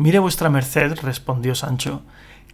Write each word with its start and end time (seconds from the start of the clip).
Mire 0.00 0.18
vuestra 0.18 0.48
merced, 0.48 0.98
respondió 1.02 1.54
Sancho, 1.54 2.00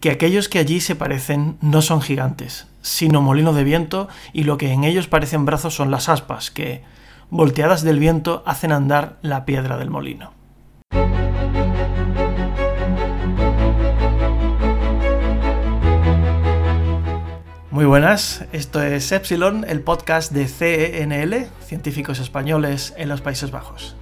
que 0.01 0.11
aquellos 0.11 0.49
que 0.49 0.59
allí 0.59 0.81
se 0.81 0.97
parecen 0.97 1.57
no 1.61 1.81
son 1.81 2.01
gigantes, 2.01 2.67
sino 2.81 3.21
molinos 3.21 3.55
de 3.55 3.63
viento, 3.63 4.09
y 4.33 4.43
lo 4.43 4.57
que 4.57 4.73
en 4.73 4.83
ellos 4.83 5.07
parecen 5.07 5.45
brazos 5.45 5.73
son 5.73 5.89
las 5.89 6.09
aspas, 6.09 6.51
que, 6.51 6.83
volteadas 7.29 7.83
del 7.83 7.99
viento, 7.99 8.43
hacen 8.45 8.73
andar 8.73 9.17
la 9.21 9.45
piedra 9.45 9.77
del 9.77 9.89
molino. 9.89 10.33
Muy 17.71 17.85
buenas, 17.85 18.43
esto 18.51 18.83
es 18.83 19.09
Epsilon, 19.13 19.63
el 19.69 19.79
podcast 19.79 20.33
de 20.33 20.49
CENL, 20.49 21.47
Científicos 21.61 22.19
Españoles 22.19 22.93
en 22.97 23.07
los 23.07 23.21
Países 23.21 23.51
Bajos. 23.51 23.95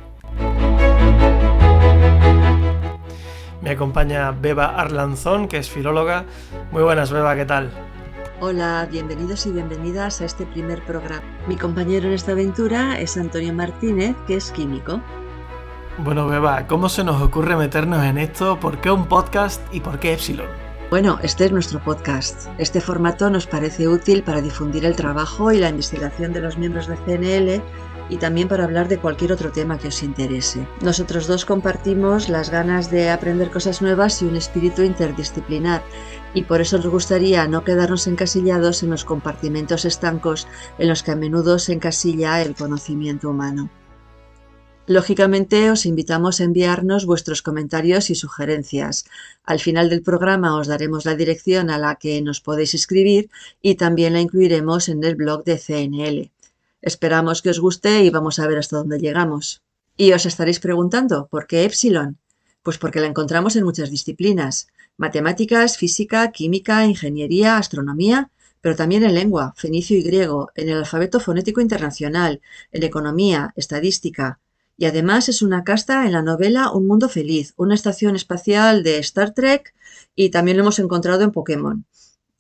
Me 3.66 3.72
acompaña 3.72 4.30
Beba 4.30 4.80
Arlanzón, 4.80 5.48
que 5.48 5.58
es 5.58 5.72
filóloga. 5.72 6.26
Muy 6.72 6.84
buenas, 6.84 7.12
Beba, 7.12 7.36
¿qué 7.36 7.46
tal? 7.46 7.72
Hola, 8.40 8.88
bienvenidos 8.92 9.48
y 9.48 9.52
bienvenidas 9.54 10.22
a 10.22 10.26
este 10.26 10.46
primer 10.46 10.86
programa. 10.86 11.24
Mi 11.48 11.56
compañero 11.56 12.06
en 12.06 12.14
esta 12.14 12.34
aventura 12.34 13.00
es 13.00 13.18
Antonio 13.18 13.52
Martínez, 13.56 14.16
que 14.28 14.36
es 14.36 14.52
químico. 14.52 15.02
Bueno, 15.98 16.28
Beba, 16.28 16.68
¿cómo 16.68 16.90
se 16.90 17.04
nos 17.04 17.20
ocurre 17.20 17.56
meternos 17.56 18.06
en 18.06 18.20
esto? 18.20 18.60
¿Por 18.60 18.82
qué 18.82 18.92
un 18.92 19.08
podcast 19.08 19.60
y 19.74 19.80
por 19.80 19.98
qué 19.98 20.14
Epsilon? 20.14 20.46
Bueno, 20.92 21.18
este 21.24 21.46
es 21.46 21.52
nuestro 21.52 21.80
podcast. 21.80 22.48
Este 22.60 22.80
formato 22.82 23.32
nos 23.32 23.48
parece 23.48 23.88
útil 23.88 24.22
para 24.22 24.42
difundir 24.42 24.86
el 24.86 24.96
trabajo 24.96 25.52
y 25.52 25.58
la 25.58 25.70
investigación 25.70 26.34
de 26.34 26.42
los 26.42 26.60
miembros 26.60 26.86
de 26.86 26.98
CNL 26.98 27.64
y 28.10 28.18
también 28.18 28.48
para 28.48 28.64
hablar 28.64 28.88
de 28.88 28.98
cualquier 28.98 29.32
otro 29.32 29.52
tema 29.52 29.78
que 29.78 29.88
os 29.88 30.04
interese. 30.04 30.68
Nosotros 30.82 31.28
dos 31.28 31.46
compartimos 31.46 32.30
las 32.30 32.50
ganas 32.50 32.92
de 32.92 33.10
aprender 33.10 33.50
cosas 33.50 33.82
nuevas 33.82 34.22
y 34.22 34.26
un 34.26 34.36
espíritu 34.36 34.84
interdisciplinar 34.84 35.84
y 36.34 36.44
por 36.44 36.62
eso 36.62 36.78
nos 36.78 36.88
gustaría 36.88 37.48
no 37.48 37.64
quedarnos 37.64 38.08
encasillados 38.08 38.84
en 38.84 38.92
los 38.92 39.06
compartimentos 39.06 39.86
estancos 39.86 40.48
en 40.78 40.90
los 40.90 41.02
que 41.02 41.12
a 41.12 41.16
menudo 41.16 41.60
se 41.60 41.74
encasilla 41.74 42.42
el 42.42 42.56
conocimiento 42.56 43.30
humano. 43.30 43.70
Lógicamente 44.88 45.72
os 45.72 45.88
invitamos 45.88 46.40
a 46.40 46.44
enviarnos 46.44 47.08
vuestros 47.08 47.42
comentarios 47.42 48.12
y 48.12 48.16
sugerencias. 48.16 49.06
Al 49.44 49.60
final 49.60 49.90
del 49.90 50.04
programa 50.04 50.56
os 50.60 50.68
daremos 50.68 51.06
la 51.06 51.16
dirección 51.16 51.72
a 51.72 51.80
la 51.80 51.96
que 51.96 52.22
nos 52.22 52.40
podéis 52.40 52.76
escribir 52.76 53.32
y 53.64 53.76
también 53.76 54.14
la 54.14 54.22
incluiremos 54.22 54.88
en 54.90 55.04
el 55.04 55.16
blog 55.16 55.44
de 55.44 55.58
CNL. 55.58 56.32
Esperamos 56.86 57.42
que 57.42 57.50
os 57.50 57.60
guste 57.60 58.04
y 58.04 58.12
vamos 58.12 58.38
a 58.38 58.46
ver 58.46 58.60
hasta 58.60 58.78
dónde 58.78 59.00
llegamos. 59.00 59.64
Y 59.98 60.14
os 60.14 60.28
estaréis 60.28 60.60
preguntando, 60.60 61.28
¿por 61.32 61.48
qué 61.48 61.66
Epsilon? 61.66 62.20
Pues 62.62 62.78
porque 62.78 63.00
la 63.00 63.08
encontramos 63.08 63.56
en 63.56 63.64
muchas 63.64 63.90
disciplinas. 63.90 64.68
Matemáticas, 64.96 65.78
física, 65.80 66.32
química, 66.32 66.86
ingeniería, 66.86 67.58
astronomía, 67.58 68.30
pero 68.62 68.76
también 68.76 69.04
en 69.04 69.16
lengua, 69.16 69.56
fenicio 69.58 69.98
y 69.98 70.04
griego, 70.04 70.52
en 70.54 70.70
el 70.70 70.78
alfabeto 70.78 71.20
fonético 71.20 71.60
internacional, 71.60 72.42
en 72.72 72.84
economía, 72.84 73.52
estadística. 73.56 74.40
Y 74.78 74.86
además 74.86 75.28
es 75.28 75.42
una 75.42 75.64
casta 75.64 76.06
en 76.06 76.12
la 76.12 76.22
novela 76.22 76.70
Un 76.70 76.86
Mundo 76.86 77.10
Feliz, 77.10 77.56
una 77.58 77.74
estación 77.74 78.16
espacial 78.16 78.84
de 78.84 79.00
Star 79.00 79.34
Trek 79.34 79.74
y 80.16 80.30
también 80.30 80.58
lo 80.58 80.62
hemos 80.62 80.78
encontrado 80.78 81.24
en 81.24 81.32
Pokémon. 81.32 81.88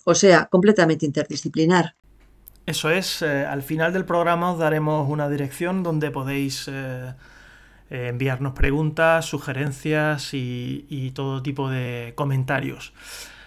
O 0.03 0.13
sea, 0.13 0.45
completamente 0.51 1.07
interdisciplinar. 1.07 1.95
Eso 2.65 2.89
es, 2.89 3.21
eh, 3.21 3.45
al 3.45 3.61
final 3.61 3.93
del 3.93 4.05
programa 4.05 4.51
os 4.51 4.57
daremos 4.57 5.07
una 5.07 5.29
dirección 5.29 5.83
donde 5.83 6.09
podéis 6.09 6.67
eh, 6.67 7.13
eh, 7.91 8.07
enviarnos 8.09 8.53
preguntas, 8.53 9.25
sugerencias 9.25 10.33
y, 10.33 11.11
todo 11.13 11.43
tipo 11.43 11.69
de 11.69 12.13
comentarios. 12.15 12.93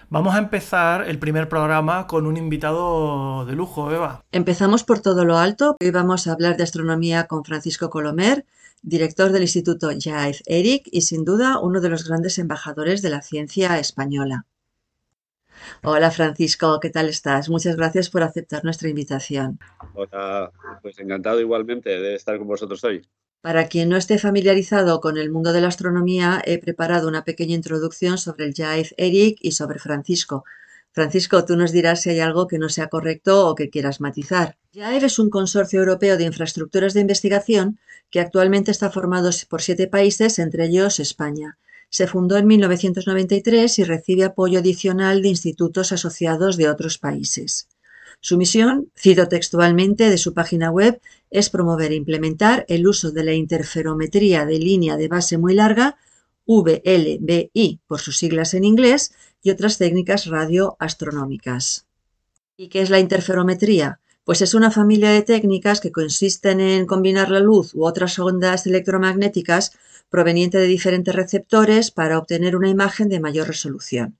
Vamos 0.08 0.34
a 0.36 0.38
empezar 0.38 1.08
el 1.08 1.18
primer 1.18 1.48
programa 1.48 2.06
con 2.06 2.26
un 2.26 2.36
invitado 2.36 3.44
de 3.44 3.54
lujo, 3.54 3.90
Eva. 3.90 4.22
Empezamos 4.30 4.84
por 4.84 5.00
todo 5.00 5.24
lo 5.24 5.36
alto. 5.36 5.76
Hoy 5.80 5.90
vamos 5.90 6.26
a 6.26 6.32
hablar 6.32 6.56
de 6.56 6.62
astronomía 6.62 7.26
con 7.26 7.44
Francisco 7.44 7.90
Colomer, 7.90 8.46
director 8.82 9.32
del 9.32 9.42
Instituto 9.42 9.90
Jaez 9.98 10.42
Eric 10.46 10.88
y 10.92 11.02
sin 11.02 11.24
duda 11.24 11.58
uno 11.58 11.80
de 11.80 11.90
los 11.90 12.08
grandes 12.08 12.38
embajadores 12.38 13.02
de 13.02 13.10
la 13.10 13.20
ciencia 13.20 13.78
española. 13.78 14.46
Hola 15.82 16.10
Francisco, 16.10 16.78
¿qué 16.80 16.90
tal 16.90 17.08
estás? 17.08 17.48
Muchas 17.48 17.76
gracias 17.76 18.10
por 18.10 18.22
aceptar 18.22 18.64
nuestra 18.64 18.88
invitación. 18.88 19.58
Hola, 19.94 20.52
pues 20.82 20.98
encantado 20.98 21.40
igualmente 21.40 21.90
de 21.90 22.14
estar 22.14 22.38
con 22.38 22.46
vosotros 22.46 22.82
hoy. 22.84 23.06
Para 23.40 23.68
quien 23.68 23.88
no 23.88 23.96
esté 23.96 24.18
familiarizado 24.18 25.00
con 25.00 25.16
el 25.16 25.30
mundo 25.30 25.52
de 25.52 25.60
la 25.60 25.68
astronomía, 25.68 26.42
he 26.44 26.58
preparado 26.58 27.06
una 27.06 27.24
pequeña 27.24 27.54
introducción 27.54 28.18
sobre 28.18 28.44
el 28.46 28.54
Jaez 28.54 28.94
Eric 28.96 29.38
y 29.40 29.52
sobre 29.52 29.78
Francisco. 29.78 30.44
Francisco, 30.90 31.44
tú 31.44 31.56
nos 31.56 31.70
dirás 31.70 32.02
si 32.02 32.10
hay 32.10 32.18
algo 32.18 32.48
que 32.48 32.58
no 32.58 32.68
sea 32.68 32.88
correcto 32.88 33.46
o 33.46 33.54
que 33.54 33.70
quieras 33.70 34.00
matizar. 34.00 34.56
JAER 34.74 35.04
es 35.04 35.20
un 35.20 35.30
consorcio 35.30 35.78
europeo 35.78 36.16
de 36.16 36.24
infraestructuras 36.24 36.94
de 36.94 37.00
investigación 37.00 37.78
que 38.10 38.20
actualmente 38.20 38.72
está 38.72 38.90
formado 38.90 39.30
por 39.48 39.62
siete 39.62 39.86
países, 39.86 40.38
entre 40.40 40.64
ellos 40.64 40.98
España. 40.98 41.58
Se 41.90 42.06
fundó 42.06 42.36
en 42.36 42.46
1993 42.46 43.78
y 43.78 43.84
recibe 43.84 44.24
apoyo 44.24 44.58
adicional 44.58 45.22
de 45.22 45.28
institutos 45.28 45.92
asociados 45.92 46.56
de 46.56 46.68
otros 46.68 46.98
países. 46.98 47.68
Su 48.20 48.36
misión, 48.36 48.90
cito 48.96 49.28
textualmente 49.28 50.10
de 50.10 50.18
su 50.18 50.34
página 50.34 50.70
web, 50.70 51.00
es 51.30 51.50
promover 51.50 51.92
e 51.92 51.96
implementar 51.96 52.64
el 52.68 52.86
uso 52.86 53.12
de 53.12 53.24
la 53.24 53.32
interferometría 53.32 54.44
de 54.44 54.58
línea 54.58 54.96
de 54.96 55.08
base 55.08 55.38
muy 55.38 55.54
larga, 55.54 55.96
VLBI 56.46 57.80
por 57.86 58.00
sus 58.00 58.18
siglas 58.18 58.54
en 58.54 58.64
inglés, 58.64 59.12
y 59.42 59.50
otras 59.50 59.78
técnicas 59.78 60.26
radioastronómicas. 60.26 61.86
¿Y 62.56 62.68
qué 62.68 62.82
es 62.82 62.90
la 62.90 62.98
interferometría? 62.98 64.00
Pues 64.24 64.42
es 64.42 64.52
una 64.52 64.70
familia 64.70 65.10
de 65.10 65.22
técnicas 65.22 65.80
que 65.80 65.92
consisten 65.92 66.60
en 66.60 66.86
combinar 66.86 67.30
la 67.30 67.40
luz 67.40 67.74
u 67.74 67.86
otras 67.86 68.18
ondas 68.18 68.66
electromagnéticas 68.66 69.72
proveniente 70.08 70.58
de 70.58 70.66
diferentes 70.66 71.14
receptores 71.14 71.90
para 71.90 72.18
obtener 72.18 72.56
una 72.56 72.68
imagen 72.68 73.08
de 73.08 73.20
mayor 73.20 73.46
resolución. 73.46 74.18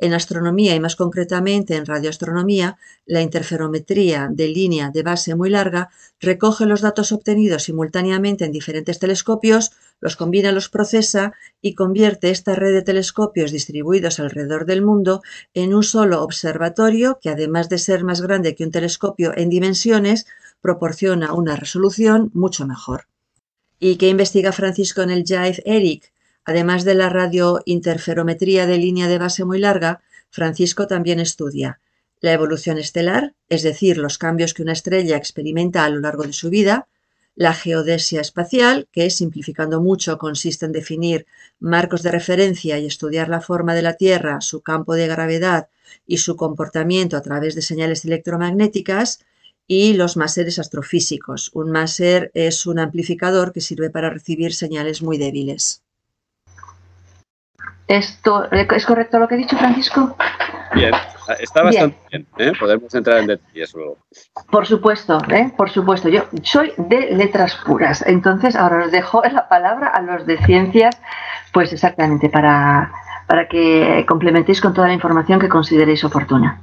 En 0.00 0.14
astronomía 0.14 0.76
y 0.76 0.80
más 0.80 0.94
concretamente 0.94 1.74
en 1.74 1.84
radioastronomía, 1.84 2.78
la 3.04 3.20
interferometría 3.20 4.28
de 4.30 4.46
línea 4.46 4.90
de 4.90 5.02
base 5.02 5.34
muy 5.34 5.50
larga 5.50 5.90
recoge 6.20 6.66
los 6.66 6.82
datos 6.82 7.10
obtenidos 7.10 7.64
simultáneamente 7.64 8.44
en 8.44 8.52
diferentes 8.52 9.00
telescopios, 9.00 9.72
los 10.00 10.14
combina, 10.14 10.52
los 10.52 10.68
procesa 10.68 11.32
y 11.60 11.74
convierte 11.74 12.30
esta 12.30 12.54
red 12.54 12.72
de 12.74 12.82
telescopios 12.82 13.50
distribuidos 13.50 14.20
alrededor 14.20 14.66
del 14.66 14.82
mundo 14.82 15.20
en 15.52 15.74
un 15.74 15.82
solo 15.82 16.22
observatorio 16.22 17.18
que 17.20 17.30
además 17.30 17.68
de 17.68 17.78
ser 17.78 18.04
más 18.04 18.20
grande 18.20 18.54
que 18.54 18.62
un 18.64 18.70
telescopio 18.70 19.32
en 19.36 19.48
dimensiones, 19.48 20.26
proporciona 20.60 21.32
una 21.32 21.56
resolución 21.56 22.30
mucho 22.34 22.66
mejor. 22.66 23.06
¿Y 23.80 23.96
qué 23.96 24.08
investiga 24.08 24.50
Francisco 24.50 25.02
en 25.02 25.10
el 25.10 25.24
JAIF 25.24 25.60
ERIC? 25.64 26.12
Además 26.44 26.84
de 26.84 26.94
la 26.94 27.10
radiointerferometría 27.10 28.66
de 28.66 28.76
línea 28.76 29.06
de 29.06 29.18
base 29.18 29.44
muy 29.44 29.60
larga, 29.60 30.00
Francisco 30.30 30.88
también 30.88 31.20
estudia. 31.20 31.80
La 32.20 32.32
evolución 32.32 32.78
estelar, 32.78 33.34
es 33.48 33.62
decir, 33.62 33.96
los 33.96 34.18
cambios 34.18 34.52
que 34.52 34.62
una 34.62 34.72
estrella 34.72 35.16
experimenta 35.16 35.84
a 35.84 35.90
lo 35.90 36.00
largo 36.00 36.24
de 36.24 36.32
su 36.32 36.50
vida, 36.50 36.88
la 37.36 37.54
geodesia 37.54 38.20
espacial, 38.20 38.88
que 38.90 39.10
simplificando 39.10 39.80
mucho 39.80 40.18
consiste 40.18 40.66
en 40.66 40.72
definir 40.72 41.26
marcos 41.60 42.02
de 42.02 42.10
referencia 42.10 42.80
y 42.80 42.86
estudiar 42.86 43.28
la 43.28 43.40
forma 43.40 43.76
de 43.76 43.82
la 43.82 43.94
Tierra, 43.94 44.40
su 44.40 44.60
campo 44.60 44.94
de 44.94 45.06
gravedad 45.06 45.68
y 46.04 46.18
su 46.18 46.34
comportamiento 46.34 47.16
a 47.16 47.22
través 47.22 47.54
de 47.54 47.62
señales 47.62 48.04
electromagnéticas, 48.04 49.20
y 49.68 49.92
los 49.92 50.16
máseres 50.16 50.58
astrofísicos. 50.58 51.50
Un 51.54 51.70
máser 51.70 52.32
es 52.34 52.66
un 52.66 52.80
amplificador 52.80 53.52
que 53.52 53.60
sirve 53.60 53.90
para 53.90 54.10
recibir 54.10 54.54
señales 54.54 55.02
muy 55.02 55.18
débiles. 55.18 55.84
¿Esto, 57.86 58.50
¿Es 58.50 58.84
correcto 58.84 59.18
lo 59.18 59.28
que 59.28 59.34
ha 59.34 59.38
dicho 59.38 59.56
Francisco? 59.56 60.16
Bien, 60.74 60.92
está 61.40 61.62
bastante 61.62 61.96
bien. 62.10 62.26
¿eh? 62.38 62.52
Podemos 62.58 62.94
entrar 62.94 63.18
en 63.18 63.28
detalles 63.28 63.74
luego. 63.74 63.98
Por 64.50 64.66
supuesto, 64.66 65.18
¿eh? 65.30 65.52
por 65.56 65.70
supuesto. 65.70 66.08
Yo 66.08 66.24
soy 66.42 66.72
de 66.76 67.14
letras 67.14 67.56
puras, 67.64 68.04
entonces 68.06 68.56
ahora 68.56 68.86
os 68.86 68.92
dejo 68.92 69.22
la 69.22 69.48
palabra 69.48 69.88
a 69.88 70.02
los 70.02 70.26
de 70.26 70.38
ciencias, 70.44 71.00
pues 71.52 71.72
exactamente 71.72 72.28
para, 72.28 72.92
para 73.26 73.48
que 73.48 74.04
complementéis 74.06 74.60
con 74.60 74.74
toda 74.74 74.88
la 74.88 74.94
información 74.94 75.40
que 75.40 75.48
consideréis 75.48 76.04
oportuna. 76.04 76.62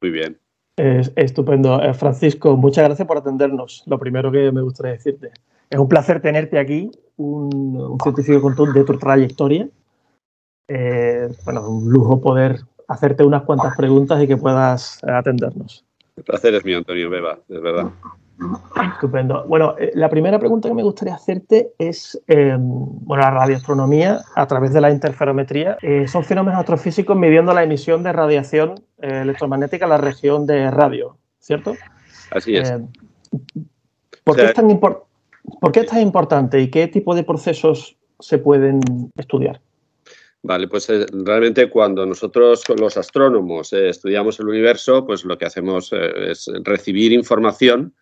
Muy 0.00 0.10
bien 0.10 0.38
estupendo. 0.76 1.82
Eh, 1.82 1.94
Francisco, 1.94 2.56
muchas 2.56 2.84
gracias 2.84 3.08
por 3.08 3.18
atendernos. 3.18 3.82
Lo 3.86 3.98
primero 3.98 4.30
que 4.30 4.52
me 4.52 4.62
gustaría 4.62 4.92
decirte. 4.92 5.30
Es 5.70 5.78
un 5.78 5.88
placer 5.88 6.20
tenerte 6.20 6.58
aquí, 6.58 6.90
un, 7.16 7.98
científico 8.02 8.40
con 8.40 8.72
de 8.72 8.84
tu 8.84 8.98
trayectoria. 8.98 9.68
Eh, 10.68 11.28
bueno, 11.44 11.68
un 11.68 11.90
lujo 11.90 12.20
poder 12.20 12.60
hacerte 12.88 13.24
unas 13.24 13.42
cuantas 13.42 13.76
preguntas 13.76 14.22
y 14.22 14.26
que 14.26 14.36
puedas 14.36 15.02
atendernos. 15.04 15.84
El 16.16 16.24
placer 16.24 16.54
es 16.54 16.64
mío, 16.64 16.78
Antonio 16.78 17.10
Beba, 17.10 17.38
es 17.48 17.60
verdad. 17.60 17.90
Estupendo. 18.92 19.44
Bueno, 19.48 19.74
eh, 19.78 19.92
la 19.94 20.10
primera 20.10 20.38
pregunta 20.38 20.68
que 20.68 20.74
me 20.74 20.82
gustaría 20.82 21.14
hacerte 21.14 21.72
es, 21.78 22.20
em, 22.26 22.60
bueno, 22.60 23.22
la 23.22 23.30
radioastronomía 23.30 24.20
a 24.34 24.46
través 24.46 24.74
de 24.74 24.80
la 24.80 24.90
interferometría 24.90 25.78
eh, 25.80 26.06
son 26.06 26.22
fenómenos 26.22 26.60
astrofísicos 26.60 27.16
midiendo 27.16 27.54
la 27.54 27.62
emisión 27.62 28.02
de 28.02 28.12
radiación 28.12 28.74
eh, 29.00 29.20
electromagnética 29.22 29.86
en 29.86 29.90
la 29.90 29.96
región 29.98 30.46
de 30.46 30.70
radio, 30.70 31.16
¿cierto? 31.38 31.74
Así 32.30 32.56
es. 32.56 32.72
¿por, 34.22 34.36
qué 34.36 34.44
es 34.44 34.54
tan 34.54 34.78
¿Por 34.78 35.72
qué 35.72 35.80
es 35.80 35.86
tan 35.86 36.00
importante 36.00 36.60
y 36.60 36.70
qué 36.70 36.88
tipo 36.88 37.14
de 37.14 37.24
procesos 37.24 37.96
se 38.20 38.36
pueden 38.36 38.80
estudiar? 39.16 39.60
Vale, 40.42 40.68
pues 40.68 40.88
realmente 41.10 41.70
cuando 41.70 42.04
nosotros 42.04 42.62
los 42.78 42.96
astrónomos 42.98 43.72
estudiamos 43.72 44.38
el 44.40 44.48
universo, 44.48 45.06
pues 45.06 45.24
lo 45.24 45.38
que 45.38 45.46
hacemos 45.46 45.92
es 45.92 46.50
recibir 46.62 47.12
información 47.12 47.94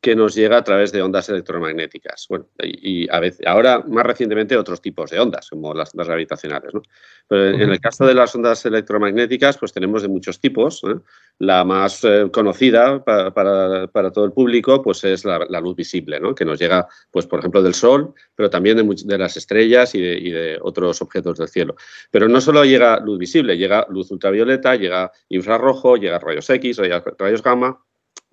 que 0.00 0.16
nos 0.16 0.34
llega 0.34 0.56
a 0.56 0.64
través 0.64 0.92
de 0.92 1.02
ondas 1.02 1.28
electromagnéticas. 1.28 2.26
Bueno, 2.28 2.46
y, 2.58 3.08
a 3.10 3.20
veces, 3.20 3.46
ahora 3.46 3.84
más 3.86 4.04
recientemente 4.06 4.56
otros 4.56 4.80
tipos 4.80 5.10
de 5.10 5.20
ondas, 5.20 5.50
como 5.50 5.74
las 5.74 5.92
ondas 5.94 6.08
gravitacionales. 6.08 6.72
¿no? 6.72 6.82
Pero 7.28 7.48
en, 7.50 7.70
el 7.70 7.80
caso 7.80 8.06
de 8.06 8.14
las 8.14 8.34
ondas 8.34 8.64
electromagnéticas, 8.64 9.58
pues 9.58 9.72
tenemos 9.72 10.00
de 10.00 10.08
muchos 10.08 10.40
tipos. 10.40 10.82
¿eh? 10.84 10.94
La 11.38 11.64
más 11.64 12.02
eh, 12.04 12.30
conocida 12.32 13.04
para, 13.04 14.10
todo 14.10 14.24
el 14.24 14.32
público, 14.32 14.80
pues 14.82 15.04
es 15.04 15.24
la, 15.26 15.60
luz 15.60 15.76
visible, 15.76 16.18
¿no? 16.18 16.34
que 16.34 16.46
nos 16.46 16.58
llega, 16.58 16.88
pues 17.10 17.26
por 17.26 17.40
ejemplo, 17.40 17.62
del 17.62 17.74
Sol, 17.74 18.14
pero 18.34 18.48
también 18.48 18.78
de, 18.78 19.02
de 19.04 19.18
las 19.18 19.36
estrellas 19.36 19.94
y 19.94 20.00
de, 20.00 20.58
otros 20.62 21.02
objetos 21.02 21.36
del 21.38 21.48
cielo. 21.48 21.76
Pero 22.10 22.26
no 22.26 22.40
solo 22.40 22.64
llega 22.64 22.98
luz 23.00 23.18
visible, 23.18 23.58
llega 23.58 23.86
luz 23.90 24.10
ultravioleta, 24.10 24.76
llega 24.76 25.12
infrarrojo, 25.28 25.96
llega 25.96 26.18
rayos 26.18 26.48
X, 26.48 26.80
rayos 27.18 27.42
gamma 27.42 27.84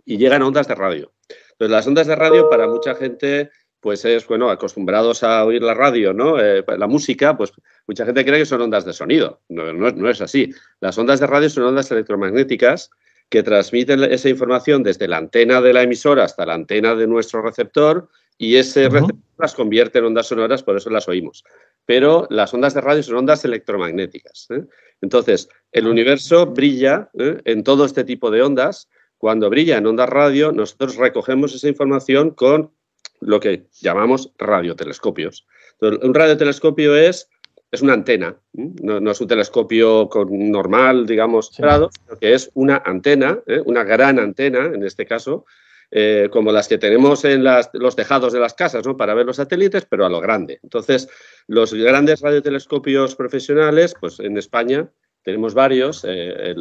y 0.05 0.17
llegan 0.17 0.41
ondas 0.41 0.67
de 0.69 0.75
radio. 0.75 1.11
Entonces, 1.57 1.71
las 1.71 1.87
ondas 1.87 2.07
de 2.07 2.15
radio 2.15 2.49
para 2.49 2.67
mucha 2.67 2.93
gente 2.93 3.49
pues 3.79 4.03
es, 4.05 4.27
bueno, 4.27 4.49
acostumbrados 4.49 5.23
a 5.23 5.43
oír 5.45 5.61
la 5.61 5.73
radio, 5.73 6.13
¿no? 6.13 6.39
Eh, 6.39 6.63
la 6.77 6.87
música, 6.87 7.37
pues 7.37 7.51
mucha 7.87 8.05
gente 8.05 8.25
cree 8.25 8.39
que 8.39 8.45
son 8.45 8.61
ondas 8.61 8.85
de 8.85 8.93
sonido. 8.93 9.41
No, 9.49 9.71
no, 9.71 10.09
es 10.09 10.21
así. 10.21 10.53
Las 10.81 10.97
ondas 10.97 11.19
de 11.19 11.27
radio 11.27 11.49
son 11.49 11.63
ondas 11.63 11.89
electromagnéticas 11.91 12.89
que 13.29 13.43
transmiten 13.43 14.03
esa 14.03 14.29
información 14.29 14.83
desde 14.83 15.07
la 15.07 15.17
antena 15.17 15.61
de 15.61 15.73
la 15.73 15.83
emisora 15.83 16.23
hasta 16.23 16.45
la 16.45 16.55
antena 16.55 16.95
de 16.95 17.07
nuestro 17.07 17.41
receptor 17.41 18.09
y 18.37 18.55
ese 18.55 18.89
receptor 18.89 19.15
las 19.37 19.53
convierte 19.53 19.99
en 19.99 20.05
ondas 20.05 20.27
sonoras, 20.27 20.63
por 20.63 20.77
eso 20.77 20.89
las 20.89 21.07
oímos. 21.07 21.43
Pero 21.85 22.27
las 22.29 22.53
ondas 22.53 22.73
de 22.73 22.81
radio 22.81 23.03
son 23.03 23.17
ondas 23.17 23.45
electromagnéticas. 23.45 24.47
¿eh? 24.49 24.63
Entonces, 25.01 25.49
el 25.71 25.87
universo 25.87 26.47
brilla 26.47 27.09
¿eh? 27.17 27.39
en 27.45 27.63
todo 27.63 27.85
este 27.85 28.03
tipo 28.03 28.31
de 28.31 28.41
ondas 28.41 28.89
cuando 29.17 29.49
brilla 29.49 29.77
en 29.77 29.85
onda 29.87 30.05
radio, 30.05 30.51
nosotros 30.51 30.95
recogemos 30.95 31.53
esa 31.53 31.67
información 31.67 32.31
con 32.31 32.71
lo 33.19 33.39
que 33.39 33.67
llamamos 33.81 34.31
radiotelescopios. 34.37 35.47
un 35.81 36.13
radiotelescopio 36.13 36.95
es, 36.95 37.29
es 37.71 37.81
una 37.81 37.93
antena, 37.93 38.37
no, 38.53 39.11
es 39.11 39.21
un 39.21 39.27
telescopio 39.27 40.09
normal, 40.29 41.05
digamos, 41.05 41.49
sino 41.49 41.89
que 42.21 42.33
es 42.33 42.51
una 42.53 42.81
antena, 42.85 43.39
¿eh? 43.47 43.61
una 43.65 43.83
gran 43.83 44.19
antena, 44.19 44.65
en 44.65 44.83
este 44.83 45.05
caso, 45.05 45.45
eh, 45.89 46.29
como 46.31 46.51
las 46.51 46.67
que 46.67 46.77
tenemos 46.77 47.23
en 47.25 47.43
los 47.43 47.95
tejados 47.95 48.33
de 48.33 48.39
las 48.39 48.53
casas, 48.53 48.85
¿no? 48.85 48.97
Para 48.97 49.13
ver 49.13 49.25
los 49.25 49.37
satélites, 49.37 49.85
pero 49.85 50.05
a 50.05 50.09
lo 50.09 50.19
grande. 50.19 50.59
Entonces, 50.61 51.09
los 51.47 51.73
grandes 51.73 52.21
radiotelescopios 52.21 53.15
profesionales, 53.15 53.95
pues 53.99 54.19
en 54.19 54.37
España 54.37 54.89
tenemos 55.23 55.53
varios. 55.53 56.05
Eh, 56.07 56.55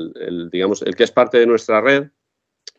digamos, 0.52 0.82
el 0.82 0.94
que 0.94 1.04
es 1.04 1.10
parte 1.10 1.38
de 1.38 1.46
nuestra 1.46 1.80
red 1.80 2.08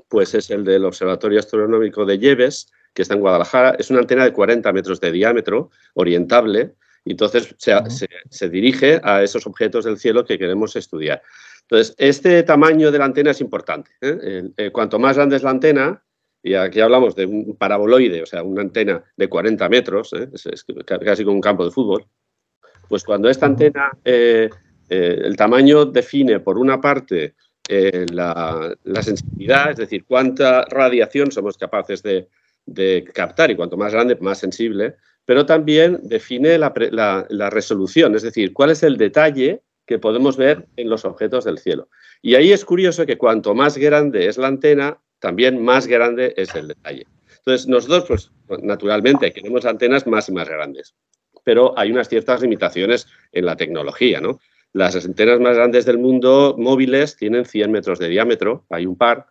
pues 0.10 0.34
es 0.34 0.50
el 0.50 0.64
del 0.64 0.86
Observatorio 0.86 1.40
Astronómico 1.40 2.06
de 2.06 2.18
Lleves, 2.18 2.72
que 2.94 3.02
está 3.02 3.14
en 3.14 3.22
Guadalajara. 3.22 3.76
Es 3.78 3.90
una 3.90 4.00
antena 4.00 4.24
de 4.24 4.34
40 4.34 4.72
metros 4.74 5.00
de 5.00 5.12
diámetro, 5.12 5.70
orientable, 5.94 6.76
y 7.06 7.12
entonces 7.12 7.56
se, 7.58 8.50
dirige 8.50 9.00
a 9.04 9.24
esos 9.24 9.48
objetos 9.48 9.86
del 9.86 9.98
cielo 9.98 10.26
que 10.26 10.38
queremos 10.38 10.76
estudiar. 10.76 11.22
Entonces, 11.62 11.96
este 11.98 12.44
tamaño 12.44 12.92
de 12.92 12.98
la 12.98 13.06
antena 13.06 13.32
es 13.32 13.40
importante. 13.40 13.92
¿eh? 14.02 14.50
Eh, 14.58 14.72
cuanto 14.72 15.00
más 15.00 15.16
grande 15.16 15.36
es 15.38 15.44
la 15.44 15.52
antena, 15.52 16.04
y 16.44 16.54
aquí 16.54 16.80
hablamos 16.80 17.16
de 17.16 17.26
un 17.26 17.56
paraboloide, 17.56 18.24
o 18.24 18.26
sea, 18.26 18.44
una 18.44 18.62
antena 18.62 19.04
de 19.16 19.30
40 19.30 19.70
metros, 19.70 20.14
¿eh? 20.14 20.30
es, 20.34 20.66
casi 20.86 21.24
como 21.24 21.36
un 21.36 21.42
campo 21.42 21.66
de 21.66 21.72
fútbol, 21.72 22.06
pues 22.90 23.04
cuando 23.04 23.30
esta 23.30 23.46
antena, 23.46 23.92
el 24.04 25.36
tamaño 25.38 25.86
define 25.86 26.40
por 26.40 26.58
una 26.58 26.80
parte 26.80 27.36
eh, 27.68 28.06
la, 28.12 28.76
sensibilidad, 29.02 29.72
es 29.72 29.78
decir, 29.78 30.06
cuánta 30.06 30.64
radiación 30.66 31.32
somos 31.32 31.58
capaces 31.58 32.02
de, 32.02 32.28
captar 33.14 33.52
y 33.52 33.56
cuanto 33.56 33.78
más 33.78 33.94
grande, 33.94 34.18
más 34.22 34.40
sensible, 34.40 34.96
pero 35.26 35.46
también 35.46 36.00
define 36.04 36.58
la, 36.58 37.50
resolución, 37.50 38.16
es 38.16 38.22
decir, 38.22 38.54
cuál 38.54 38.72
es 38.72 38.84
el 38.84 38.98
detalle 38.98 39.62
que 39.86 40.00
podemos 40.00 40.38
ver 40.38 40.68
en 40.76 40.90
los 40.90 41.06
objetos 41.06 41.46
del 41.46 41.60
cielo. 41.60 41.90
Y 42.22 42.36
ahí 42.36 42.52
es 42.52 42.66
curioso 42.66 43.06
que 43.06 43.18
cuanto 43.18 43.54
más 43.54 43.78
grande 43.78 44.28
es 44.28 44.38
la 44.38 44.48
antena, 44.48 45.00
también 45.20 45.64
más 45.64 45.88
grande 45.88 46.34
es 46.38 46.54
el 46.56 46.70
detalle. 46.70 47.06
Entonces, 47.38 47.68
nosotros, 47.68 48.32
pues, 48.48 48.62
naturalmente, 48.62 49.32
queremos 49.32 49.66
antenas 49.66 50.06
más 50.06 50.28
y 50.28 50.34
más 50.34 50.50
grandes, 50.50 50.96
pero 51.44 51.78
hay 51.78 51.92
unas 51.92 52.10
ciertas 52.10 52.42
limitaciones 52.42 53.08
en 53.32 53.46
la 53.46 53.56
tecnología, 53.56 54.20
¿no? 54.20 54.40
Las 54.78 54.96
antenas 54.96 55.40
más 55.40 55.56
grandes 55.56 55.86
del 55.86 55.98
mundo 55.98 56.54
móviles 56.56 57.16
tienen 57.16 57.46
100 57.46 57.72
metros 57.72 57.98
de 57.98 58.10
diámetro, 58.10 58.68
hay 58.70 58.86
un 58.86 58.96
par, 58.96 59.26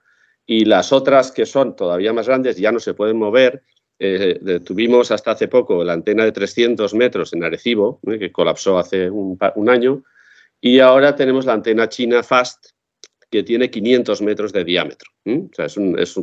y 0.44 0.64
las 0.64 0.92
otras 0.92 1.30
que 1.30 1.46
son 1.46 1.76
todavía 1.76 2.12
más 2.12 2.26
grandes 2.26 2.56
ya 2.56 2.72
no 2.72 2.80
se 2.80 2.94
pueden 2.94 3.16
mover. 3.16 3.62
Eh, 4.00 4.40
tuvimos 4.64 5.12
hasta 5.12 5.30
hace 5.30 5.46
poco 5.46 5.84
la 5.84 5.92
antena 5.92 6.24
de 6.24 6.32
300 6.32 6.92
metros 6.94 7.32
en 7.32 7.44
Arecibo, 7.44 8.00
¿eh? 8.08 8.18
que 8.18 8.32
colapsó 8.32 8.76
hace 8.76 9.08
un, 9.08 9.38
año, 9.68 10.02
y 10.60 10.80
ahora 10.80 11.14
tenemos 11.14 11.46
la 11.46 11.52
antena 11.52 11.88
china 11.88 12.24
FAST, 12.24 12.70
que 13.30 13.44
tiene 13.44 13.70
500 13.70 14.22
metros 14.22 14.52
de 14.52 14.64
diámetro. 14.64 15.08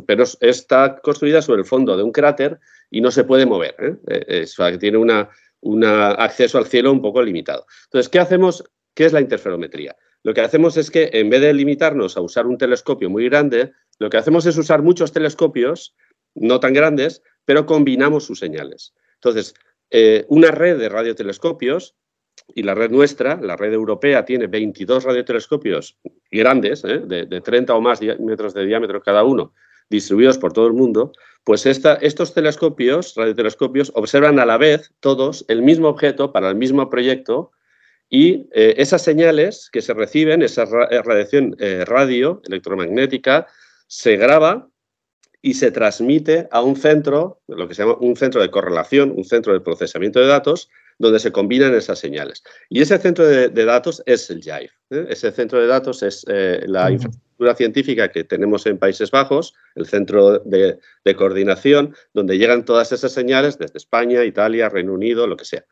Pero 0.06 0.24
está 0.40 1.00
construida 1.02 1.40
sobre 1.40 1.62
el 1.62 1.66
fondo 1.66 1.96
de 1.96 2.02
un 2.02 2.12
cráter 2.12 2.60
y 2.90 3.00
no 3.00 3.10
se 3.10 3.24
puede 3.24 3.46
mover. 3.46 3.74
¿eh? 4.06 4.44
tiene 4.78 4.98
un 4.98 5.84
acceso 5.84 6.58
al 6.58 6.66
cielo 6.66 6.92
un 6.92 7.00
poco 7.00 7.22
limitado. 7.22 7.64
Entonces, 7.86 8.10
¿qué 8.10 8.18
hacemos 8.18 8.62
¿Qué 8.94 9.04
es 9.04 9.12
la 9.12 9.20
interferometría? 9.20 9.96
Lo 10.22 10.32
que 10.32 10.40
hacemos 10.40 10.76
es 10.76 10.90
que 10.90 11.10
en 11.12 11.28
vez 11.28 11.40
de 11.40 11.52
limitarnos 11.52 12.16
a 12.16 12.20
usar 12.20 12.46
un 12.46 12.56
telescopio 12.56 13.10
muy 13.10 13.28
grande, 13.28 13.72
lo 13.98 14.08
que 14.08 14.16
hacemos 14.16 14.46
es 14.46 14.56
usar 14.56 14.82
muchos 14.82 15.12
telescopios, 15.12 15.94
no 16.34 16.60
tan 16.60 16.72
grandes, 16.72 17.22
pero 17.44 17.66
combinamos 17.66 18.24
sus 18.24 18.38
señales. 18.38 18.94
Entonces, 19.16 19.54
eh, 19.90 20.24
una 20.28 20.50
red 20.50 20.78
de 20.78 20.88
radiotelescopios, 20.88 21.94
y 22.54 22.62
la 22.62 22.74
red 22.74 22.90
nuestra, 22.90 23.40
la 23.40 23.56
red 23.56 23.72
europea, 23.72 24.24
tiene 24.24 24.46
22 24.46 25.04
radiotelescopios 25.04 25.98
grandes, 26.30 26.84
¿eh? 26.84 27.00
de, 27.00 27.40
30 27.40 27.74
o 27.74 27.80
más 27.80 28.00
metros 28.18 28.54
de 28.54 28.66
diámetro 28.66 29.00
cada 29.00 29.24
uno, 29.24 29.54
distribuidos 29.88 30.38
por 30.38 30.52
todo 30.52 30.66
el 30.66 30.72
mundo, 30.72 31.12
pues 31.44 31.66
estos 31.66 32.34
telescopios, 32.34 33.14
radiotelescopios, 33.16 33.92
observan 33.94 34.38
a 34.38 34.46
la 34.46 34.56
vez 34.56 34.92
todos 35.00 35.44
el 35.48 35.62
mismo 35.62 35.88
objeto 35.88 36.32
para 36.32 36.48
el 36.48 36.56
mismo 36.56 36.88
proyecto 36.88 37.52
y 38.08 38.48
eh, 38.52 38.74
esas 38.76 39.02
señales 39.02 39.68
que 39.72 39.82
se 39.82 39.94
reciben, 39.94 40.42
esa 40.42 40.64
eh, 40.90 41.02
radiación 41.02 41.56
eh, 41.58 41.84
radio 41.84 42.42
electromagnética, 42.46 43.46
se 43.86 44.16
graba 44.16 44.68
y 45.42 45.54
se 45.54 45.70
transmite 45.70 46.48
a 46.50 46.62
un 46.62 46.76
centro, 46.76 47.40
lo 47.48 47.68
que 47.68 47.74
se 47.74 47.82
llama 47.82 47.96
un 48.00 48.16
centro 48.16 48.40
de 48.40 48.50
correlación, 48.50 49.12
un 49.14 49.24
centro 49.24 49.52
de 49.52 49.60
procesamiento 49.60 50.20
de 50.20 50.26
datos, 50.26 50.70
donde 50.98 51.18
se 51.18 51.32
combinan 51.32 51.74
esas 51.74 51.98
señales. 51.98 52.42
Y 52.70 52.80
ese 52.80 52.98
centro 52.98 53.26
de, 53.26 53.48
datos 53.50 54.00
es 54.06 54.30
el 54.30 54.40
JIVE. 54.40 54.70
Ese 55.10 55.32
centro 55.32 55.60
de 55.60 55.66
datos 55.66 56.04
es 56.04 56.24
la 56.28 56.90
infraestructura 56.90 57.56
científica 57.56 58.12
que 58.12 58.22
tenemos 58.22 58.64
en 58.66 58.78
Países 58.78 59.10
Bajos, 59.10 59.54
el 59.74 59.86
centro 59.86 60.38
de, 60.38 60.78
de 61.04 61.16
coordinación, 61.16 61.96
donde 62.14 62.38
llegan 62.38 62.64
todas 62.64 62.92
esas 62.92 63.12
señales 63.12 63.58
desde 63.58 63.76
España, 63.76 64.24
Italia, 64.24 64.68
Reino 64.68 64.92
Unido, 64.92 65.26
lo 65.26 65.36
que 65.36 65.44
sea. 65.44 65.64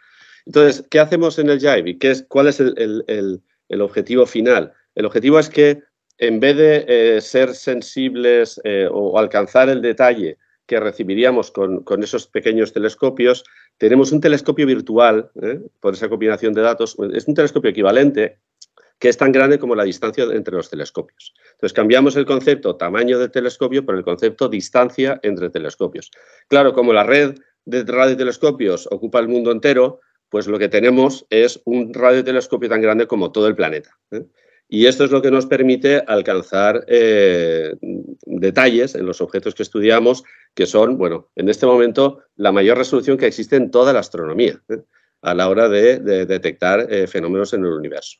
Entonces, 0.46 0.84
¿qué 0.90 1.00
hacemos 1.00 1.38
en 1.38 1.50
el 1.50 1.60
Jive? 1.60 1.98
¿Qué 1.98 2.14
¿Cuál 2.28 2.48
es 2.48 2.60
el, 2.60 3.42
objetivo 3.80 4.26
final? 4.26 4.72
El 4.94 5.06
objetivo 5.06 5.38
es 5.38 5.48
que 5.48 5.82
en 6.18 6.40
vez 6.40 6.56
de 6.56 6.84
eh, 6.88 7.20
ser 7.20 7.54
sensibles 7.54 8.60
eh, 8.64 8.88
o 8.90 9.18
alcanzar 9.18 9.68
el 9.68 9.82
detalle 9.82 10.38
que 10.66 10.78
recibiríamos 10.80 11.50
con, 11.50 11.84
esos 12.02 12.26
pequeños 12.26 12.72
telescopios, 12.72 13.44
tenemos 13.78 14.12
un 14.12 14.20
telescopio 14.20 14.66
virtual, 14.66 15.30
¿eh? 15.42 15.60
por 15.80 15.94
esa 15.94 16.08
combinación 16.08 16.52
de 16.52 16.62
datos, 16.62 16.96
es 17.12 17.26
un 17.26 17.34
telescopio 17.34 17.70
equivalente 17.70 18.38
que 18.98 19.08
es 19.08 19.16
tan 19.16 19.32
grande 19.32 19.58
como 19.58 19.74
la 19.74 19.82
distancia 19.82 20.24
entre 20.32 20.54
los 20.54 20.70
telescopios. 20.70 21.34
Entonces 21.54 21.72
cambiamos 21.72 22.14
el 22.14 22.24
concepto 22.24 22.76
tamaño 22.76 23.18
del 23.18 23.32
telescopio 23.32 23.84
por 23.84 23.96
el 23.96 24.04
concepto 24.04 24.48
distancia 24.48 25.18
entre 25.24 25.50
telescopios. 25.50 26.12
Claro, 26.46 26.72
como 26.72 26.92
la 26.92 27.02
red 27.02 27.34
de 27.64 27.82
radiotelescopios 27.84 28.88
ocupa 28.92 29.18
el 29.18 29.26
mundo 29.26 29.50
entero, 29.50 30.00
pues 30.32 30.46
lo 30.46 30.58
que 30.58 30.70
tenemos 30.70 31.26
es 31.28 31.60
un 31.66 31.92
radiotelescopio 31.92 32.66
tan 32.70 32.80
grande 32.80 33.06
como 33.06 33.30
todo 33.32 33.48
el 33.48 33.54
planeta. 33.54 33.98
¿eh? 34.12 34.24
Y 34.66 34.86
esto 34.86 35.04
es 35.04 35.10
lo 35.10 35.20
que 35.20 35.30
nos 35.30 35.44
permite 35.44 36.02
alcanzar 36.06 36.86
eh, 36.88 37.76
detalles 38.24 38.94
en 38.94 39.04
los 39.04 39.20
objetos 39.20 39.54
que 39.54 39.62
estudiamos, 39.62 40.24
que 40.54 40.64
son, 40.64 40.96
bueno, 40.96 41.28
en 41.36 41.50
este 41.50 41.66
momento 41.66 42.20
la 42.36 42.50
mayor 42.50 42.78
resolución 42.78 43.18
que 43.18 43.26
existe 43.26 43.56
en 43.56 43.70
toda 43.70 43.92
la 43.92 43.98
astronomía 44.00 44.58
¿eh? 44.70 44.82
a 45.20 45.34
la 45.34 45.50
hora 45.50 45.68
de, 45.68 45.98
detectar 45.98 46.90
eh, 46.90 47.06
fenómenos 47.06 47.52
en 47.52 47.66
el 47.66 47.72
universo. 47.72 48.16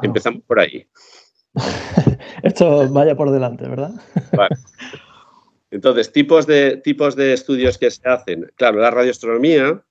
Empezamos 0.00 0.42
por 0.46 0.58
ahí. 0.58 0.88
Esto 2.42 2.90
vaya 2.90 3.14
por 3.14 3.30
delante, 3.30 3.68
¿verdad? 3.68 3.90
Entonces, 5.72 6.12
tipos 6.12 6.46
de, 6.46 6.76
tipos 6.76 7.16
de 7.16 7.32
estudios 7.32 7.78
que 7.78 7.90
se 7.90 8.06
hacen. 8.06 8.52
Claro, 8.56 8.78
la 8.78 8.90
radioastronomía 8.90 9.82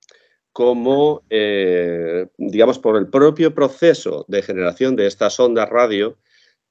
como, 0.53 1.23
eh, 1.29 2.27
digamos, 2.37 2.77
por 2.77 2.97
el 2.97 3.07
propio 3.07 3.55
proceso 3.55 4.25
de 4.27 4.43
generación 4.43 4.95
de 4.95 5.07
estas 5.07 5.39
ondas 5.39 5.69
radio, 5.69 6.17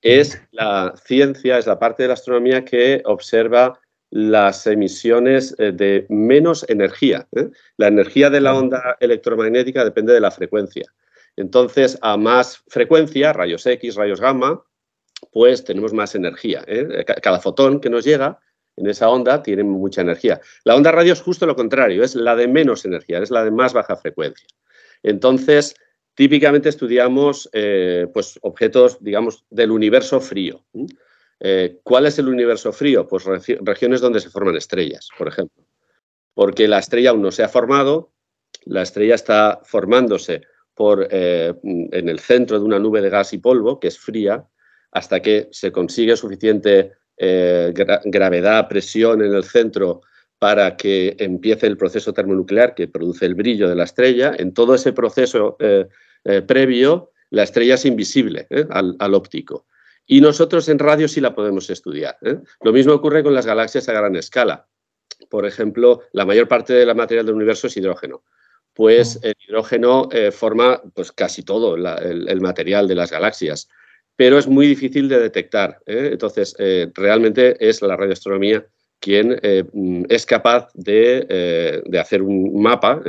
es 0.00 0.40
la 0.52 0.94
ciencia, 1.04 1.58
es 1.58 1.66
la 1.66 1.78
parte 1.78 2.04
de 2.04 2.08
la 2.08 2.14
astronomía 2.14 2.64
que 2.64 3.02
observa 3.04 3.80
las 4.10 4.66
emisiones 4.66 5.56
eh, 5.58 5.72
de 5.72 6.06
menos 6.08 6.64
energía. 6.68 7.26
¿eh? 7.34 7.48
La 7.78 7.88
energía 7.88 8.30
de 8.30 8.40
la 8.40 8.54
onda 8.54 8.96
electromagnética 9.00 9.84
depende 9.84 10.12
de 10.12 10.20
la 10.20 10.30
frecuencia. 10.30 10.84
Entonces, 11.36 11.98
a 12.02 12.16
más 12.16 12.62
frecuencia, 12.68 13.32
rayos 13.32 13.66
X, 13.66 13.96
rayos 13.96 14.20
gamma, 14.20 14.62
pues 15.32 15.64
tenemos 15.64 15.92
más 15.92 16.14
energía. 16.14 16.64
Cada 17.22 17.40
fotón 17.40 17.80
que 17.80 17.90
nos 17.90 18.04
llega 18.04 18.40
en 18.76 18.86
esa 18.86 19.08
onda 19.08 19.42
tiene 19.42 19.62
mucha 19.62 20.00
energía. 20.00 20.40
La 20.64 20.74
onda 20.74 20.92
radio 20.92 21.12
es 21.12 21.20
justo 21.20 21.46
lo 21.46 21.56
contrario, 21.56 22.02
es 22.02 22.14
la 22.14 22.36
de 22.36 22.48
menos 22.48 22.84
energía, 22.84 23.18
es 23.18 23.30
la 23.30 23.44
de 23.44 23.50
más 23.50 23.72
baja 23.72 23.96
frecuencia. 23.96 24.48
Entonces, 25.02 25.74
típicamente 26.14 26.68
estudiamos 26.68 27.48
eh, 27.52 28.06
pues, 28.12 28.38
objetos, 28.42 29.02
digamos, 29.02 29.44
del 29.50 29.70
universo 29.70 30.20
frío. 30.20 30.64
Eh, 31.40 31.80
¿Cuál 31.82 32.06
es 32.06 32.18
el 32.18 32.28
universo 32.28 32.72
frío? 32.72 33.06
Pues 33.08 33.24
regiones 33.60 34.00
donde 34.00 34.20
se 34.20 34.30
forman 34.30 34.56
estrellas, 34.56 35.08
por 35.16 35.28
ejemplo. 35.28 35.64
Porque 36.34 36.68
la 36.68 36.78
estrella 36.78 37.10
aún 37.10 37.22
no 37.22 37.32
se 37.32 37.42
ha 37.42 37.48
formado, 37.48 38.12
la 38.64 38.82
estrella 38.82 39.14
está 39.14 39.60
formándose 39.64 40.42
eh, 41.10 41.54
en 41.62 42.08
el 42.08 42.18
centro 42.20 42.58
de 42.58 42.64
una 42.64 42.78
nube 42.78 43.02
de 43.02 43.10
gas 43.10 43.32
y 43.32 43.38
polvo, 43.38 43.78
que 43.78 43.88
es 43.88 43.98
fría, 43.98 44.46
hasta 44.92 45.20
que 45.20 45.48
se 45.52 45.72
consigue 45.72 46.16
suficiente 46.16 46.92
eh, 47.22 47.74
gravedad, 48.06 48.66
presión 48.66 49.20
en 49.20 49.34
el 49.34 49.44
centro 49.44 50.00
para 50.38 50.78
que 50.78 51.16
empiece 51.18 51.66
el 51.66 51.76
proceso 51.76 52.14
termonuclear 52.14 52.74
que 52.74 52.88
produce 52.88 53.26
el 53.26 53.34
brillo 53.34 53.68
de 53.68 53.74
la 53.74 53.84
estrella. 53.84 54.32
En 54.38 54.54
todo 54.54 54.74
ese 54.74 54.94
proceso 54.94 55.58
eh, 55.60 55.86
eh, 56.24 56.40
previo, 56.40 57.12
la 57.28 57.42
estrella 57.42 57.74
es 57.74 57.84
invisible 57.84 58.48
al, 58.70 59.14
óptico. 59.14 59.66
Y 60.06 60.22
nosotros 60.22 60.66
en 60.70 60.78
radio 60.78 61.08
sí 61.08 61.20
la 61.20 61.34
podemos 61.34 61.68
estudiar. 61.68 62.16
Lo 62.62 62.72
mismo 62.72 62.94
ocurre 62.94 63.22
con 63.22 63.34
las 63.34 63.44
galaxias 63.44 63.86
a 63.90 63.92
gran 63.92 64.16
escala. 64.16 64.66
Por 65.28 65.44
ejemplo, 65.44 66.00
la 66.12 66.24
mayor 66.24 66.48
parte 66.48 66.72
de 66.72 66.86
la 66.86 66.94
materia 66.94 67.22
del 67.22 67.34
universo 67.34 67.66
es 67.66 67.76
hidrógeno. 67.76 68.24
Pues 68.72 69.16
mm. 69.16 69.26
el 69.26 69.34
hidrógeno 69.46 70.08
forma 70.32 70.80
pues, 70.94 71.12
casi 71.12 71.42
todo 71.42 71.76
el 71.76 72.40
material 72.40 72.88
de 72.88 72.94
las 72.94 73.10
galaxias 73.10 73.68
pero 74.20 74.36
es 74.36 74.46
muy 74.46 74.66
difícil 74.66 75.08
de 75.08 75.18
detectar. 75.18 75.78
¿eh? 75.86 76.10
Entonces, 76.12 76.54
eh, 76.58 76.90
realmente 76.92 77.56
es 77.58 77.80
la 77.80 77.96
radioastronomía 77.96 78.66
quien 78.98 79.40
eh, 79.40 79.64
es 80.10 80.26
capaz 80.26 80.68
de, 80.74 81.82
hacer 81.98 82.20
un 82.20 82.60
mapa 82.60 83.00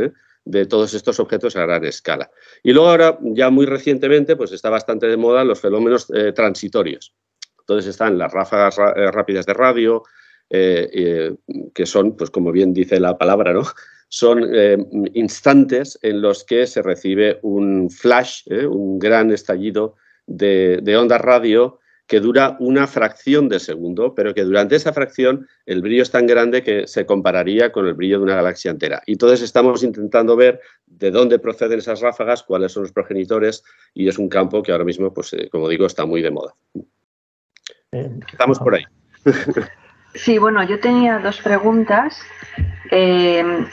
de 0.45 0.65
todos 0.65 0.93
estos 0.93 1.19
objetos 1.19 1.57
a 1.57 1.65
gran 1.65 1.83
escala. 1.83 2.31
Y 2.63 2.71
luego 2.71 2.87
ahora, 2.87 3.19
ya 3.23 3.49
muy 3.49 3.65
recientemente, 3.65 4.37
pues 4.37 4.53
está 4.53 4.69
bastante 4.69 5.07
de 5.07 5.17
moda 5.17 5.43
los 5.43 5.59
fenómenos 5.59 6.07
transitorios. 6.33 7.13
Entonces 7.59 7.89
están 7.89 8.17
las 8.17 8.31
ráfagas 8.31 8.77
rápidas 8.77 9.45
de 9.45 9.53
radio, 9.53 10.03
que 10.49 11.85
son, 11.85 12.15
pues 12.15 12.29
como 12.29 12.53
bien 12.53 12.71
dice 12.71 13.01
la 13.01 13.17
palabra, 13.17 13.51
¿no? 13.51 13.63
son 14.07 14.49
instantes 15.13 15.99
en 16.03 16.21
los 16.21 16.45
que 16.45 16.65
se 16.67 16.81
recibe 16.81 17.39
un 17.41 17.89
flash, 17.89 18.43
un 18.49 18.97
gran 18.97 19.29
estallido 19.31 19.97
de, 20.27 20.97
onda 20.97 21.17
radio 21.17 21.79
que 22.07 22.19
dura 22.19 22.57
una 22.59 22.87
fracción 22.87 23.47
de 23.47 23.59
segundo, 23.59 24.13
pero 24.13 24.33
que 24.33 24.43
durante 24.43 24.75
esa 24.75 24.91
fracción 24.91 25.47
el 25.65 25.81
brillo 25.81 26.03
es 26.03 26.11
tan 26.11 26.27
grande 26.27 26.61
que 26.61 26.85
se 26.85 27.05
compararía 27.05 27.71
con 27.71 27.87
el 27.87 27.93
brillo 27.93 28.17
de 28.17 28.23
una 28.23 28.35
galaxia 28.35 28.71
entera. 28.71 29.01
Y 29.05 29.13
entonces 29.13 29.41
estamos 29.41 29.81
intentando 29.81 30.35
ver 30.35 30.59
de 30.85 31.09
dónde 31.09 31.39
proceden 31.39 31.79
esas 31.79 32.01
ráfagas, 32.01 32.43
cuáles 32.43 32.73
son 32.73 32.83
los 32.83 32.91
progenitores, 32.91 33.63
y 33.93 34.09
es 34.09 34.17
un 34.17 34.27
campo 34.27 34.61
que 34.61 34.73
ahora 34.73 34.83
mismo, 34.83 35.13
pues, 35.13 35.31
eh, 35.33 35.47
como 35.49 35.69
digo, 35.69 35.85
está 35.85 36.05
muy 36.05 36.21
de 36.21 36.31
moda. 36.31 36.53
Estamos 37.91 38.59
por 38.59 38.75
ahí. 38.75 38.83
Sí, 40.13 40.37
bueno, 40.37 40.61
yo 40.63 40.79
tenía 40.79 41.19
dos 41.19 41.39
preguntas. 41.39 42.19
Eh, 42.91 43.65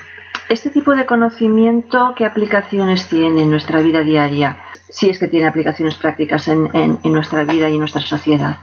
¿Este 0.48 0.70
tipo 0.70 0.94
de 0.94 1.06
conocimiento 1.06 2.14
qué 2.16 2.24
aplicaciones 2.24 3.08
tiene 3.08 3.42
en 3.42 3.50
nuestra 3.50 3.82
vida 3.82 4.02
diaria? 4.02 4.58
si 4.90 5.10
es 5.10 5.18
que 5.18 5.28
tiene 5.28 5.46
aplicaciones 5.46 5.94
prácticas 5.96 6.48
en, 6.48 6.98
nuestra 7.04 7.44
vida 7.44 7.68
y 7.68 7.74
en 7.74 7.80
nuestra 7.80 8.00
sociedad? 8.00 8.56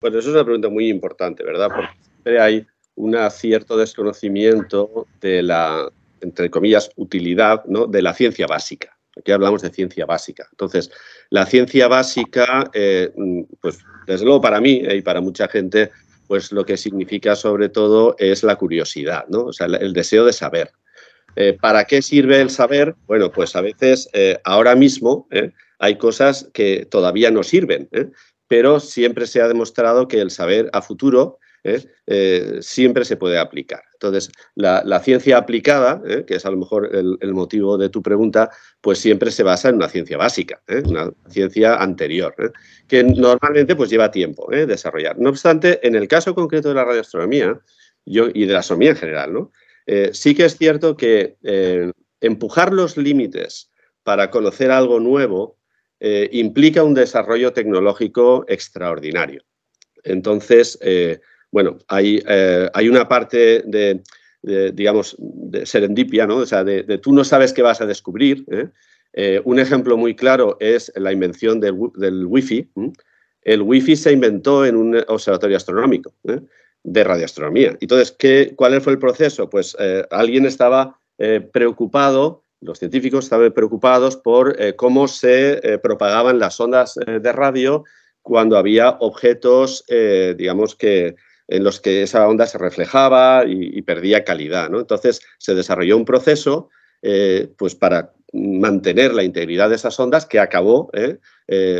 Bueno, 0.00 0.18
eso 0.18 0.28
es 0.28 0.34
una 0.34 0.44
pregunta 0.44 0.68
muy 0.68 0.88
importante, 0.88 1.42
¿verdad? 1.42 1.68
Porque 1.74 1.92
siempre 2.04 2.40
hay 2.40 2.66
un 2.94 3.16
cierto 3.30 3.76
desconocimiento 3.76 5.06
de 5.20 5.42
la, 5.42 5.90
entre 6.20 6.50
comillas, 6.50 6.90
utilidad 6.96 7.64
¿no? 7.66 7.86
de 7.86 8.02
la 8.02 8.14
ciencia 8.14 8.46
básica. 8.46 8.96
Aquí 9.18 9.32
hablamos 9.32 9.62
de 9.62 9.70
ciencia 9.70 10.04
básica. 10.06 10.46
Entonces, 10.50 10.90
la 11.30 11.46
ciencia 11.46 11.88
básica, 11.88 12.70
eh, 12.74 13.10
pues 13.60 13.78
desde 14.06 14.24
luego 14.24 14.40
para 14.40 14.60
mí 14.60 14.82
y 14.88 15.00
para 15.00 15.20
mucha 15.20 15.48
gente, 15.48 15.90
pues 16.26 16.52
lo 16.52 16.64
que 16.64 16.76
significa 16.76 17.36
sobre 17.36 17.68
todo 17.68 18.16
es 18.18 18.42
la 18.42 18.56
curiosidad, 18.56 19.26
¿no? 19.28 19.46
O 19.46 19.52
sea, 19.52 19.66
el 19.66 19.92
deseo 19.92 20.24
de 20.24 20.32
saber. 20.32 20.72
Eh, 21.36 21.56
¿Para 21.60 21.84
qué 21.84 22.00
sirve 22.00 22.40
el 22.40 22.50
saber? 22.50 22.94
Bueno, 23.06 23.30
pues 23.30 23.54
a 23.56 23.60
veces 23.60 24.08
eh, 24.14 24.38
ahora 24.44 24.74
mismo 24.74 25.28
eh, 25.30 25.52
hay 25.78 25.98
cosas 25.98 26.48
que 26.54 26.86
todavía 26.86 27.30
no 27.30 27.42
sirven, 27.42 27.88
pero 28.48 28.80
siempre 28.80 29.26
se 29.26 29.42
ha 29.42 29.48
demostrado 29.48 30.08
que 30.08 30.20
el 30.20 30.30
saber 30.30 30.70
a 30.72 30.80
futuro 30.80 31.38
siempre 32.60 33.04
se 33.04 33.16
puede 33.16 33.38
aplicar. 33.38 33.82
Entonces, 33.94 34.30
la, 34.54 35.00
ciencia 35.00 35.38
aplicada, 35.38 36.02
que 36.26 36.34
es 36.34 36.46
a 36.46 36.50
lo 36.50 36.58
mejor 36.58 36.90
el, 36.94 37.34
motivo 37.34 37.78
de 37.78 37.88
tu 37.88 38.02
pregunta, 38.02 38.50
pues 38.80 38.98
siempre 38.98 39.30
se 39.30 39.42
basa 39.42 39.70
en 39.70 39.76
una 39.76 39.88
ciencia 39.88 40.16
básica, 40.16 40.62
una 40.84 41.10
ciencia 41.28 41.76
anterior, 41.76 42.34
que 42.86 43.02
normalmente 43.02 43.74
pues 43.74 43.90
lleva 43.90 44.10
tiempo 44.10 44.48
desarrollar. 44.50 45.18
No 45.18 45.30
obstante, 45.30 45.86
en 45.86 45.94
el 45.94 46.08
caso 46.08 46.34
concreto 46.34 46.68
de 46.68 46.74
la 46.74 46.84
radioastronomía 46.84 47.58
y 48.04 48.46
de 48.46 48.52
la 48.52 48.60
astronomía 48.60 48.90
en 48.90 48.96
general, 48.96 49.32
¿no? 49.32 49.52
Eh, 49.86 50.10
sí 50.12 50.34
que 50.34 50.44
es 50.44 50.56
cierto 50.56 50.96
que 50.96 51.36
eh, 51.42 51.92
empujar 52.20 52.72
los 52.72 52.96
límites 52.96 53.70
para 54.02 54.30
conocer 54.30 54.70
algo 54.70 55.00
nuevo 55.00 55.58
eh, 56.00 56.28
implica 56.32 56.82
un 56.82 56.94
desarrollo 56.94 57.52
tecnológico 57.52 58.44
extraordinario. 58.48 59.42
Entonces, 60.02 60.78
bueno, 61.50 61.78
hay, 61.88 62.22
hay, 62.74 62.88
una 62.88 63.08
parte 63.08 63.62
de, 63.66 64.02
digamos, 64.72 65.16
de 65.18 65.64
serendipia, 65.66 66.26
¿no? 66.26 66.38
O 66.38 66.46
sea, 66.46 66.64
de, 66.64 66.98
tú 66.98 67.12
no 67.12 67.24
sabes 67.24 67.52
qué 67.52 67.62
vas 67.62 67.80
a 67.80 67.86
descubrir. 67.86 68.44
un 69.44 69.58
ejemplo 69.58 69.96
muy 69.96 70.14
claro 70.14 70.56
es 70.60 70.92
la 70.96 71.12
invención 71.12 71.60
del, 71.60 72.26
Wi-Fi. 72.26 72.70
El 73.42 73.62
Wi-Fi 73.62 73.96
se 73.96 74.12
inventó 74.12 74.66
en 74.66 74.76
un 74.76 75.02
observatorio 75.08 75.56
astronómico 75.56 76.12
de 76.86 77.02
radioastronomía. 77.02 77.76
Entonces, 77.80 78.12
¿qué, 78.12 78.52
¿cuál 78.54 78.80
fue 78.80 78.92
el 78.92 78.98
proceso? 78.98 79.50
Pues 79.50 79.76
eh, 79.80 80.06
alguien 80.10 80.46
estaba 80.46 80.98
eh, 81.18 81.40
preocupado, 81.52 82.42
los 82.60 82.78
científicos 82.78 83.24
estaban 83.24 83.52
preocupados 83.52 84.16
por 84.16 84.60
eh, 84.60 84.76
cómo 84.76 85.08
se 85.08 85.78
propagaban 85.82 86.38
las 86.38 86.58
ondas 86.60 86.94
de 86.94 87.32
radio 87.32 87.84
cuando 88.22 88.56
había 88.56 88.90
objetos, 89.00 89.84
digamos, 89.88 90.74
que 90.74 91.14
en 91.48 91.64
los 91.64 91.80
que 91.80 92.02
esa 92.02 92.28
onda 92.28 92.46
se 92.46 92.58
reflejaba 92.58 93.44
y, 93.46 93.80
perdía 93.82 94.24
calidad. 94.24 94.70
¿no? 94.70 94.80
Entonces, 94.80 95.20
se 95.38 95.54
desarrolló 95.54 95.96
un 95.96 96.04
proceso 96.04 96.68
pues 97.56 97.76
para 97.76 98.12
mantener 98.32 99.14
la 99.14 99.22
integridad 99.22 99.68
de 99.68 99.76
esas 99.76 99.98
ondas 100.00 100.26
que 100.26 100.40
acabó 100.40 100.90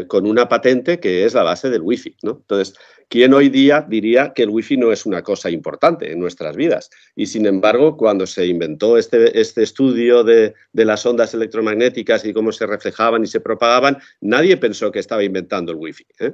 con 0.06 0.26
una 0.26 0.48
patente 0.48 1.00
que 1.00 1.24
es 1.24 1.34
la 1.34 1.42
base 1.42 1.68
del 1.68 1.82
Wi-Fi. 1.82 2.16
Entonces, 2.22 2.74
¿Quién 3.08 3.34
hoy 3.34 3.50
día 3.50 3.86
diría 3.88 4.32
que 4.34 4.42
el 4.42 4.50
wifi 4.50 4.76
no 4.76 4.90
es 4.90 5.06
una 5.06 5.22
cosa 5.22 5.48
importante 5.48 6.10
en 6.10 6.18
nuestras 6.18 6.56
vidas? 6.56 6.90
Y 7.14 7.26
sin 7.26 7.46
embargo, 7.46 7.96
cuando 7.96 8.26
se 8.26 8.46
inventó 8.46 8.98
este, 8.98 9.40
este 9.40 9.62
estudio 9.62 10.24
de, 10.24 10.54
las 10.72 11.06
ondas 11.06 11.32
electromagnéticas 11.32 12.24
y 12.24 12.32
cómo 12.32 12.50
se 12.50 12.66
reflejaban 12.66 13.22
y 13.22 13.28
se 13.28 13.40
propagaban, 13.40 13.98
nadie 14.20 14.56
pensó 14.56 14.90
que 14.90 14.98
estaba 14.98 15.22
inventando 15.22 15.70
el 15.70 15.78
wifi. 15.78 16.04
¿eh? 16.18 16.32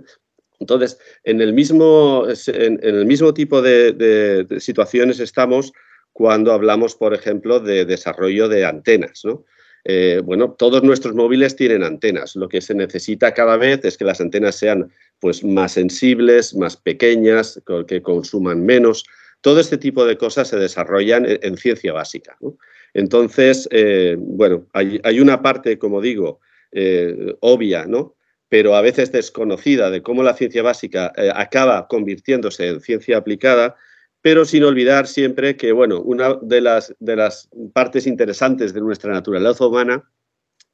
Entonces, 0.62 0.96
en 1.24 1.40
el 1.40 1.52
mismo, 1.52 2.24
en, 2.46 2.78
el 2.82 3.04
mismo 3.04 3.34
tipo 3.34 3.60
de, 3.60 4.46
situaciones 4.60 5.18
estamos 5.18 5.72
cuando 6.12 6.52
hablamos, 6.52 6.94
por 6.94 7.14
ejemplo, 7.14 7.58
de 7.58 7.84
desarrollo 7.84 8.48
de 8.48 8.64
antenas. 8.64 9.22
eh, 9.84 10.20
bueno, 10.24 10.52
todos 10.56 10.84
nuestros 10.84 11.16
móviles 11.16 11.56
tienen 11.56 11.82
antenas. 11.82 12.36
Lo 12.36 12.48
que 12.48 12.60
se 12.60 12.74
necesita 12.74 13.34
cada 13.34 13.56
vez 13.56 13.84
es 13.84 13.98
que 13.98 14.04
las 14.04 14.20
antenas 14.20 14.54
sean 14.54 14.92
pues, 15.18 15.42
más 15.42 15.72
sensibles, 15.72 16.54
más 16.54 16.76
pequeñas, 16.76 17.60
que 17.88 18.00
consuman 18.00 18.64
menos. 18.64 19.04
Todo 19.40 19.58
este 19.58 19.78
tipo 19.78 20.04
de 20.04 20.16
cosas 20.16 20.46
se 20.46 20.58
desarrollan 20.58 21.26
en, 21.26 21.56
ciencia 21.56 21.92
básica. 21.92 22.38
Entonces, 22.94 23.68
eh, 23.72 24.14
bueno, 24.16 24.68
hay, 24.72 25.20
una 25.20 25.42
parte, 25.42 25.76
como 25.76 26.00
digo, 26.00 26.38
eh, 26.70 27.34
obvia, 27.40 27.84
¿no? 27.86 28.14
Pero 28.52 28.76
a 28.76 28.82
veces 28.82 29.10
desconocida 29.10 29.88
de 29.88 30.02
cómo 30.02 30.22
la 30.22 30.34
ciencia 30.34 30.62
básica 30.62 31.10
acaba 31.34 31.88
convirtiéndose 31.88 32.68
en 32.68 32.82
ciencia 32.82 33.16
aplicada, 33.16 33.76
pero 34.20 34.44
sin 34.44 34.62
olvidar 34.64 35.06
siempre 35.06 35.56
que, 35.56 35.72
bueno, 35.72 36.02
una 36.02 36.34
de 36.42 36.60
las, 36.60 36.94
de 37.00 37.16
las 37.16 37.48
partes 37.72 38.06
interesantes 38.06 38.74
de 38.74 38.82
nuestra 38.82 39.10
naturaleza 39.10 39.66
humana 39.66 40.04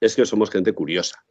es 0.01 0.17
que 0.17 0.27
somos 0.27 0.51
gente 0.51 0.73
curiosa 0.73 1.23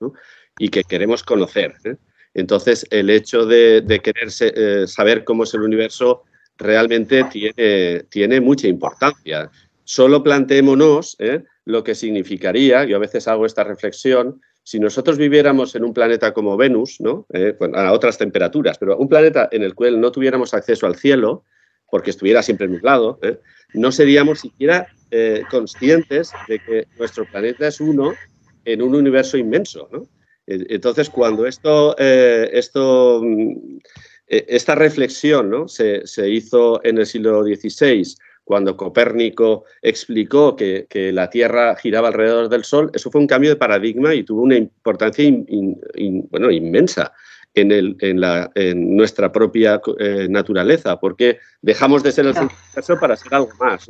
y 0.58 0.70
que 0.70 0.86
queremos 0.86 1.22
conocer. 1.22 1.74
¿eh? 1.84 1.98
Entonces, 2.34 2.88
el 2.92 3.10
hecho 3.10 3.46
de, 3.46 3.84
querer 4.02 4.30
eh, 4.40 4.88
saber 4.88 5.26
cómo 5.26 5.44
es 5.44 5.54
el 5.54 5.64
universo 5.64 6.24
realmente 6.58 7.26
tiene, 7.26 8.06
tiene 8.10 8.40
mucha 8.40 8.70
importancia. 8.70 9.52
Solo 9.84 10.24
planteémonos 10.24 11.18
¿eh? 11.20 11.44
lo 11.66 11.84
que 11.84 11.94
significaría, 11.94 12.86
yo 12.86 12.96
a 12.96 13.00
veces 13.00 13.28
hago 13.28 13.46
esta 13.46 13.66
reflexión, 13.66 14.40
si 14.68 14.82
nosotros 14.82 15.18
viviéramos 15.18 15.74
en 15.76 15.86
un 15.86 15.94
planeta 15.94 16.34
como 16.34 16.58
Venus, 16.58 17.00
¿no? 17.00 17.26
a 17.74 17.94
otras 17.94 18.18
temperaturas, 18.18 18.78
pero 18.78 18.98
un 18.98 19.08
planeta 19.08 19.48
en 19.50 19.64
el 19.64 19.74
cual 19.74 19.98
no 20.02 20.12
tuviéramos 20.12 20.54
acceso 20.54 20.86
al 20.86 20.98
cielo, 20.98 21.46
porque 21.90 22.10
estuviera 22.10 22.44
siempre 22.44 22.68
nublado, 22.68 23.18
¿eh? 23.22 23.40
no 23.74 23.94
seríamos 23.94 24.42
siquiera 24.42 24.88
eh, 25.10 25.44
conscientes 25.50 26.34
de 26.50 26.60
que 26.60 26.88
nuestro 27.00 27.24
planeta 27.24 27.66
es 27.66 27.80
uno 27.80 28.14
en 28.66 28.82
un 28.82 28.94
universo 28.94 29.38
inmenso. 29.38 29.88
Entonces, 30.46 31.10
cuando 31.10 31.46
esto, 31.46 31.96
eh, 31.98 32.50
esto 32.52 33.22
mm, 33.24 33.78
esta 34.28 34.76
reflexión 34.76 35.50
¿no? 35.50 35.70
se, 35.70 36.04
hizo 36.30 36.84
en 36.84 36.98
el 36.98 37.06
siglo 37.06 37.42
XVI, 37.42 38.04
cuando 38.48 38.78
Copérnico 38.78 39.66
explicó 39.82 40.56
que, 40.56 40.88
la 41.14 41.30
Tierra 41.30 41.76
giraba 41.76 42.08
alrededor 42.08 42.48
del 42.48 42.64
Sol, 42.64 42.90
eso 42.94 43.12
fue 43.12 43.20
un 43.20 43.28
cambio 43.28 43.50
de 43.50 43.58
paradigma 43.58 44.16
y 44.16 44.24
tuvo 44.24 44.42
una 44.42 44.56
importancia 44.56 45.26
inmensa 45.26 47.12
en, 47.54 48.96
nuestra 48.96 49.34
propia 49.34 49.82
eh, 50.00 50.28
naturaleza, 50.30 50.98
porque 50.98 51.40
dejamos 51.62 52.04
de 52.04 52.14
ser 52.14 52.26
el 52.26 52.36
centro 52.36 52.98
para 52.98 53.18
ser 53.18 53.34
algo 53.34 53.50
más. 53.60 53.90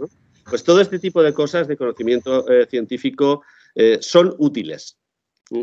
Pues 0.50 0.64
todo 0.64 0.82
este 0.82 0.98
tipo 0.98 1.22
de 1.22 1.34
cosas 1.34 1.68
de 1.68 1.78
conocimiento 1.78 2.50
eh, 2.50 2.66
científico 2.68 3.44
eh, 3.76 4.00
son 4.02 4.34
útiles, 4.40 4.98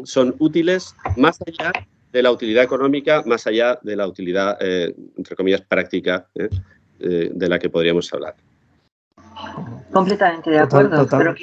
son 0.04 0.36
útiles 0.38 0.94
más 1.16 1.40
allá 1.44 1.72
de 2.12 2.22
la 2.22 2.30
utilidad 2.30 2.62
económica, 2.62 3.24
más 3.26 3.44
allá 3.48 3.76
de 3.82 3.96
la 3.96 4.06
utilidad, 4.06 4.56
entre 4.62 5.34
comillas, 5.34 5.62
práctica 5.62 6.28
de 7.00 7.48
la 7.48 7.58
que 7.58 7.68
podríamos 7.68 8.12
hablar. 8.14 8.36
Completamente 9.92 10.50
de 10.50 10.58
acuerdo, 10.60 11.06
pero 11.10 11.34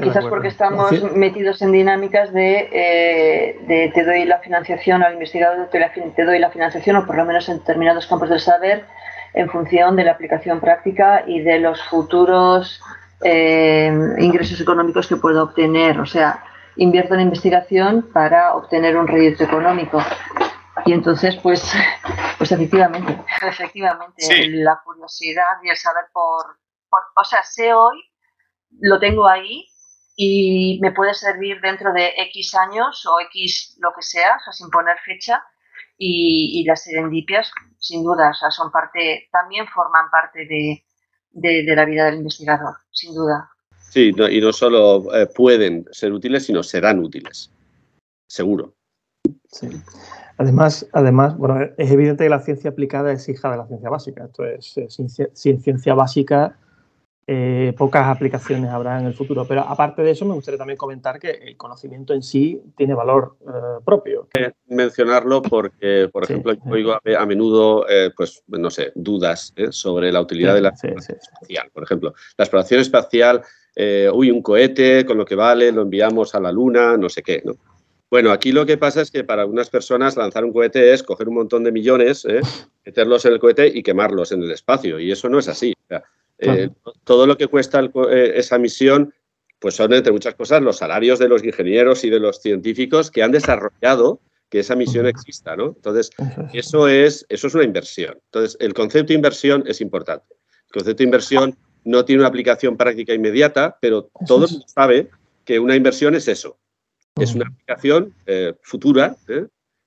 quizás 0.00 0.24
porque 0.26 0.48
estamos 0.48 0.90
metidos 1.14 1.62
en 1.62 1.72
dinámicas 1.72 2.32
de, 2.32 2.68
eh, 2.72 3.90
te 3.94 4.04
doy 4.04 4.24
la 4.24 4.38
financiación 4.38 5.02
al 5.02 5.14
investigador, 5.14 5.68
te, 5.68 5.80
te, 6.16 6.24
doy 6.24 6.38
la 6.38 6.50
financiación, 6.50 6.96
o 6.96 7.06
por 7.06 7.16
lo 7.16 7.24
menos 7.24 7.48
en 7.48 7.58
determinados 7.58 8.06
campos 8.06 8.30
del 8.30 8.40
saber, 8.40 8.84
en 9.34 9.48
función 9.48 9.94
de 9.94 10.04
la 10.04 10.12
aplicación 10.12 10.60
práctica 10.60 11.22
y 11.26 11.40
de 11.40 11.60
los 11.60 11.82
futuros 11.84 12.80
eh, 13.22 13.92
ingresos 14.18 14.60
económicos 14.60 15.06
que 15.06 15.16
puedo 15.16 15.44
obtener. 15.44 16.00
O 16.00 16.06
sea, 16.06 16.44
invierto 16.76 17.14
en 17.14 17.20
investigación 17.20 18.10
para 18.12 18.54
obtener 18.54 18.96
un 18.96 19.06
rédito 19.06 19.44
económico. 19.44 20.02
Y 20.84 20.92
entonces, 20.92 21.36
pues, 21.36 21.72
pues 22.38 22.52
efectivamente, 22.52 23.16
efectivamente, 23.46 24.48
la 24.48 24.80
curiosidad 24.84 25.62
y 25.62 25.70
el 25.70 25.76
saber 25.76 26.04
por, 26.12 26.57
por, 26.90 27.00
o 27.16 27.24
sea, 27.24 27.42
sé 27.42 27.72
hoy 27.72 28.02
lo 28.80 28.98
tengo 28.98 29.26
ahí 29.26 29.66
y 30.16 30.80
me 30.82 30.92
puede 30.92 31.14
servir 31.14 31.60
dentro 31.60 31.92
de 31.92 32.12
X 32.16 32.54
años 32.56 33.06
o 33.06 33.20
X 33.20 33.76
lo 33.80 33.92
que 33.94 34.02
sea, 34.02 34.36
o 34.36 34.40
sea, 34.42 34.52
sin 34.52 34.68
poner 34.70 34.96
fecha. 35.04 35.42
Y, 36.00 36.64
las 36.64 36.84
serendipias, 36.84 37.50
sin 37.78 38.04
duda, 38.04 38.30
o 38.30 38.34
sea, 38.34 38.52
son 38.52 38.70
parte, 38.70 39.28
también 39.32 39.66
forman 39.66 40.08
parte 40.12 40.46
de, 40.46 40.84
de, 41.32 41.74
la 41.74 41.84
vida 41.84 42.04
del 42.04 42.18
investigador, 42.18 42.76
sin 42.92 43.14
duda. 43.14 43.50
Sí, 43.90 44.12
y 44.30 44.40
no 44.40 44.52
solo 44.52 45.12
eh, 45.12 45.26
pueden 45.26 45.86
ser 45.90 46.12
útiles, 46.12 46.46
sino 46.46 46.62
serán 46.62 47.00
útiles, 47.00 47.50
seguro. 48.28 48.74
Sí. 49.50 49.68
Además, 50.36 50.86
además, 50.92 51.36
bueno, 51.36 51.68
es 51.76 51.90
evidente 51.90 52.24
que 52.24 52.30
la 52.30 52.40
ciencia 52.40 52.70
aplicada 52.70 53.10
es 53.10 53.28
hija 53.28 53.50
de 53.50 53.56
la 53.56 53.66
ciencia 53.66 53.90
básica. 53.90 54.24
Esto 54.26 54.44
es, 54.44 54.78
ciencia 55.34 55.94
básica 55.94 56.56
eh, 57.30 57.74
pocas 57.76 58.06
aplicaciones 58.06 58.70
habrá 58.70 58.98
en 58.98 59.04
el 59.04 59.12
futuro. 59.12 59.44
Pero 59.46 59.60
aparte 59.60 60.00
de 60.00 60.12
eso, 60.12 60.24
me 60.24 60.32
gustaría 60.32 60.56
también 60.56 60.78
comentar 60.78 61.20
que 61.20 61.28
el 61.28 61.58
conocimiento 61.58 62.14
en 62.14 62.22
sí 62.22 62.58
tiene 62.74 62.94
valor 62.94 63.36
eh, 63.42 63.82
propio. 63.84 64.28
Mencionarlo 64.66 65.42
porque, 65.42 66.08
por 66.10 66.24
ejemplo, 66.24 66.54
yo 66.54 66.60
oigo 66.70 66.94
a, 66.94 67.26
menudo, 67.26 67.86
eh, 67.86 68.12
pues, 68.16 68.42
no 68.46 68.70
sé, 68.70 68.92
dudas 68.94 69.52
sobre 69.68 70.10
la 70.10 70.22
utilidad 70.22 70.54
de 70.54 70.62
la 70.62 70.70
exploración 70.70 71.18
espacial. 71.20 71.70
Por 71.70 71.82
ejemplo, 71.82 72.14
la 72.38 72.44
exploración 72.44 72.80
espacial, 72.80 73.42
uy, 74.14 74.30
un 74.30 74.40
cohete 74.40 75.04
con 75.04 75.18
lo 75.18 75.26
que 75.26 75.34
vale, 75.34 75.70
lo 75.70 75.82
enviamos 75.82 76.34
a 76.34 76.40
la 76.40 76.50
Luna, 76.50 76.96
no 76.96 77.10
sé 77.10 77.22
qué, 77.22 77.42
¿no? 77.44 77.52
Bueno, 78.10 78.32
aquí 78.32 78.52
lo 78.52 78.64
que 78.64 78.78
pasa 78.78 79.02
es 79.02 79.10
que 79.10 79.22
para 79.22 79.42
algunas 79.42 79.68
personas 79.68 80.16
lanzar 80.16 80.46
un 80.46 80.52
cohete 80.54 80.94
es 80.94 81.02
coger 81.02 81.28
un 81.28 81.34
montón 81.34 81.62
de 81.62 81.72
millones, 81.72 82.26
meterlos 82.86 83.26
en 83.26 83.34
el 83.34 83.38
cohete 83.38 83.66
y 83.66 83.82
quemarlos 83.82 84.32
en 84.32 84.42
el 84.42 84.50
espacio. 84.50 84.98
Y 84.98 85.12
eso 85.12 85.28
no 85.28 85.38
es 85.38 85.48
así. 85.48 85.74
Eh, 86.38 86.70
todo 87.04 87.26
lo 87.26 87.36
que 87.36 87.48
cuesta 87.48 87.80
eh, 87.80 88.32
esa 88.36 88.58
misión, 88.58 89.12
pues 89.58 89.74
son, 89.74 89.92
entre 89.92 90.12
muchas 90.12 90.34
cosas, 90.34 90.62
los 90.62 90.78
salarios 90.78 91.18
de 91.18 91.28
los 91.28 91.42
ingenieros 91.44 92.04
y 92.04 92.10
de 92.10 92.20
los 92.20 92.40
científicos 92.40 93.10
que 93.10 93.22
han 93.22 93.32
desarrollado 93.32 94.20
que 94.48 94.60
esa 94.60 94.76
misión 94.76 95.06
exista, 95.06 95.56
¿no? 95.56 95.74
Entonces, 95.76 96.10
eso 96.54 96.88
es, 96.88 97.26
eso 97.28 97.46
es 97.48 97.54
una 97.54 97.64
inversión. 97.64 98.18
Entonces, 98.26 98.56
el 98.60 98.72
concepto 98.72 99.08
de 99.08 99.14
inversión 99.14 99.64
es 99.66 99.80
importante. 99.80 100.36
El 100.68 100.72
concepto 100.72 100.98
de 100.98 101.04
inversión 101.04 101.58
no 101.84 102.04
tiene 102.04 102.20
una 102.20 102.28
aplicación 102.28 102.76
práctica 102.76 103.12
inmediata, 103.12 103.76
pero 103.80 104.10
todo 104.26 104.46
el 104.46 104.52
mundo 104.52 104.66
sabe 104.68 105.10
que 105.44 105.58
una 105.58 105.76
inversión 105.76 106.14
es 106.14 106.28
eso. 106.28 106.58
Es 107.16 107.34
una 107.34 107.46
aplicación 107.48 108.14
eh, 108.26 108.54
futura 108.62 109.16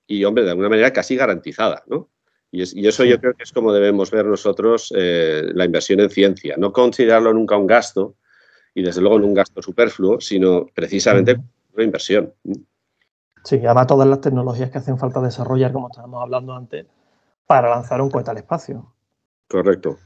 y, 0.06 0.24
hombre, 0.24 0.44
de 0.44 0.50
alguna 0.50 0.68
manera 0.68 0.92
casi 0.92 1.16
garantizada, 1.16 1.82
¿no? 1.86 2.08
Y, 2.52 2.86
eso 2.86 3.04
yo 3.04 3.18
creo 3.18 3.32
que 3.34 3.44
es 3.44 3.52
como 3.52 3.72
debemos 3.72 4.10
ver 4.10 4.26
nosotros 4.26 4.92
eh, 4.94 5.42
la 5.54 5.64
inversión 5.64 6.00
en 6.00 6.10
ciencia, 6.10 6.54
no 6.58 6.70
considerarlo 6.70 7.32
nunca 7.32 7.56
un 7.56 7.66
gasto 7.66 8.14
y 8.74 8.82
desde 8.82 9.00
luego 9.00 9.18
no 9.18 9.26
un 9.26 9.34
gasto 9.34 9.62
superfluo, 9.62 10.20
sino 10.20 10.66
precisamente 10.74 11.40
una 11.74 11.84
inversión. 11.84 12.32
Sí, 13.42 13.56
además 13.64 13.86
todas 13.86 14.06
las 14.06 14.20
tecnologías 14.20 14.70
que 14.70 14.78
hacen 14.78 14.98
falta 14.98 15.20
desarrollar, 15.20 15.72
como 15.72 15.88
estábamos 15.88 16.22
hablando 16.22 16.54
antes, 16.54 16.86
para 17.46 17.70
lanzar 17.70 18.02
un 18.02 18.10
cohete 18.10 18.30
al 18.30 18.36
espacio. 18.36 18.94
Correcto. 19.48 19.98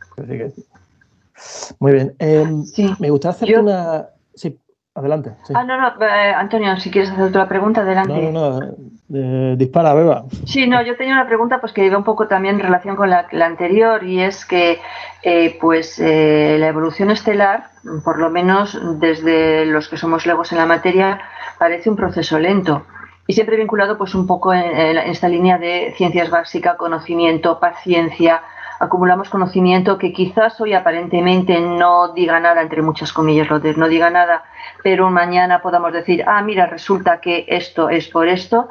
Muy 1.81 1.93
bien. 1.93 2.15
Em, 2.19 2.65
me 2.99 3.11
gustaría 3.11 3.37
hacer 3.37 3.59
una... 3.59 4.09
Sí, 4.35 4.59
Adelante. 4.97 5.33
Ah, 5.55 5.63
no, 5.63 5.79
no, 5.79 5.89
eh, 6.03 6.33
Antonio, 6.35 6.75
si 6.79 6.91
quieres 6.91 7.11
hacer 7.11 7.25
otra 7.25 7.47
pregunta, 7.47 7.83
adelante. 7.83 8.33
No, 8.33 8.59
no, 8.59 8.61
no, 9.09 9.57
dispara, 9.57 9.93
Beba. 9.93 10.25
Sí, 10.47 10.67
no, 10.67 10.83
yo 10.83 10.97
tenía 10.97 11.13
una 11.13 11.27
pregunta 11.27 11.61
pues 11.61 11.75
que 11.75 11.85
iba 11.85 11.99
un 11.99 12.05
poco 12.05 12.29
también 12.29 12.55
en 12.55 12.63
relación 12.63 12.97
con 12.97 13.11
la, 13.11 13.27
anterior 13.45 14.03
y 14.05 14.23
es 14.23 14.47
que 14.47 14.81
eh, 15.23 15.59
pues 15.61 15.99
eh, 15.99 16.57
la 16.59 16.69
evolución 16.69 17.11
estelar, 17.11 17.65
por 18.05 18.19
lo 18.19 18.31
menos 18.31 18.81
desde 18.99 19.67
los 19.67 19.91
que 19.91 19.99
somos 19.99 20.25
legos 20.25 20.53
en 20.53 20.59
la 20.59 20.67
materia, 20.67 21.21
parece 21.59 21.91
un 21.91 21.97
proceso 21.97 22.39
lento 22.39 22.87
y 23.27 23.35
siempre 23.35 23.57
vinculado 23.57 23.99
pues 23.99 24.15
un 24.15 24.27
poco 24.27 24.55
en 24.55 24.97
esta 24.97 25.29
línea 25.29 25.59
de 25.59 25.93
ciencias 25.97 26.31
básicas, 26.31 26.77
conocimiento, 26.77 27.61
paciencia, 27.61 28.43
acumulamos 28.79 29.29
conocimiento 29.29 29.99
que 29.99 30.13
quizás 30.13 30.61
hoy 30.61 30.75
aparentemente 30.75 31.61
no 31.61 32.13
diga 32.13 32.41
nada, 32.41 32.63
entre 32.63 32.83
muchas 32.83 33.13
comillas, 33.13 33.49
lo 33.49 33.61
de 33.61 33.75
no 33.75 33.89
diga 33.89 34.11
nada, 34.11 34.45
pero 34.83 35.11
mañana 35.11 35.63
podamos 35.63 35.93
decir, 35.93 36.25
ah, 36.27 36.43
mira, 36.43 36.67
resulta 36.67 37.21
que 37.21 37.45
esto 37.49 37.89
es 37.89 38.09
por 38.09 38.29
esto. 38.29 38.71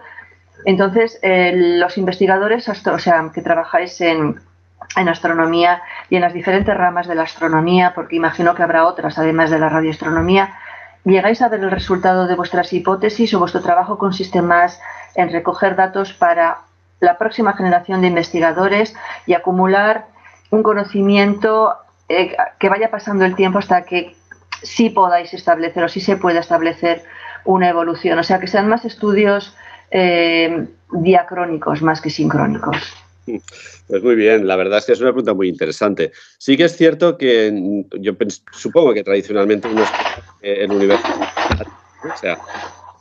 Entonces, 0.65 1.20
eh, 1.22 1.54
los 1.78 1.98
investigadores, 1.98 2.68
o 2.70 3.00
sea, 3.00 3.32
que 3.34 3.41
trabajáis 3.41 4.00
en, 4.02 4.39
en 4.96 5.10
astronomía 5.10 5.82
y 6.10 6.15
en 6.15 6.22
las 6.22 6.34
diferentes 6.34 6.76
ramas 6.76 7.08
de 7.08 7.15
la 7.15 7.24
astronomía, 7.24 7.94
porque 7.94 8.15
imagino 8.15 8.56
que 8.56 8.63
habrá 8.63 8.86
otras 8.86 9.18
además 9.18 9.50
de 9.50 9.60
la 9.60 9.70
radioastronomía, 9.70 10.56
¿llegáis 11.04 11.41
a 11.41 11.50
ver 11.50 11.62
el 11.62 11.72
resultado 11.72 12.28
de 12.28 12.36
vuestras 12.36 12.72
hipótesis 12.74 13.34
o 13.34 13.39
vuestro 13.39 13.62
trabajo 13.62 13.98
consiste 13.98 14.41
más 14.41 14.82
en 15.15 15.32
recoger 15.32 15.76
datos 15.76 16.13
para 16.13 16.60
la 16.99 17.17
próxima 17.17 17.53
generación 17.53 18.01
de 18.01 18.08
investigadores 18.08 18.95
y 19.25 19.34
acumular 19.34 20.08
un 20.49 20.63
conocimiento 20.63 21.75
eh, 22.10 22.36
que 22.60 22.69
vaya 22.69 22.89
pasando 22.91 23.25
el 23.25 23.36
tiempo 23.36 23.60
hasta 23.60 23.84
que 23.84 24.15
sí 24.63 24.89
podáis 24.89 25.34
establecer 25.34 25.84
o 25.84 25.89
sí 25.89 25.99
se 25.99 26.17
pueda 26.17 26.39
establecer 26.39 27.03
una 27.43 27.69
evolución. 27.69 28.17
O 28.19 28.23
sea, 28.23 28.39
que 28.39 28.47
sean 28.47 28.67
más 28.69 28.86
estudios 28.86 29.55
eh, 29.91 30.67
diacrónicos 30.91 31.81
más 31.81 32.01
que 32.01 32.10
sincrónicos. 32.10 32.77
Pues 33.88 34.03
muy 34.03 34.15
bien, 34.15 34.47
la 34.47 34.55
verdad 34.55 34.79
es 34.79 34.86
que 34.86 34.93
es 34.93 35.01
una 35.01 35.10
pregunta 35.10 35.34
muy 35.34 35.49
interesante. 35.49 36.12
Sí 36.38 36.58
que 36.58 36.65
es 36.65 36.77
cierto 36.77 37.17
que 37.17 37.84
yo 37.99 38.13
supongo 38.51 38.93
que 38.93 39.03
tradicionalmente 39.03 39.67
uno 39.67 39.84
el 40.41 40.71
universo, 40.71 41.08
o 42.13 42.17
sea, 42.17 42.38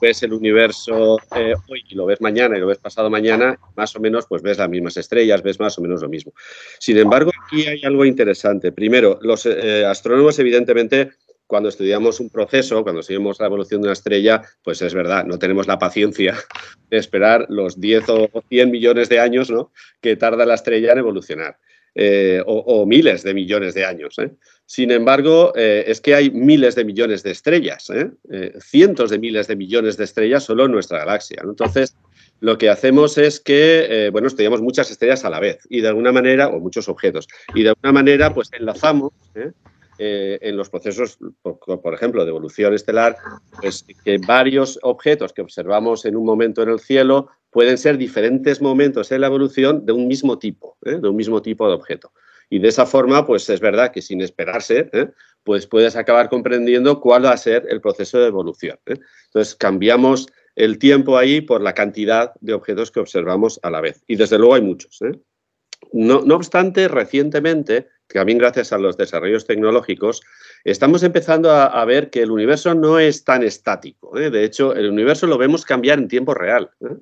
ves 0.00 0.22
el 0.22 0.32
universo 0.32 1.18
eh, 1.36 1.54
hoy 1.68 1.84
y 1.88 1.94
lo 1.94 2.06
ves 2.06 2.20
mañana 2.20 2.56
y 2.56 2.60
lo 2.60 2.66
ves 2.66 2.78
pasado 2.78 3.10
mañana, 3.10 3.58
más 3.76 3.94
o 3.96 4.00
menos 4.00 4.26
pues 4.28 4.42
ves 4.42 4.58
las 4.58 4.68
mismas 4.68 4.96
estrellas, 4.96 5.42
ves 5.42 5.58
más 5.60 5.78
o 5.78 5.82
menos 5.82 6.02
lo 6.02 6.08
mismo. 6.08 6.32
Sin 6.78 6.98
embargo, 6.98 7.30
aquí 7.44 7.66
hay 7.66 7.84
algo 7.84 8.04
interesante. 8.04 8.72
Primero, 8.72 9.18
los 9.22 9.46
eh, 9.46 9.84
astrónomos 9.84 10.38
evidentemente 10.38 11.12
cuando 11.46 11.68
estudiamos 11.68 12.20
un 12.20 12.30
proceso, 12.30 12.82
cuando 12.82 13.00
estudiamos 13.00 13.38
la 13.38 13.46
evolución 13.46 13.82
de 13.82 13.88
una 13.88 13.92
estrella, 13.92 14.42
pues 14.62 14.80
es 14.82 14.94
verdad, 14.94 15.24
no 15.24 15.38
tenemos 15.38 15.66
la 15.66 15.78
paciencia 15.78 16.34
de 16.90 16.96
esperar 16.96 17.46
los 17.48 17.80
10 17.80 18.08
o 18.08 18.42
100 18.48 18.70
millones 18.70 19.08
de 19.08 19.20
años 19.20 19.50
¿no? 19.50 19.70
que 20.00 20.16
tarda 20.16 20.46
la 20.46 20.54
estrella 20.54 20.92
en 20.92 20.98
evolucionar. 20.98 21.58
Eh, 21.96 22.42
o, 22.44 22.84
miles 22.86 23.22
de 23.22 23.34
millones 23.34 23.74
de 23.74 23.84
años. 23.84 24.18
¿eh? 24.18 24.32
Sin 24.66 24.90
embargo, 24.90 25.52
eh, 25.54 25.84
es 25.86 26.00
que 26.00 26.16
hay 26.16 26.28
miles 26.28 26.74
de 26.74 26.84
millones 26.84 27.22
de 27.22 27.30
estrellas, 27.30 27.88
cientos 28.58 29.10
de 29.10 29.18
miles 29.20 29.46
de 29.46 29.54
millones 29.54 29.96
de 29.96 30.02
estrellas 30.02 30.42
solo 30.42 30.64
en 30.64 30.72
nuestra 30.72 30.98
galaxia. 30.98 31.42
Entonces, 31.44 31.96
lo 32.40 32.58
que 32.58 32.68
hacemos 32.68 33.16
es 33.16 33.38
que, 33.38 34.08
bueno, 34.10 34.26
estudiamos 34.26 34.60
muchas 34.60 34.90
estrellas 34.90 35.24
a 35.24 35.30
la 35.30 35.38
vez 35.38 35.60
y 35.70 35.82
de 35.82 35.88
alguna 35.88 36.10
manera, 36.10 36.48
o 36.48 36.58
muchos 36.58 36.88
objetos, 36.88 37.28
y 37.54 37.62
de 37.62 37.68
alguna 37.68 37.92
manera, 37.92 38.34
pues 38.34 38.50
enlazamos 38.52 39.12
eh, 39.98 40.38
en 40.42 40.56
los 40.56 40.70
procesos, 40.70 41.18
por, 41.42 41.94
ejemplo, 41.94 42.24
de 42.24 42.30
evolución 42.30 42.74
estelar, 42.74 43.16
pues 43.60 43.84
que 44.04 44.18
varios 44.18 44.78
objetos 44.82 45.32
que 45.32 45.42
observamos 45.42 46.04
en 46.04 46.16
un 46.16 46.24
momento 46.24 46.62
en 46.62 46.70
el 46.70 46.80
cielo 46.80 47.28
pueden 47.50 47.78
ser 47.78 47.96
diferentes 47.96 48.60
momentos 48.60 49.12
en 49.12 49.20
la 49.20 49.28
evolución 49.28 49.86
de 49.86 49.92
un 49.92 50.08
mismo 50.08 50.38
tipo, 50.38 50.76
¿eh? 50.84 50.98
de 51.00 51.08
un 51.08 51.16
mismo 51.16 51.40
tipo 51.40 51.68
de 51.68 51.74
objeto. 51.74 52.12
Y 52.50 52.58
de 52.58 52.68
esa 52.68 52.86
forma, 52.86 53.26
pues 53.26 53.48
es 53.48 53.60
verdad 53.60 53.92
que 53.92 54.02
sin 54.02 54.20
esperarse, 54.20 54.90
¿eh? 54.92 55.10
pues 55.44 55.66
puedes 55.66 55.96
acabar 55.96 56.28
comprendiendo 56.28 57.00
cuál 57.00 57.24
va 57.24 57.32
a 57.32 57.36
ser 57.36 57.66
el 57.68 57.80
proceso 57.80 58.18
de 58.18 58.26
evolución. 58.26 58.78
Entonces, 58.86 59.54
cambiamos 59.54 60.26
el 60.56 60.78
tiempo 60.78 61.18
ahí 61.18 61.40
por 61.40 61.60
la 61.60 61.74
cantidad 61.74 62.32
de 62.40 62.54
objetos 62.54 62.90
que 62.90 63.00
observamos 63.00 63.60
a 63.62 63.70
la 63.70 63.80
vez. 63.80 64.02
Y 64.06 64.16
desde 64.16 64.38
luego 64.38 64.54
hay 64.54 64.62
muchos. 64.62 64.98
No, 65.92 66.22
no, 66.22 66.36
obstante, 66.36 66.88
recientemente 66.88 67.88
también 68.08 68.38
gracias 68.38 68.72
a 68.72 68.78
los 68.78 68.96
desarrollos 68.96 69.46
tecnológicos, 69.46 70.22
estamos 70.64 71.02
empezando 71.02 71.50
a, 71.50 71.84
ver 71.84 72.10
que 72.10 72.22
el 72.22 72.30
universo 72.30 72.74
no 72.74 72.98
es 72.98 73.24
tan 73.24 73.42
estático. 73.42 74.18
¿eh? 74.18 74.30
De 74.30 74.44
hecho, 74.44 74.74
el 74.74 74.90
universo 74.90 75.26
lo 75.26 75.38
vemos 75.38 75.64
cambiar 75.64 75.98
en 75.98 76.08
tiempo 76.08 76.34
real. 76.34 76.70
¿eh? 76.80 76.94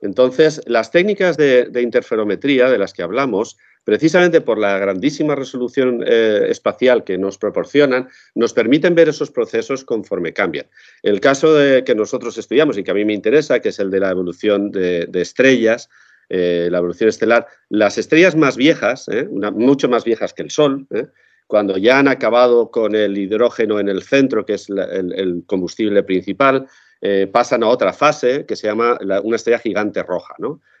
Entonces, 0.00 0.60
las 0.66 0.90
técnicas 0.90 1.36
de, 1.36 1.70
interferometría 1.80 2.68
de 2.68 2.78
las 2.78 2.92
que 2.92 3.02
hablamos, 3.02 3.56
precisamente 3.84 4.40
por 4.40 4.58
la 4.58 4.78
grandísima 4.78 5.34
resolución 5.34 6.02
eh, 6.06 6.46
espacial 6.48 7.04
que 7.04 7.18
nos 7.18 7.38
proporcionan, 7.38 8.08
nos 8.34 8.52
permiten 8.52 8.94
ver 8.94 9.08
esos 9.08 9.30
procesos 9.30 9.84
conforme 9.84 10.32
cambian. 10.32 10.66
El 11.02 11.20
caso 11.20 11.54
de, 11.54 11.84
que 11.84 11.94
nosotros 11.94 12.36
estudiamos 12.38 12.76
y 12.78 12.84
que 12.84 12.90
a 12.90 12.94
mí 12.94 13.04
me 13.04 13.14
interesa, 13.14 13.60
que 13.60 13.70
es 13.70 13.78
el 13.78 13.90
de 13.90 14.00
la 14.00 14.10
evolución 14.10 14.70
de 14.70 15.08
estrellas, 15.14 15.88
eh, 16.28 16.68
la 16.70 16.78
evolución 16.78 17.08
estelar, 17.08 17.46
las 17.68 17.98
estrellas 17.98 18.36
más 18.36 18.56
viejas, 18.56 19.08
¿eh? 19.08 19.28
mucho 19.52 19.88
más 19.88 20.04
viejas 20.04 20.32
que 20.32 20.42
el 20.42 20.50
Sol, 20.50 20.86
¿eh? 20.90 21.06
cuando 21.46 21.76
ya 21.76 21.98
han 21.98 22.08
acabado 22.08 22.70
con 22.70 22.94
el 22.94 23.18
hidrógeno 23.18 23.78
en 23.78 23.88
el 23.88 24.02
centro, 24.02 24.46
que 24.46 24.54
es 24.54 24.68
el, 24.68 25.44
combustible 25.46 26.02
principal, 26.02 26.66
pasan 27.32 27.62
a 27.62 27.68
otra 27.68 27.92
fase 27.92 28.46
que 28.46 28.56
se 28.56 28.66
llama 28.66 28.98
una 29.22 29.36
estrella 29.36 29.58
gigante 29.58 30.02
roja. 30.02 30.34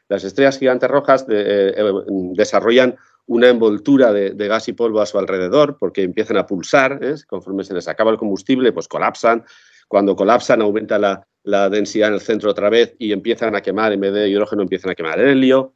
Las 0.08 0.24
estrellas 0.24 0.58
gigantes 0.58 0.90
rojas 0.90 1.26
desarrollan 1.26 2.96
una 3.26 3.50
envoltura 3.50 4.10
de, 4.10 4.30
de, 4.30 4.48
gas 4.48 4.66
y 4.68 4.72
polvo 4.72 5.02
a 5.02 5.06
su 5.06 5.18
alrededor 5.18 5.76
porque 5.78 6.02
empiezan 6.02 6.38
a 6.38 6.46
pulsar, 6.46 6.98
conforme 7.26 7.62
se 7.62 7.74
les 7.74 7.86
acaba 7.86 8.10
el 8.10 8.16
combustible, 8.16 8.72
pues 8.72 8.88
colapsan. 8.88 9.44
Cuando 9.86 10.16
colapsan 10.16 10.62
aumenta 10.62 10.98
la, 10.98 11.26
la 11.44 11.68
densidad 11.70 12.08
en 12.08 12.14
el 12.14 12.20
centro 12.20 12.50
otra 12.50 12.70
vez 12.70 12.94
y 12.98 13.12
empiezan 13.12 13.54
a 13.54 13.60
quemar, 13.60 13.92
en 13.92 14.00
vez 14.00 14.12
de 14.12 14.28
hidrógeno, 14.28 14.62
empiezan 14.62 14.90
a 14.90 14.94
quemar 14.94 15.20
helio. 15.20 15.74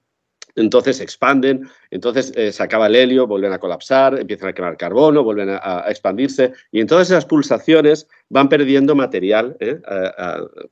Entonces 0.57 0.97
se 0.97 1.05
expanden, 1.05 1.69
entonces 1.91 2.33
eh, 2.35 2.51
se 2.51 2.63
acaba 2.65 2.89
el 2.89 2.97
helio, 2.97 3.29
vuelven 3.29 3.53
a 3.53 3.61
colapsar, 3.61 4.19
empiezan 4.19 4.49
a 4.49 4.53
quemar 4.53 4.77
carbono, 4.77 5.23
vuelven 5.23 5.51
a, 5.51 5.85
expandirse 5.89 6.53
y 6.73 6.81
en 6.81 6.89
todas 6.89 7.09
esas 7.11 7.27
pulsaciones 7.27 8.09
van 8.29 8.49
perdiendo 8.49 8.97
material 8.97 9.57
¿eh? 9.61 9.81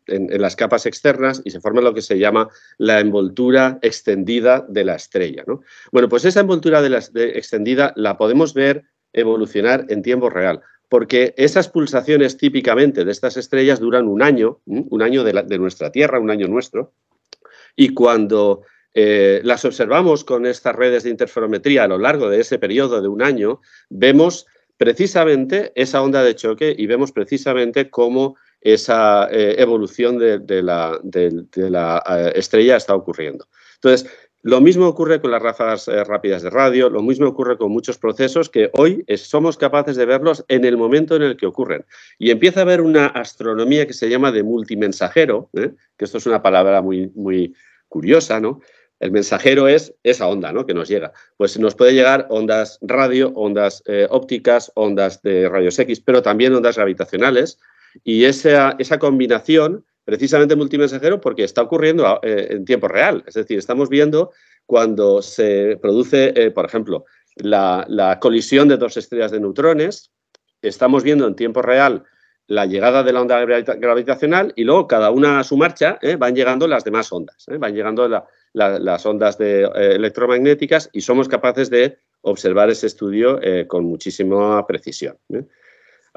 en, 0.06 0.42
las 0.42 0.56
capas 0.56 0.86
externas 0.86 1.40
y 1.44 1.50
se 1.50 1.60
forma 1.60 1.82
lo 1.82 1.94
que 1.94 2.02
se 2.02 2.18
llama 2.18 2.48
la 2.78 2.98
envoltura 2.98 3.78
extendida 3.80 4.66
de 4.68 4.84
la 4.84 4.96
estrella. 4.96 5.44
Bueno, 5.92 6.08
pues 6.08 6.24
esa 6.24 6.40
envoltura 6.40 6.84
extendida 7.14 7.92
la 7.94 8.16
podemos 8.16 8.54
ver 8.54 8.86
evolucionar 9.12 9.86
en 9.88 10.02
tiempo 10.02 10.30
real 10.30 10.62
porque 10.88 11.34
esas 11.36 11.68
pulsaciones 11.68 12.36
típicamente 12.36 13.04
de 13.04 13.10
estas 13.10 13.36
estrellas 13.36 13.80
duran 13.80 14.06
un 14.08 14.22
año, 14.22 14.60
un 14.66 15.02
año 15.02 15.24
de, 15.24 15.58
nuestra 15.58 15.90
Tierra, 15.90 16.20
un 16.20 16.30
año 16.30 16.46
nuestro, 16.48 16.92
y 17.74 17.90
cuando 17.90 18.62
eh, 18.94 19.40
las 19.44 19.64
observamos 19.64 20.24
con 20.24 20.46
estas 20.46 20.74
redes 20.74 21.02
de 21.02 21.10
interferometría 21.10 21.84
a 21.84 21.88
lo 21.88 21.98
largo 21.98 22.30
de 22.30 22.40
ese 22.40 22.58
periodo 22.58 23.02
de 23.02 23.08
un 23.08 23.22
año, 23.22 23.60
vemos 23.90 24.46
precisamente 24.76 25.72
esa 25.74 26.02
onda 26.02 26.22
de 26.22 26.34
choque 26.34 26.74
y 26.76 26.86
vemos 26.86 27.12
precisamente 27.12 27.90
cómo 27.90 28.36
esa 28.60 29.28
eh, 29.30 29.56
evolución 29.58 30.18
de, 30.18 30.62
la, 30.62 31.00
eh, 31.12 32.32
estrella 32.34 32.76
está 32.76 32.94
ocurriendo. 32.94 33.46
Entonces, 33.74 34.10
lo 34.46 34.60
mismo 34.60 34.86
ocurre 34.86 35.20
con 35.20 35.32
las 35.32 35.42
ráfagas 35.42 35.88
eh, 35.88 36.04
rápidas 36.04 36.40
de 36.40 36.50
radio, 36.50 36.88
lo 36.88 37.02
mismo 37.02 37.26
ocurre 37.26 37.58
con 37.58 37.72
muchos 37.72 37.98
procesos 37.98 38.48
que 38.48 38.70
hoy 38.74 39.04
somos 39.16 39.56
capaces 39.56 39.96
de 39.96 40.06
verlos 40.06 40.44
en 40.46 40.64
el 40.64 40.76
momento 40.76 41.16
en 41.16 41.22
el 41.22 41.36
que 41.36 41.46
ocurren. 41.46 41.84
Y 42.16 42.30
empieza 42.30 42.60
a 42.60 42.62
haber 42.62 42.80
una 42.80 43.06
astronomía 43.06 43.88
que 43.88 43.92
se 43.92 44.08
llama 44.08 44.30
de 44.30 44.44
multimensajero, 44.44 45.50
¿eh? 45.54 45.72
que 45.96 46.04
esto 46.04 46.18
es 46.18 46.26
una 46.26 46.42
palabra 46.42 46.80
muy, 46.80 47.10
muy 47.16 47.56
curiosa, 47.88 48.38
¿no? 48.38 48.60
El 49.00 49.10
mensajero 49.10 49.66
es 49.66 49.92
esa 50.04 50.28
onda 50.28 50.52
¿no? 50.52 50.64
que 50.64 50.74
nos 50.74 50.88
llega. 50.88 51.12
Pues 51.36 51.58
nos 51.58 51.74
puede 51.74 51.94
llegar 51.94 52.28
ondas 52.30 52.78
radio, 52.82 53.32
ondas 53.34 53.82
eh, 53.86 54.06
ópticas, 54.10 54.70
ondas 54.76 55.22
de 55.22 55.48
rayos 55.48 55.76
X, 55.76 55.98
pero 55.98 56.22
también 56.22 56.54
ondas 56.54 56.76
gravitacionales. 56.76 57.58
Y 58.04 58.26
esa, 58.26 58.76
esa 58.78 59.00
combinación 59.00 59.84
precisamente 60.06 60.54
multimensajero 60.54 61.20
porque 61.20 61.42
está 61.42 61.62
ocurriendo 61.62 62.20
eh, 62.22 62.46
en 62.50 62.64
tiempo 62.64 62.86
real. 62.86 63.24
Es 63.26 63.34
decir, 63.34 63.58
estamos 63.58 63.88
viendo 63.88 64.30
cuando 64.64 65.20
se 65.20 65.78
produce, 65.82 66.32
eh, 66.36 66.52
por 66.52 66.64
ejemplo, 66.64 67.04
la, 67.34 68.18
colisión 68.20 68.68
de 68.68 68.76
dos 68.76 68.96
estrellas 68.96 69.32
de 69.32 69.40
neutrones, 69.40 70.12
estamos 70.62 71.02
viendo 71.02 71.26
en 71.26 71.34
tiempo 71.34 71.60
real 71.60 72.04
la 72.46 72.66
llegada 72.66 73.02
de 73.02 73.12
la 73.12 73.20
onda 73.20 73.44
gravitacional 73.44 74.52
y 74.54 74.62
luego 74.62 74.86
cada 74.86 75.10
una 75.10 75.40
a 75.40 75.44
su 75.44 75.56
marcha 75.56 75.98
eh, 76.00 76.14
van 76.14 76.36
llegando 76.36 76.68
las 76.68 76.84
demás 76.84 77.12
ondas, 77.12 77.44
van 77.58 77.74
llegando 77.74 78.08
las 78.52 79.06
ondas 79.06 79.36
de, 79.36 79.64
electromagnéticas 79.64 80.88
y 80.92 81.00
somos 81.00 81.28
capaces 81.28 81.68
de 81.68 81.98
observar 82.20 82.70
ese 82.70 82.86
estudio 82.86 83.40
con 83.66 83.84
muchísima 83.84 84.64
precisión. 84.66 85.16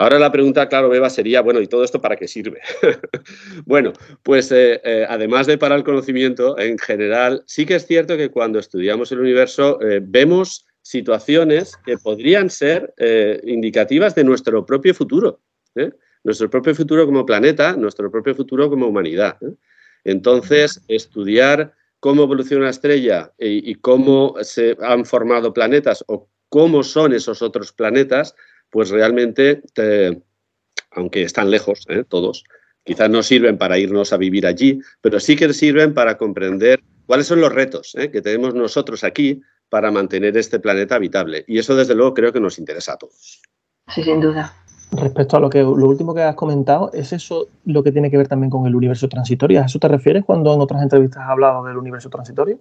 Ahora 0.01 0.17
la 0.17 0.31
pregunta, 0.31 0.69
claro, 0.69 0.87
Beba, 0.87 1.09
sería, 1.09 1.41
bueno, 1.41 1.59
¿y 1.59 1.67
todo 1.67 1.83
esto 1.83 1.99
para 1.99 2.15
qué 2.15 2.25
sirve? 2.25 2.61
bueno, 3.65 3.91
pues 4.23 4.49
eh, 4.49 4.79
eh, 4.81 5.05
además 5.07 5.45
de 5.45 5.57
para 5.57 5.75
el 5.75 5.83
conocimiento, 5.83 6.57
en 6.57 6.77
general, 6.77 7.43
sí 7.45 7.65
que 7.65 7.75
es 7.75 7.85
cierto 7.85 8.15
que 8.15 8.29
cuando 8.29 8.59
estudiamos 8.59 9.11
el 9.11 9.19
universo 9.19 9.77
eh, 9.81 9.99
vemos 10.01 10.65
situaciones 10.81 11.75
que 11.85 11.97
podrían 11.97 12.49
ser 12.49 12.93
indicativas 13.43 14.15
de 14.15 14.23
nuestro 14.23 14.65
propio 14.65 14.95
futuro, 14.95 15.41
nuestro 16.23 16.49
propio 16.49 16.73
futuro 16.73 17.05
como 17.05 17.25
planeta, 17.25 17.75
nuestro 17.75 18.09
propio 18.09 18.33
futuro 18.33 18.69
como 18.69 18.87
humanidad. 18.87 19.37
Entonces, 20.05 20.81
estudiar 20.87 21.73
cómo 21.99 22.23
evoluciona 22.23 22.61
una 22.61 22.71
estrella 22.71 23.33
y 23.37 23.75
cómo 23.75 24.35
se 24.41 24.77
han 24.81 25.05
formado 25.05 25.53
planetas 25.53 26.03
o 26.07 26.29
cómo 26.47 26.81
son 26.81 27.13
esos 27.13 27.41
otros 27.43 27.71
planetas, 27.71 28.35
pues 28.69 28.89
realmente, 28.89 29.61
aunque 30.91 31.23
están 31.23 31.49
lejos 31.51 31.85
¿eh? 31.89 32.03
todos, 32.07 32.43
quizás 32.83 33.09
no 33.09 33.23
sirven 33.23 33.57
para 33.57 33.77
irnos 33.77 34.13
a 34.13 34.17
vivir 34.17 34.45
allí, 34.45 34.79
pero 35.01 35.19
sí 35.19 35.35
que 35.35 35.53
sirven 35.53 35.93
para 35.93 36.17
comprender 36.17 36.81
cuáles 37.05 37.27
son 37.27 37.41
los 37.41 37.53
retos 37.53 37.95
¿eh? 37.95 38.11
que 38.11 38.21
tenemos 38.21 38.53
nosotros 38.53 39.03
aquí 39.03 39.41
para 39.69 39.91
mantener 39.91 40.35
este 40.37 40.59
planeta 40.59 40.95
habitable. 40.95 41.45
Y 41.47 41.59
eso, 41.59 41.75
desde 41.75 41.95
luego, 41.95 42.13
creo 42.13 42.33
que 42.33 42.39
nos 42.39 42.57
interesa 42.57 42.93
a 42.93 42.97
todos. 42.97 43.41
Sí, 43.87 44.03
sin 44.03 44.19
duda. 44.19 44.53
Respecto 44.91 45.37
a 45.37 45.39
lo 45.39 45.49
que 45.51 45.59
lo 45.59 45.87
último 45.87 46.15
que 46.15 46.23
has 46.23 46.35
comentado, 46.35 46.91
¿es 46.93 47.13
eso 47.13 47.47
lo 47.65 47.83
que 47.83 47.91
tiene 47.91 48.09
que 48.09 48.17
ver 48.17 48.27
también 48.27 48.49
con 48.49 48.65
el 48.65 48.75
universo 48.75 49.07
transitorio? 49.07 49.61
¿A 49.61 49.65
eso 49.65 49.77
te 49.77 49.87
refieres 49.87 50.25
cuando 50.25 50.51
en 50.53 50.61
otras 50.61 50.81
entrevistas 50.81 51.23
has 51.23 51.29
hablado 51.29 51.63
del 51.63 51.77
universo 51.77 52.09
transitorio? 52.09 52.59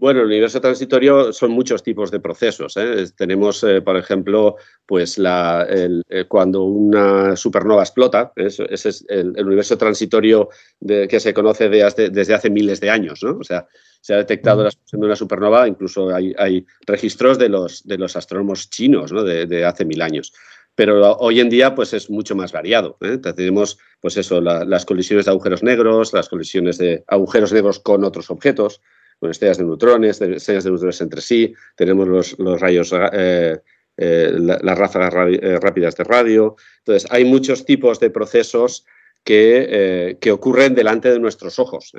Bueno, 0.00 0.20
el 0.20 0.28
universo 0.28 0.62
transitorio 0.62 1.30
son 1.30 1.50
muchos 1.50 1.82
tipos 1.82 2.10
de 2.10 2.20
procesos. 2.20 2.74
¿eh? 2.78 3.04
Tenemos, 3.14 3.62
eh, 3.64 3.82
por 3.82 3.98
ejemplo, 3.98 4.56
pues 4.86 5.18
la, 5.18 5.66
eh, 5.68 6.24
cuando 6.26 6.62
una 6.62 7.36
supernova 7.36 7.82
explota, 7.82 8.32
ese 8.34 8.64
es 8.70 9.04
el, 9.10 9.38
universo 9.44 9.76
transitorio 9.76 10.48
que 10.80 11.20
se 11.20 11.34
conoce 11.34 11.68
desde 11.68 12.34
hace 12.34 12.48
miles 12.48 12.80
de 12.80 12.88
años. 12.88 13.22
¿no? 13.22 13.36
O 13.40 13.44
sea, 13.44 13.68
se 14.00 14.14
ha 14.14 14.16
detectado 14.16 14.62
la 14.62 14.70
explosión 14.70 15.02
de 15.02 15.06
una 15.06 15.16
supernova, 15.16 15.68
incluso 15.68 16.08
hay, 16.14 16.64
registros 16.86 17.36
de 17.38 17.50
los, 17.50 17.86
de 17.86 17.98
los 17.98 18.16
astrónomos 18.16 18.70
chinos 18.70 19.10
de, 19.10 19.64
hace 19.66 19.84
mil 19.84 20.00
años 20.00 20.32
pero 20.72 21.14
hoy 21.16 21.40
en 21.40 21.50
día 21.50 21.74
pues 21.74 21.92
es 21.92 22.08
mucho 22.08 22.34
más 22.34 22.52
variado. 22.52 22.96
Tenemos 23.36 23.76
pues 24.00 24.16
eso, 24.16 24.40
las 24.40 24.86
colisiones 24.86 25.26
de 25.26 25.30
agujeros 25.30 25.62
negros, 25.62 26.14
las 26.14 26.30
colisiones 26.30 26.78
de 26.78 27.04
agujeros 27.06 27.52
negros 27.52 27.80
con 27.80 28.02
otros 28.02 28.30
objetos, 28.30 28.80
con 29.20 29.30
estrellas 29.30 29.58
de 29.58 29.64
neutrones, 29.64 30.20
estrellas 30.20 30.64
de 30.64 30.70
neutrones 30.70 31.00
entre 31.02 31.20
sí, 31.20 31.54
tenemos 31.76 32.36
los, 32.38 32.60
rayos, 32.60 32.92
eh, 33.12 33.60
eh, 33.96 34.32
las 34.34 34.78
ráfagas 34.78 35.14
eh, 35.14 35.58
rápidas 35.60 35.94
de 35.94 36.04
radio. 36.04 36.56
Entonces, 36.78 37.10
hay 37.12 37.26
muchos 37.26 37.66
tipos 37.66 38.00
de 38.00 38.10
procesos 38.10 38.86
que, 39.22 40.18
ocurren 40.32 40.74
delante 40.74 41.12
de 41.12 41.20
nuestros 41.20 41.58
ojos 41.58 41.92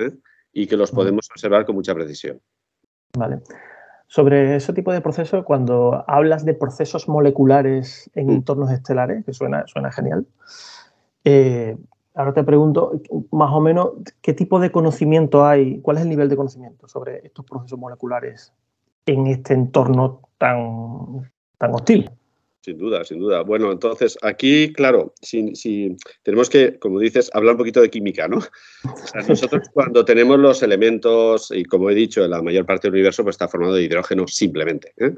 y 0.52 0.66
que 0.66 0.76
los 0.76 0.90
podemos 0.90 1.28
observar 1.30 1.64
con 1.64 1.76
mucha 1.76 1.94
precisión. 1.94 2.40
Vale. 3.16 3.38
Sobre 4.08 4.56
ese 4.56 4.72
tipo 4.72 4.92
de 4.92 5.00
procesos, 5.00 5.44
cuando 5.44 6.04
hablas 6.08 6.44
de 6.44 6.54
procesos 6.54 7.08
moleculares 7.08 8.10
en 8.14 8.26
mm. 8.26 8.30
entornos 8.30 8.70
estelares, 8.72 9.24
que 9.24 9.32
suena, 9.32 9.64
suena 9.66 9.92
genial, 9.92 10.26
Ahora 12.14 12.34
te 12.34 12.44
pregunto, 12.44 13.00
más 13.30 13.50
o 13.52 13.60
menos, 13.60 13.90
¿qué 14.20 14.34
tipo 14.34 14.60
de 14.60 14.70
conocimiento 14.70 15.46
hay? 15.46 15.80
¿Cuál 15.80 15.96
es 15.96 16.02
el 16.02 16.10
nivel 16.10 16.28
de 16.28 16.36
conocimiento 16.36 16.86
sobre 16.86 17.26
estos 17.26 17.44
procesos 17.46 17.78
moleculares 17.78 18.52
en 19.06 19.26
este 19.26 19.54
entorno 19.54 20.20
tan, 20.38 21.32
tan 21.56 21.74
hostil? 21.74 22.10
Sin 22.64 22.78
duda, 22.78 23.02
sin 23.02 23.18
duda. 23.18 23.42
Bueno, 23.42 23.72
entonces 23.72 24.16
aquí, 24.22 24.72
claro, 24.72 25.14
si, 25.20 25.96
tenemos 26.22 26.48
que, 26.48 26.78
como 26.78 27.00
dices, 27.00 27.28
hablar 27.34 27.54
un 27.54 27.58
poquito 27.58 27.80
de 27.80 27.90
química, 27.90 28.28
¿no? 28.28 28.38
nosotros 29.28 29.68
cuando 29.74 30.04
tenemos 30.04 30.38
los 30.38 30.62
elementos, 30.62 31.50
y 31.50 31.64
como 31.64 31.90
he 31.90 31.94
dicho, 31.94 32.26
la 32.28 32.40
mayor 32.40 32.64
parte 32.64 32.86
del 32.86 32.94
universo 32.94 33.24
pues, 33.24 33.34
está 33.34 33.48
formado 33.48 33.74
de 33.74 33.82
hidrógeno 33.82 34.28
simplemente. 34.28 34.92
¿eh? 34.98 35.12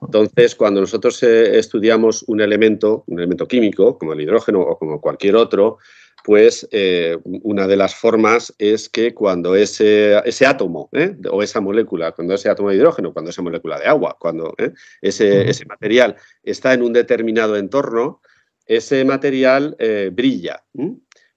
Entonces, 0.00 0.54
cuando 0.54 0.80
nosotros 0.80 1.20
eh, 1.24 1.58
estudiamos 1.58 2.22
un 2.28 2.40
elemento, 2.40 3.02
un 3.08 3.18
elemento 3.18 3.48
químico, 3.48 3.98
como 3.98 4.12
el 4.12 4.20
hidrógeno 4.20 4.60
o 4.60 4.78
como 4.78 5.00
cualquier 5.00 5.34
otro, 5.34 5.78
pues 6.26 6.66
eh, 6.72 7.16
una 7.24 7.68
de 7.68 7.76
las 7.76 7.94
formas 7.94 8.52
es 8.58 8.88
que 8.88 9.14
cuando 9.14 9.54
ese, 9.54 10.18
ese 10.24 10.44
átomo 10.44 10.88
¿eh? 10.90 11.14
o 11.30 11.40
esa 11.40 11.60
molécula, 11.60 12.10
cuando 12.10 12.34
ese 12.34 12.48
átomo 12.48 12.68
de 12.68 12.74
hidrógeno, 12.74 13.12
cuando 13.12 13.30
esa 13.30 13.42
molécula 13.42 13.78
de 13.78 13.86
agua, 13.86 14.16
cuando 14.18 14.52
¿eh? 14.58 14.72
ese, 15.00 15.48
ese, 15.48 15.64
material 15.66 16.16
está 16.42 16.74
en 16.74 16.82
un 16.82 16.92
determinado 16.92 17.56
entorno, 17.56 18.22
ese 18.66 19.04
material 19.04 19.76
brilla. 20.14 20.64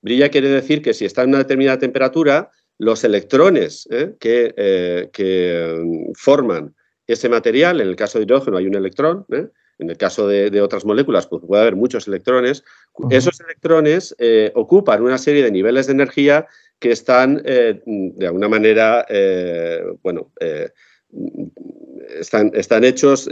Brilla 0.02 0.30
quiere 0.30 0.50
decir 0.50 0.82
que 0.82 0.96
si 0.96 1.06
está 1.06 1.22
en 1.22 1.30
una 1.30 1.38
determinada 1.38 1.78
temperatura, 1.78 2.50
los 2.80 3.04
electrones 3.04 3.88
que, 4.20 5.10
que, 5.14 6.10
forman 6.16 6.74
ese 7.06 7.30
material, 7.30 7.80
en 7.80 7.90
el 7.90 7.96
caso 7.96 8.18
de 8.18 8.24
hidrógeno 8.24 8.58
hay 8.58 8.66
un 8.66 8.74
electrón, 8.74 9.28
en 9.80 9.90
el 9.90 9.98
caso 9.98 10.28
de, 10.28 10.62
otras 10.62 10.86
moléculas, 10.86 11.26
pues 11.26 11.42
puede 11.46 11.62
haber 11.62 11.76
muchos 11.78 12.08
electrones. 12.08 12.64
Esos 13.10 13.40
electrones 13.40 14.14
eh, 14.20 14.52
ocupan 14.54 15.02
una 15.02 15.18
serie 15.18 15.42
de 15.42 15.52
niveles 15.52 15.88
de 15.88 15.94
energía 15.94 16.48
que 16.80 16.92
están, 16.92 17.42
eh, 17.46 17.82
de 17.86 18.28
alguna 18.28 18.50
manera, 18.50 19.06
eh, 19.10 19.82
bueno, 20.04 20.32
están, 22.20 22.52
están, 22.54 22.84
hechos, 22.84 23.30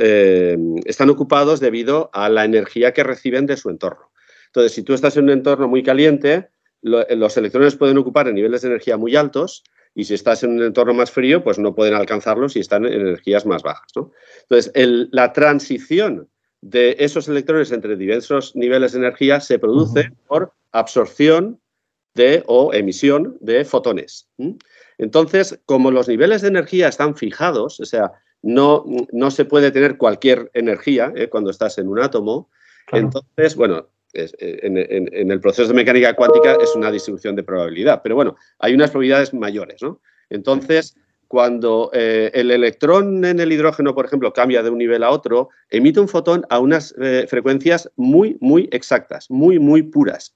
están 0.86 1.10
ocupados 1.10 1.60
debido 1.60 2.10
a 2.14 2.30
la 2.30 2.46
energía 2.46 2.94
que 2.94 3.04
reciben 3.04 3.46
de 3.46 3.58
su 3.58 3.70
entorno. 3.70 4.12
Entonces, 4.48 4.72
si 4.72 4.84
tú 4.84 4.94
estás 4.94 5.18
en 5.18 5.26
un 5.26 5.32
entorno 5.32 5.68
muy 5.68 5.84
caliente, 5.84 6.48
los 6.82 7.36
electrones 7.36 7.76
pueden 7.76 7.98
ocupar 7.98 8.32
niveles 8.32 8.62
de 8.62 8.70
energía 8.70 8.96
muy 8.96 9.18
altos 9.18 9.64
y 9.94 10.06
si 10.06 10.14
estás 10.14 10.44
en 10.44 10.52
un 10.52 10.64
entorno 10.64 10.94
más 10.94 11.12
frío, 11.12 11.44
pues 11.44 11.60
no 11.60 11.76
pueden 11.76 11.94
alcanzarlos 11.94 12.54
si 12.54 12.60
están 12.60 12.86
en 12.86 12.94
energías 12.94 13.46
más 13.46 13.64
bajas. 13.64 13.92
Entonces, 14.44 14.72
la 15.12 15.34
transición 15.34 16.30
de 16.69 16.97
esos 16.99 17.30
electrones 17.30 17.71
entre 17.71 17.95
diversos 17.95 18.53
niveles 18.56 18.91
de 18.91 18.99
energía 18.99 19.39
se 19.39 19.58
produce 19.58 20.12
por 20.27 20.51
absorción 20.73 21.62
de, 22.13 22.43
o 22.45 22.73
emisión 22.73 23.38
de 23.39 23.63
fotones. 23.63 24.27
Entonces, 24.97 25.60
como 25.65 25.91
los 25.91 26.10
niveles 26.10 26.41
de 26.41 26.49
energía 26.49 26.89
están 26.89 27.15
fijados, 27.15 27.80
o 27.80 27.86
sea, 27.86 28.12
no, 28.41 28.84
no 29.13 29.32
se 29.32 29.45
puede 29.45 29.71
tener 29.71 29.97
cualquier 29.97 30.51
energía 30.53 31.13
¿eh? 31.15 31.30
cuando 31.30 31.51
estás 31.51 31.77
en 31.77 31.88
un 31.88 31.99
átomo, 31.99 32.49
entonces, 32.91 33.56
bueno, 33.56 33.88
eh, 34.13 34.30
en, 34.63 35.32
el 35.32 35.39
proceso 35.39 35.69
de 35.69 35.73
mecánica 35.73 36.15
cuántica 36.15 36.58
es 36.62 36.75
una 36.75 36.91
distribución 36.91 37.36
de 37.36 37.43
probabilidad, 37.43 38.01
pero 38.03 38.15
bueno, 38.15 38.36
hay 38.60 38.73
unas 38.73 38.91
probabilidades 38.91 39.34
mayores, 39.34 39.82
¿no? 39.82 40.01
Entonces, 40.30 40.95
cuando 41.28 41.90
eh, 41.94 42.32
el 42.34 42.52
electrón 42.52 43.24
en 43.26 43.40
el 43.40 43.52
hidrógeno, 43.52 43.94
por 43.94 44.06
ejemplo, 44.06 44.34
cambia 44.34 44.63
de 44.63 44.70
un 44.70 44.78
nivel 44.78 45.04
a 45.04 45.10
otro, 45.10 45.50
emite 45.70 46.00
un 46.00 46.08
fotón 46.08 46.46
a 46.50 46.60
unas 46.60 46.94
eh, 47.00 47.26
frecuencias 47.30 47.92
muy, 47.96 48.38
muy 48.40 48.70
exactas, 48.72 49.30
muy, 49.30 49.60
muy 49.60 49.84
puras, 49.84 50.36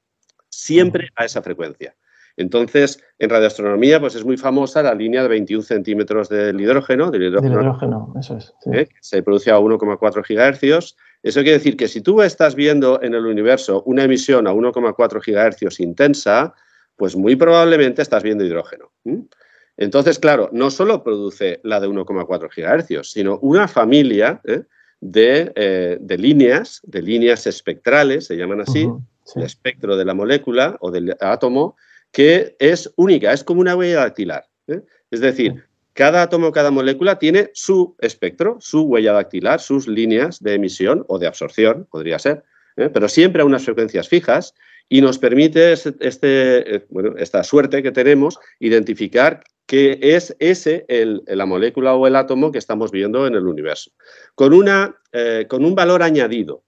siempre 0.49 1.10
a 1.15 1.25
esa 1.25 1.41
frecuencia. 1.41 1.95
Entonces, 2.38 3.04
en 3.19 3.30
radioastronomía, 3.30 3.99
pues 3.99 4.15
es 4.15 4.23
muy 4.23 4.38
famosa 4.38 4.82
la 4.82 4.95
línea 4.95 5.21
de 5.21 5.30
21 5.30 5.63
centímetros 5.63 6.30
del 6.30 6.60
hidrógeno, 6.60 7.12
del 7.12 7.23
hidrógeno, 7.23 8.13
eso 8.19 8.38
es. 8.38 8.54
¿eh? 8.71 8.88
se 9.01 9.21
produce 9.21 9.51
a 9.51 9.60
1,4 9.60 10.23
gigahercios. 10.23 10.97
Eso 11.23 11.41
quiere 11.41 11.58
decir 11.58 11.77
que 11.77 11.88
si 11.88 12.01
tú 12.01 12.21
estás 12.21 12.56
viendo 12.56 13.01
en 13.01 13.13
el 13.13 13.25
universo 13.25 13.84
una 13.86 14.04
emisión 14.04 14.47
a 14.47 14.54
1,4 14.54 15.21
gigahercios 15.21 15.80
intensa, 15.80 16.54
pues 16.95 17.15
muy 17.15 17.36
probablemente 17.36 18.01
estás 18.01 18.23
viendo 18.23 18.43
hidrógeno. 18.43 18.91
Entonces, 19.81 20.19
claro, 20.19 20.47
no 20.51 20.69
solo 20.69 21.03
produce 21.03 21.59
la 21.63 21.79
de 21.79 21.87
1,4 21.87 22.49
GHz, 22.55 23.09
sino 23.09 23.39
una 23.39 23.67
familia 23.67 24.39
¿eh? 24.43 24.61
Eh, 25.01 25.97
de, 25.99 26.17
líneas, 26.19 26.81
de 26.83 27.01
líneas 27.01 27.47
espectrales, 27.47 28.27
se 28.27 28.37
llaman 28.37 28.61
así, 28.61 28.87
el 29.35 29.41
espectro 29.41 29.97
de 29.97 30.05
la 30.05 30.13
molécula 30.13 30.77
o 30.81 30.91
del 30.91 31.17
átomo, 31.19 31.77
que 32.11 32.55
es 32.59 32.93
única, 32.95 33.33
es 33.33 33.43
como 33.43 33.59
una 33.59 33.75
huella 33.75 34.01
dactilar. 34.01 34.45
¿eh? 34.67 34.81
Es 35.09 35.19
decir, 35.19 35.63
cada 35.93 36.21
átomo, 36.21 36.51
cada 36.51 36.69
molécula 36.69 37.17
tiene 37.17 37.49
su 37.55 37.95
espectro, 38.01 38.57
su 38.59 38.83
huella 38.83 39.13
dactilar, 39.13 39.61
sus 39.61 39.87
líneas 39.87 40.43
de 40.43 40.53
emisión 40.53 41.05
o 41.07 41.17
de 41.17 41.25
absorción, 41.25 41.87
podría 41.89 42.19
ser, 42.19 42.43
pero 42.75 43.09
siempre 43.09 43.41
a 43.41 43.45
unas 43.45 43.65
frecuencias 43.65 44.07
fijas 44.07 44.53
y 44.87 45.01
nos 45.01 45.17
permite 45.17 45.71
este, 45.71 45.95
este 46.01 46.85
esta 47.17 47.43
suerte 47.43 47.81
que 47.81 47.91
tenemos 47.91 48.39
identificar 48.59 49.41
que 49.71 49.97
es 50.01 50.36
ese 50.39 50.86
la 50.89 51.45
molécula 51.45 51.95
o 51.95 52.05
el 52.05 52.17
átomo 52.17 52.51
que 52.51 52.57
estamos 52.57 52.91
viendo 52.91 53.25
en 53.25 53.36
el 53.36 53.47
universo, 53.47 53.91
con, 54.36 54.51
una, 54.51 54.97
eh, 55.13 55.45
con 55.47 55.63
un 55.63 55.75
valor 55.75 56.03
añadido. 56.03 56.65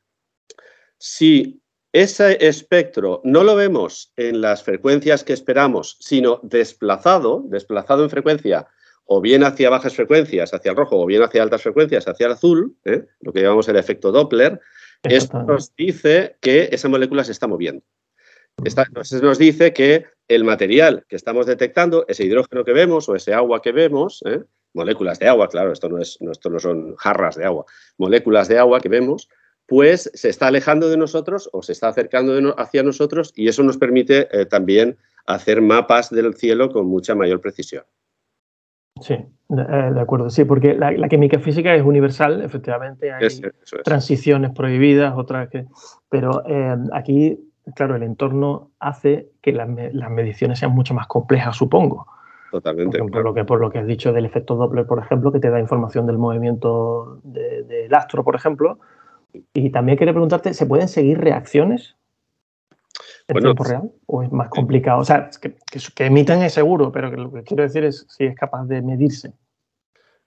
Si 0.98 1.62
ese 1.92 2.38
espectro 2.48 3.20
no 3.26 3.44
lo 3.44 3.58
vemos 3.58 4.14
en 4.16 4.40
las 4.40 4.64
frecuencias 4.64 5.26
que 5.26 5.34
esperamos, 5.34 5.98
sino 6.00 6.40
desplazado, 6.44 7.44
desplazado 7.48 8.06
en 8.06 8.10
frecuencia, 8.10 8.70
o 9.04 9.20
bien 9.20 9.44
hacia 9.44 9.70
bajas 9.70 9.96
frecuencias, 9.96 10.54
hacia 10.54 10.72
el 10.72 10.78
rojo, 10.78 10.98
o 11.02 11.06
bien 11.06 11.24
hacia 11.24 11.44
altas 11.44 11.62
frecuencias, 11.62 12.08
hacia 12.08 12.28
el 12.28 12.32
azul, 12.32 12.78
¿eh? 12.86 13.04
lo 13.20 13.34
que 13.34 13.42
llamamos 13.42 13.68
el 13.68 13.76
efecto 13.76 14.14
Doppler, 14.14 14.62
esto 15.04 15.44
nos 15.44 15.76
dice 15.76 16.38
que 16.40 16.70
esa 16.72 16.88
molécula 16.88 17.26
se 17.26 17.34
está 17.34 17.48
moviendo. 17.48 17.84
entonces 18.64 19.22
nos 19.22 19.38
dice 19.38 19.74
que 19.74 20.06
el 20.28 20.44
material 20.44 21.06
que 21.08 21.16
estamos 21.16 21.46
detectando, 21.46 22.06
ese 22.08 22.26
hidrógeno 22.26 22.64
que 22.64 22.74
vemos 22.74 23.10
o 23.10 23.16
ese 23.16 23.34
agua 23.34 23.62
que 23.62 23.72
vemos, 23.72 24.24
¿eh? 24.26 24.44
moléculas 24.74 25.20
de 25.20 25.28
agua, 25.28 25.50
claro, 25.50 25.72
esto 25.72 25.90
no, 25.90 26.00
es, 26.00 26.18
esto 26.20 26.50
no 26.50 26.60
son 26.60 26.96
jarras 26.96 27.36
de 27.36 27.46
agua, 27.46 27.66
moléculas 27.98 28.48
de 28.48 28.58
agua 28.58 28.80
que 28.80 28.90
vemos, 28.90 29.30
pues 29.68 30.10
se 30.14 30.30
está 30.30 30.48
alejando 30.48 30.90
de 30.90 30.98
nosotros 30.98 31.50
o 31.54 31.62
se 31.62 31.72
está 31.72 31.88
acercando 31.88 32.56
hacia 32.58 32.84
nosotros 32.84 33.32
y 33.36 33.48
eso 33.48 33.64
nos 33.64 33.78
permite 33.78 34.28
eh, 34.32 34.46
también 34.46 34.98
hacer 35.26 35.62
mapas 35.62 36.10
del 36.10 36.34
cielo 36.34 36.72
con 36.72 36.88
mucha 36.88 37.16
mayor 37.16 37.40
precisión. 37.40 37.84
Sí, 39.02 39.16
de, 39.50 39.62
eh, 39.62 40.00
acuerdo, 40.00 40.30
sí, 40.30 40.44
porque 40.44 40.76
la, 40.76 41.10
química 41.10 41.40
física 41.40 41.74
es 41.74 41.84
universal, 41.84 42.42
efectivamente, 42.42 43.12
hay 43.12 43.28
transiciones 43.84 44.52
prohibidas, 44.52 45.14
otras 45.16 45.50
que... 45.50 45.66
Pero 46.10 46.44
aquí 46.92 47.40
claro, 47.76 47.96
el 47.96 48.04
entorno 48.04 48.72
hace 48.80 49.30
que 49.42 49.52
las, 49.52 49.70
mediciones 49.70 50.60
sean 50.60 50.74
mucho 50.74 50.94
más 50.94 51.08
complejas, 51.08 51.56
supongo. 51.56 52.08
Totalmente. 52.52 53.00
Por, 53.00 53.24
lo 53.24 53.34
que, 53.34 53.46
por 53.46 53.60
lo 53.60 53.72
que 53.72 53.80
has 53.80 53.88
dicho 53.88 54.14
del 54.14 54.26
efecto 54.26 54.56
Doppler, 54.56 54.86
por 54.86 55.00
ejemplo, 55.00 55.32
que 55.32 55.40
te 55.40 55.50
da 55.50 55.60
información 55.60 56.06
del 56.06 56.18
movimiento 56.18 57.20
del 57.24 57.94
astro, 57.94 58.24
por 58.24 58.36
ejemplo. 58.36 58.80
Y 59.54 59.72
también 59.72 59.98
quería 59.98 60.14
preguntarte, 60.14 60.54
¿se 60.54 60.68
pueden 60.68 60.88
seguir 60.88 61.20
reacciones 61.20 61.96
en 63.28 63.38
tiempo 63.38 63.64
real? 63.64 63.92
¿O 64.06 64.22
es 64.22 64.32
más 64.32 64.50
complicado? 64.50 65.00
O 65.00 65.04
sea, 65.04 65.30
que, 65.42 65.56
que, 65.96 66.06
emiten 66.06 66.44
es 66.44 66.54
seguro, 66.54 66.92
pero 66.92 67.10
lo 67.10 67.32
que 67.32 67.42
quiero 67.42 67.64
decir 67.64 67.84
es 67.86 68.06
si 68.10 68.26
es 68.26 68.36
capaz 68.36 68.66
de 68.66 68.84
medirse. 68.84 69.34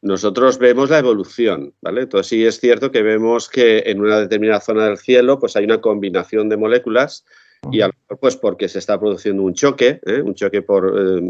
Nosotros 0.07 0.59
vemos 0.59 0.91
la 0.91 1.01
evolución, 1.01 1.75
¿vale? 1.83 2.03
Entonces 2.03 2.29
sí 2.29 2.45
es 2.47 2.61
cierto 2.61 2.93
que 2.93 3.03
vemos 3.03 3.49
que 3.49 3.83
en 3.87 4.01
una 4.01 4.21
determinada 4.21 4.61
zona 4.61 4.87
del 4.87 4.99
cielo 4.99 5.39
pues 5.41 5.57
hay 5.57 5.65
una 5.65 5.81
combinación 5.81 6.49
de 6.49 6.57
moléculas 6.57 7.25
y 7.73 7.81
a 7.81 7.89
lo 7.89 7.95
mejor 7.95 8.21
pues 8.21 8.37
porque 8.37 8.69
se 8.69 8.79
está 8.79 9.01
produciendo 9.01 9.43
un 9.43 9.55
choque, 9.55 10.01
¿eh? 10.07 10.23
un 10.23 10.35
choque 10.35 10.63
por, 10.63 10.95
eh, 10.97 11.21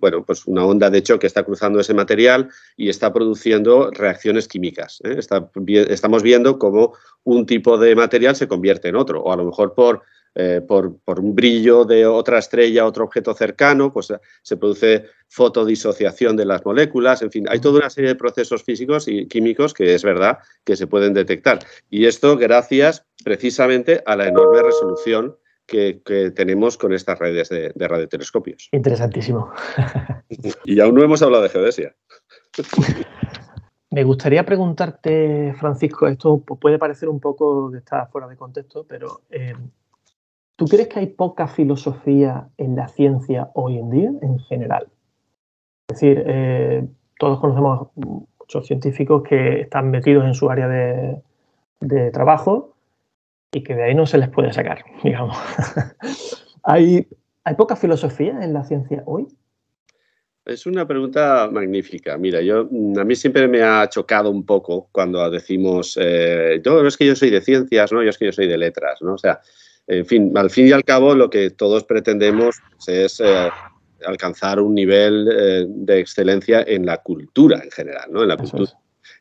bueno, 0.00 0.24
pues 0.24 0.46
una 0.46 0.64
onda 0.64 0.88
de 0.88 1.02
choque 1.02 1.26
está 1.26 1.42
cruzando 1.42 1.78
ese 1.78 1.92
material 1.92 2.48
y 2.76 2.88
está 2.88 3.12
produciendo 3.12 3.90
reacciones 3.90 4.48
químicas. 4.48 5.02
¿eh? 5.04 5.18
estamos 5.90 6.22
viendo 6.22 6.58
cómo 6.58 6.94
un 7.24 7.44
tipo 7.44 7.76
de 7.76 7.94
material 7.94 8.34
se 8.34 8.48
convierte 8.48 8.88
en 8.88 8.96
otro, 8.96 9.22
o 9.22 9.30
a 9.30 9.36
lo 9.36 9.44
mejor 9.44 9.74
por 9.74 10.02
eh, 10.34 10.60
por, 10.66 10.94
un 11.06 11.34
brillo 11.34 11.84
de 11.84 12.06
otra 12.06 12.38
estrella, 12.38 12.86
otro 12.86 13.04
objeto 13.04 13.34
cercano, 13.34 13.92
pues 13.92 14.10
eh, 14.10 14.18
se 14.42 14.56
produce 14.56 15.06
fotodisociación 15.28 16.36
de 16.36 16.44
las 16.44 16.64
moléculas, 16.64 17.22
en 17.22 17.30
fin, 17.30 17.46
hay 17.48 17.58
toda 17.60 17.80
una 17.80 17.90
serie 17.90 18.10
de 18.10 18.16
procesos 18.16 18.62
físicos 18.62 19.08
y 19.08 19.26
químicos 19.26 19.74
que 19.74 19.94
es 19.94 20.04
verdad 20.04 20.38
que 20.64 20.76
se 20.76 20.86
pueden 20.86 21.14
detectar. 21.14 21.58
Y 21.88 22.06
esto 22.06 22.36
gracias 22.36 23.04
precisamente 23.24 24.02
a 24.06 24.16
la 24.16 24.28
enorme 24.28 24.62
resolución 24.62 25.36
que, 25.66 26.32
tenemos 26.34 26.76
con 26.76 26.92
estas 26.92 27.18
redes 27.18 27.48
de, 27.48 27.72
radiotelescopios. 27.76 28.68
Interesantísimo. 28.72 29.52
y 30.64 30.80
aún 30.80 30.94
no 30.94 31.02
hemos 31.02 31.22
hablado 31.22 31.44
de 31.44 31.48
geodesia. 31.48 31.94
Me 33.92 34.04
gustaría 34.04 34.46
preguntarte, 34.46 35.52
Francisco, 35.58 36.06
esto 36.06 36.38
puede 36.38 36.78
parecer 36.78 37.08
un 37.08 37.18
poco 37.18 37.72
que 37.72 37.78
está 37.78 38.06
fuera 38.06 38.28
de 38.28 38.36
contexto, 38.36 38.86
pero 38.88 39.22
eh, 39.30 39.52
¿Tú 40.60 40.66
crees 40.66 40.88
que 40.88 40.98
hay 40.98 41.06
poca 41.06 41.48
filosofía 41.48 42.50
en 42.58 42.76
la 42.76 42.86
ciencia 42.86 43.48
hoy 43.54 43.78
en 43.78 43.88
día, 43.88 44.10
en 44.20 44.38
general? 44.40 44.88
Es 45.88 45.98
decir, 45.98 46.22
eh, 46.26 46.86
todos 47.18 47.40
conocemos 47.40 47.88
muchos 47.94 48.66
científicos 48.66 49.22
que 49.26 49.62
están 49.62 49.90
metidos 49.90 50.26
en 50.26 50.34
su 50.34 50.50
área 50.50 50.68
de, 50.68 52.10
trabajo 52.10 52.76
y 53.50 53.62
que 53.62 53.74
de 53.74 53.84
ahí 53.84 53.94
no 53.94 54.04
se 54.04 54.18
les 54.18 54.28
puede 54.28 54.52
sacar, 54.52 54.84
digamos. 55.02 55.34
¿Hay, 56.62 57.08
¿Hay 57.44 57.54
poca 57.54 57.74
filosofía 57.74 58.44
en 58.44 58.52
la 58.52 58.62
ciencia 58.62 59.02
hoy? 59.06 59.28
Es 60.44 60.66
una 60.66 60.86
pregunta 60.86 61.48
magnífica. 61.50 62.18
Mira, 62.18 62.42
yo 62.42 62.68
a 62.98 63.04
mí 63.04 63.16
siempre 63.16 63.48
me 63.48 63.62
ha 63.62 63.88
chocado 63.88 64.30
un 64.30 64.44
poco 64.44 64.90
cuando 64.92 65.30
decimos, 65.30 65.98
eh, 65.98 66.60
yo 66.62 66.86
es 66.86 66.98
que 66.98 67.06
yo 67.06 67.16
soy 67.16 67.30
de 67.30 67.40
ciencias, 67.40 67.92
no, 67.92 68.02
yo 68.02 68.10
es 68.10 68.18
que 68.18 68.26
yo 68.26 68.32
soy 68.32 68.46
de 68.46 68.58
letras, 68.58 69.00
¿no? 69.00 69.14
O 69.14 69.18
sea, 69.18 69.40
en 69.90 70.06
fin, 70.06 70.32
al 70.36 70.50
fin 70.50 70.68
y 70.68 70.72
al 70.72 70.84
cabo 70.84 71.14
lo 71.14 71.30
que 71.30 71.50
todos 71.50 71.82
pretendemos 71.84 72.56
es 72.86 73.20
eh, 73.20 73.48
alcanzar 74.06 74.60
un 74.60 74.74
nivel 74.74 75.28
eh, 75.32 75.66
de 75.68 75.98
excelencia 75.98 76.62
en 76.66 76.86
la 76.86 76.98
cultura 76.98 77.60
en 77.62 77.70
general, 77.72 78.08
¿no? 78.10 78.22
En 78.22 78.28
la 78.28 78.36
cultura. 78.36 78.70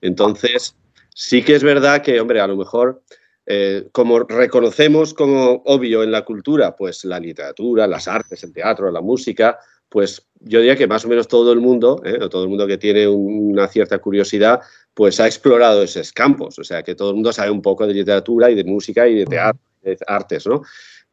Entonces, 0.02 0.76
sí 1.14 1.44
que 1.44 1.56
es 1.56 1.64
verdad 1.64 2.04
que, 2.04 2.20
hombre, 2.20 2.40
a 2.40 2.48
lo 2.48 2.56
mejor, 2.56 3.02
eh, 3.48 3.88
como 3.92 4.20
reconocemos 4.20 5.16
como 5.16 5.64
obvio 5.66 6.04
en 6.04 6.12
la 6.12 6.24
cultura, 6.24 6.76
pues 6.76 7.04
la 7.04 7.20
literatura, 7.20 7.88
las 7.88 8.08
artes, 8.08 8.44
el 8.44 8.54
teatro, 8.54 8.92
la 8.92 9.02
música, 9.02 9.58
pues 9.90 10.24
yo 10.40 10.60
diría 10.60 10.76
que 10.76 10.86
más 10.86 11.04
o 11.04 11.08
menos 11.08 11.28
todo 11.28 11.52
el 11.52 11.60
mundo, 11.60 12.00
o 12.22 12.30
todo 12.30 12.44
el 12.44 12.50
mundo 12.50 12.68
que 12.68 12.78
tiene 12.78 13.08
una 13.08 13.68
cierta 13.68 13.98
curiosidad, 13.98 14.60
pues 14.94 15.20
ha 15.20 15.26
explorado 15.26 15.82
esos 15.82 16.12
campos. 16.14 16.60
O 16.60 16.64
sea, 16.64 16.84
que 16.84 16.94
todo 16.94 17.10
el 17.10 17.16
mundo 17.16 17.34
sabe 17.34 17.50
un 17.50 17.64
poco 17.64 17.88
de 17.88 17.96
literatura 17.96 18.52
y 18.52 18.56
de 18.56 18.64
música 18.64 19.08
y 19.08 19.16
de 19.16 19.26
teatro 19.26 19.69
artes, 20.08 20.46
¿no? 20.48 20.62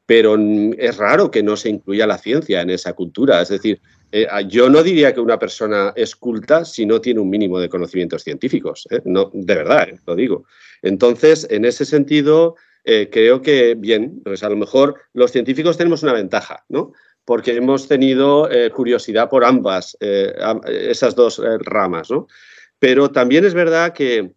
Pero 0.06 0.36
es 0.78 0.96
raro 0.96 1.30
que 1.30 1.42
no 1.42 1.56
se 1.56 1.68
incluya 1.68 2.06
la 2.06 2.18
ciencia 2.18 2.60
en 2.60 2.70
esa 2.70 2.92
cultura. 2.92 3.42
Es 3.42 3.48
decir, 3.48 3.80
eh, 4.12 4.28
yo 4.48 4.70
no 4.70 4.82
diría 4.82 5.12
que 5.12 5.20
una 5.20 5.38
persona 5.38 5.92
es 5.96 6.14
culta 6.14 6.64
si 6.64 6.86
no 6.86 7.00
tiene 7.00 7.20
un 7.20 7.28
mínimo 7.28 7.58
de 7.58 7.68
conocimientos 7.68 8.22
científicos. 8.22 8.86
¿eh? 8.90 9.00
No, 9.04 9.30
de 9.32 9.54
verdad, 9.54 9.88
¿eh? 9.88 9.98
lo 10.06 10.14
digo. 10.14 10.44
Entonces, 10.82 11.46
en 11.50 11.64
ese 11.64 11.84
sentido, 11.84 12.54
creo 12.84 13.42
que, 13.42 13.74
bien, 13.74 14.20
pues 14.22 14.44
a 14.44 14.48
lo 14.48 14.54
mejor 14.54 14.94
los 15.12 15.32
científicos 15.32 15.76
tenemos 15.76 16.04
una 16.04 16.12
ventaja, 16.12 16.64
¿no? 16.68 16.92
Porque 17.24 17.56
hemos 17.56 17.88
tenido 17.88 18.48
curiosidad 18.72 19.28
por 19.28 19.44
ambas, 19.44 19.96
esas 20.00 21.16
dos 21.16 21.42
ramas, 21.62 22.12
¿no? 22.12 22.28
Pero 22.78 23.10
también 23.10 23.44
es 23.44 23.54
verdad 23.54 23.92
que 23.92 24.30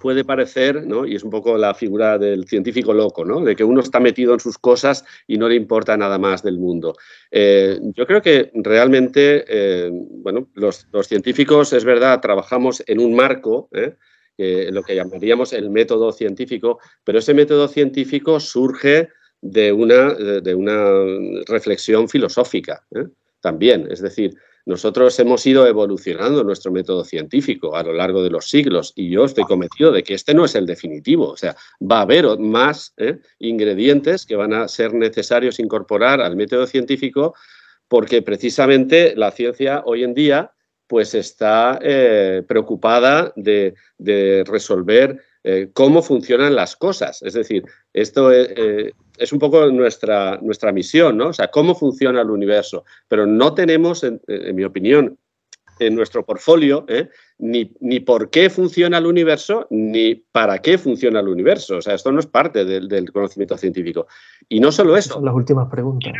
puede 0.00 0.24
parecer, 0.24 0.86
¿no? 0.86 1.06
y 1.06 1.14
es 1.14 1.24
un 1.24 1.30
poco 1.30 1.56
la 1.56 1.74
figura 1.74 2.18
del 2.18 2.46
científico 2.46 2.92
loco, 2.92 3.24
¿no? 3.24 3.40
de 3.40 3.56
que 3.56 3.64
uno 3.64 3.80
está 3.80 4.00
metido 4.00 4.34
en 4.34 4.40
sus 4.40 4.58
cosas 4.58 5.04
y 5.26 5.38
no 5.38 5.48
le 5.48 5.54
importa 5.54 5.96
nada 5.96 6.18
más 6.18 6.42
del 6.42 6.58
mundo. 6.58 6.96
Eh, 7.30 7.78
yo 7.94 8.06
creo 8.06 8.22
que 8.22 8.50
realmente, 8.54 9.44
eh, 9.48 9.90
bueno, 9.92 10.48
los, 10.54 10.86
científicos, 11.02 11.72
es 11.72 11.84
verdad, 11.84 12.20
trabajamos 12.20 12.82
en 12.86 13.00
un 13.00 13.14
marco, 13.14 13.68
¿eh? 13.72 13.94
lo 14.72 14.82
que 14.82 14.94
llamaríamos 14.94 15.52
el 15.52 15.68
método 15.68 16.12
científico, 16.12 16.78
pero 17.04 17.18
ese 17.18 17.34
método 17.34 17.68
científico 17.68 18.40
surge 18.40 19.10
de 19.42 19.70
una, 19.70 20.14
de 20.14 20.54
una 20.54 20.92
reflexión 21.46 22.08
filosófica 22.08 22.86
también, 23.40 23.86
es 23.90 24.00
decir, 24.00 24.36
nosotros 24.66 25.18
hemos 25.18 25.44
ido 25.46 25.66
evolucionando 25.66 26.44
nuestro 26.44 26.70
método 26.70 27.04
científico 27.04 27.76
a 27.76 27.82
lo 27.82 27.92
largo 27.92 28.22
de 28.22 28.30
los 28.30 28.48
siglos 28.48 28.92
y 28.94 29.10
yo 29.10 29.24
estoy 29.24 29.44
convencido 29.44 29.92
de 29.92 30.02
que 30.02 30.14
este 30.14 30.34
no 30.34 30.44
es 30.44 30.54
el 30.54 30.66
definitivo. 30.66 31.30
O 31.30 31.36
sea, 31.36 31.56
va 31.80 31.98
a 31.98 32.02
haber 32.02 32.38
más 32.38 32.92
¿eh? 32.96 33.18
ingredientes 33.38 34.26
que 34.26 34.36
van 34.36 34.52
a 34.52 34.68
ser 34.68 34.94
necesarios 34.94 35.58
incorporar 35.58 36.20
al 36.20 36.36
método 36.36 36.66
científico 36.66 37.34
porque 37.88 38.22
precisamente 38.22 39.14
la 39.16 39.32
ciencia 39.32 39.82
hoy 39.84 40.04
en 40.04 40.14
día 40.14 40.52
pues 40.86 41.14
está 41.14 41.78
eh, 41.82 42.42
preocupada 42.46 43.32
de, 43.36 43.74
resolver 44.44 45.22
eh, 45.44 45.70
cómo 45.72 46.02
funcionan 46.02 46.54
las 46.54 46.76
cosas. 46.76 47.22
Es 47.22 47.34
decir, 47.34 47.64
esto 47.92 48.30
es 48.32 49.32
un 49.32 49.38
poco 49.38 49.66
nuestra, 49.66 50.38
nuestra 50.40 50.72
misión, 50.72 51.18
¿no? 51.18 51.28
O 51.28 51.32
sea, 51.32 51.48
cómo 51.48 51.74
funciona 51.74 52.22
el 52.22 52.30
universo. 52.30 52.84
Pero 53.06 53.26
no 53.26 53.52
tenemos, 53.52 54.02
en, 54.02 54.20
mi 54.54 54.64
opinión, 54.64 55.18
en 55.78 55.94
nuestro 55.94 56.24
portfolio, 56.24 56.86
¿eh? 56.88 57.08
ni, 57.38 57.72
ni, 57.80 58.00
por 58.00 58.30
qué 58.30 58.48
funciona 58.48 58.98
el 58.98 59.06
universo, 59.06 59.66
ni 59.70 60.14
para 60.14 60.58
qué 60.60 60.78
funciona 60.78 61.20
el 61.20 61.28
universo. 61.28 61.76
O 61.76 61.82
sea, 61.82 61.94
esto 61.94 62.10
no 62.12 62.20
es 62.20 62.26
parte 62.26 62.64
del, 62.64 63.12
conocimiento 63.12 63.58
científico. 63.58 64.06
Y 64.48 64.58
no 64.58 64.72
solo 64.72 64.96
eso. 64.96 65.14
Son 65.14 65.24
las 65.24 65.34
últimas 65.34 65.68
preguntas. 65.70 66.12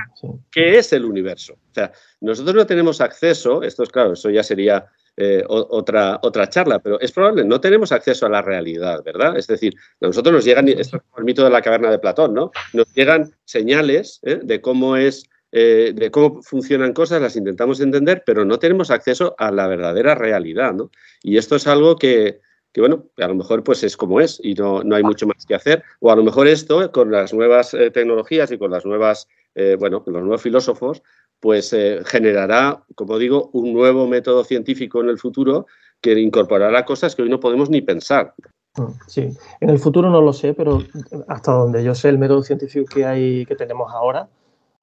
¿Qué 0.51 0.79
es 0.79 0.93
el 0.93 1.07
universo? 1.07 1.55
O 1.55 1.75
sea, 1.75 1.93
nosotros 2.21 2.55
no 2.55 2.67
tenemos 2.67 3.01
acceso, 3.01 3.63
esto 3.63 3.83
es 3.83 3.89
claro, 3.89 4.13
eso 4.13 4.29
ya 4.29 4.43
sería 4.43 4.87
eh, 5.23 5.45
otra, 5.47 6.19
otra 6.23 6.49
charla, 6.49 6.79
pero 6.79 6.99
es 6.99 7.13
probable, 7.13 7.45
no 7.45 7.61
tenemos 7.61 7.93
acceso 7.93 8.25
a 8.25 8.31
la 8.31 8.41
realidad, 8.41 9.05
¿verdad? 9.05 9.37
Es 9.37 9.47
decir, 9.47 9.75
a 10.01 10.07
nosotros 10.07 10.33
nos 10.33 10.47
llegan, 10.47 10.67
esto 10.67 10.97
es 10.97 11.03
el 11.19 11.25
mito 11.25 11.45
de 11.45 11.51
la 11.51 11.61
caverna 11.61 11.91
de 11.91 11.99
Platón, 11.99 12.33
¿no? 12.33 12.51
Nos 12.73 12.91
llegan 12.95 13.31
señales 13.45 14.21
¿eh? 14.23 14.41
de 14.43 14.63
cómo 14.63 14.97
es 14.97 15.29
eh, 15.53 15.93
de 15.95 16.11
cómo 16.11 16.41
funcionan 16.41 16.95
cosas, 16.95 17.21
las 17.21 17.37
intentamos 17.37 17.83
entender, 17.83 18.23
pero 18.25 18.47
no 18.47 18.59
tenemos 18.59 18.91
acceso 18.91 19.35
a 19.37 19.51
la 19.51 19.67
verdadera 19.67 20.15
realidad, 20.15 20.73
¿no? 20.73 20.91
Y 21.23 21.37
esto 21.37 21.57
es 21.57 21.67
algo 21.67 21.97
que, 21.97 22.41
bueno, 22.75 23.11
a 23.19 23.29
lo 23.29 23.35
mejor 23.35 23.63
pues 23.63 23.85
es 23.85 23.99
como 23.99 24.23
es 24.23 24.41
y 24.43 24.55
no, 24.55 24.83
no, 24.83 24.97
hay 24.97 25.03
mucho 25.03 25.27
más 25.27 25.45
que 25.45 25.55
hacer, 25.55 25.85
o 25.99 26.11
a 26.11 26.17
lo 26.17 26.25
mejor 26.25 26.49
esto, 26.49 26.91
con 26.93 27.11
las 27.11 27.35
nuevas 27.35 27.77
tecnologías 27.93 28.51
y 28.53 28.57
con 28.57 28.71
las 28.71 28.87
nuevas, 28.87 29.29
bueno, 29.79 30.03
con 30.03 30.15
los 30.15 30.23
nuevos 30.23 30.41
filósofos, 30.41 31.03
pues 31.41 31.73
eh, 31.73 32.01
generará, 32.05 32.83
como 32.95 33.19
digo, 33.19 33.51
un 33.53 33.73
nuevo 33.73 34.07
método 34.07 34.45
científico 34.45 35.01
en 35.01 35.09
el 35.09 35.19
futuro 35.19 35.67
que 36.01 36.19
incorporará 36.19 36.85
cosas 36.85 37.17
que 37.17 37.23
hoy 37.23 37.31
no 37.31 37.41
podemos 37.41 37.71
ni 37.71 37.81
pensar. 37.81 38.35
Mm, 38.77 38.93
sí, 39.07 39.29
en 39.61 39.71
el 39.71 39.79
futuro 39.79 40.11
no 40.11 40.21
lo 40.21 40.33
sé, 40.33 40.55
pero 40.55 40.79
hasta 41.29 41.53
donde 41.53 41.83
yo 41.83 41.95
sé 41.95 42.11
el 42.11 42.19
método 42.19 42.43
científico 42.43 42.87
que 42.95 43.05
hay 43.05 43.47
que 43.47 43.57
tenemos 43.57 43.93
ahora, 43.93 44.29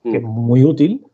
que 0.03 0.17
es 0.17 0.23
mm. 0.23 0.27
muy 0.27 0.63
útil, 0.63 1.05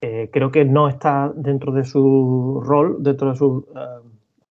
eh, 0.00 0.30
creo 0.32 0.50
que 0.50 0.64
no 0.64 0.88
está 0.88 1.32
dentro 1.34 1.72
de 1.72 1.84
su 1.84 2.60
rol, 2.64 2.96
dentro 3.00 3.30
de 3.30 3.36
sus 3.36 3.64
eh, 3.64 4.00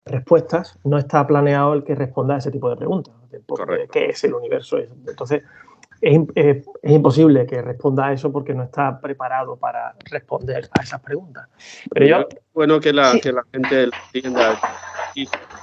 respuestas, 0.04 0.78
no 0.84 0.98
está 0.98 1.26
planeado 1.26 1.72
el 1.72 1.84
que 1.84 1.94
responda 1.94 2.34
a 2.34 2.38
ese 2.38 2.50
tipo 2.50 2.68
de 2.68 2.76
preguntas. 2.76 3.14
¿Qué 3.92 4.06
es 4.06 4.24
el 4.24 4.34
universo? 4.34 4.78
Entonces, 4.78 5.42
es, 6.00 6.64
imposible 6.82 7.46
que 7.46 7.62
responda 7.62 8.06
a 8.06 8.12
eso 8.12 8.32
porque 8.32 8.54
no 8.54 8.64
está 8.64 9.00
preparado 9.00 9.56
para 9.56 9.94
responder 10.10 10.68
a 10.78 10.82
esas 10.82 11.00
preguntas. 11.00 11.48
Pero 11.90 12.06
yo, 12.06 12.28
bueno 12.54 12.80
que 12.80 12.92
la, 12.92 13.18
que 13.20 13.32
la 13.32 13.42
gente 13.52 13.88
entienda 14.12 14.60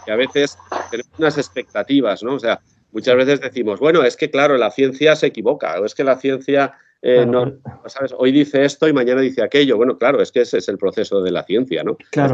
que 0.05 0.11
a 0.11 0.15
veces 0.15 0.57
tenemos 0.89 1.11
unas 1.17 1.37
expectativas, 1.37 2.23
¿no? 2.23 2.35
O 2.35 2.39
sea, 2.39 2.59
muchas 2.91 3.15
veces 3.15 3.41
decimos, 3.41 3.79
bueno, 3.79 4.03
es 4.03 4.17
que 4.17 4.29
claro, 4.29 4.57
la 4.57 4.71
ciencia 4.71 5.15
se 5.15 5.27
equivoca, 5.27 5.79
o 5.79 5.85
es 5.85 5.93
que 5.95 6.03
la 6.03 6.17
ciencia 6.17 6.73
eh, 7.05 7.25
no, 7.25 7.59
¿sabes? 7.87 8.15
Hoy 8.17 8.31
dice 8.31 8.63
esto 8.63 8.87
y 8.87 8.93
mañana 8.93 9.19
dice 9.19 9.43
aquello. 9.43 9.75
Bueno, 9.75 9.97
claro, 9.97 10.21
es 10.21 10.31
que 10.31 10.39
ese 10.39 10.59
es 10.59 10.69
el 10.69 10.77
proceso 10.77 11.21
de 11.21 11.31
la 11.31 11.43
ciencia, 11.43 11.83
¿no? 11.83 11.97
Claro. 12.11 12.33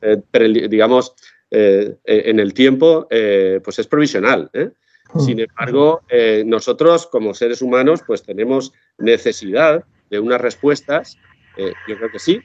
Eh, 0.00 0.68
digamos, 0.68 1.12
eh, 1.50 1.96
en 2.04 2.38
el 2.38 2.54
tiempo, 2.54 3.08
pues 3.08 3.78
es 3.80 3.88
provisional, 3.88 4.48
¿eh? 4.52 4.70
Sin 5.18 5.40
embargo, 5.40 6.02
eh, 6.08 6.42
nosotros 6.46 7.06
como 7.06 7.34
seres 7.34 7.62
humanos 7.62 8.02
pues 8.06 8.22
tenemos 8.22 8.72
necesidad 8.98 9.84
de 10.10 10.18
unas 10.18 10.40
respuestas, 10.40 11.16
eh, 11.56 11.72
yo 11.88 11.96
creo 11.96 12.10
que 12.10 12.18
sí. 12.18 12.40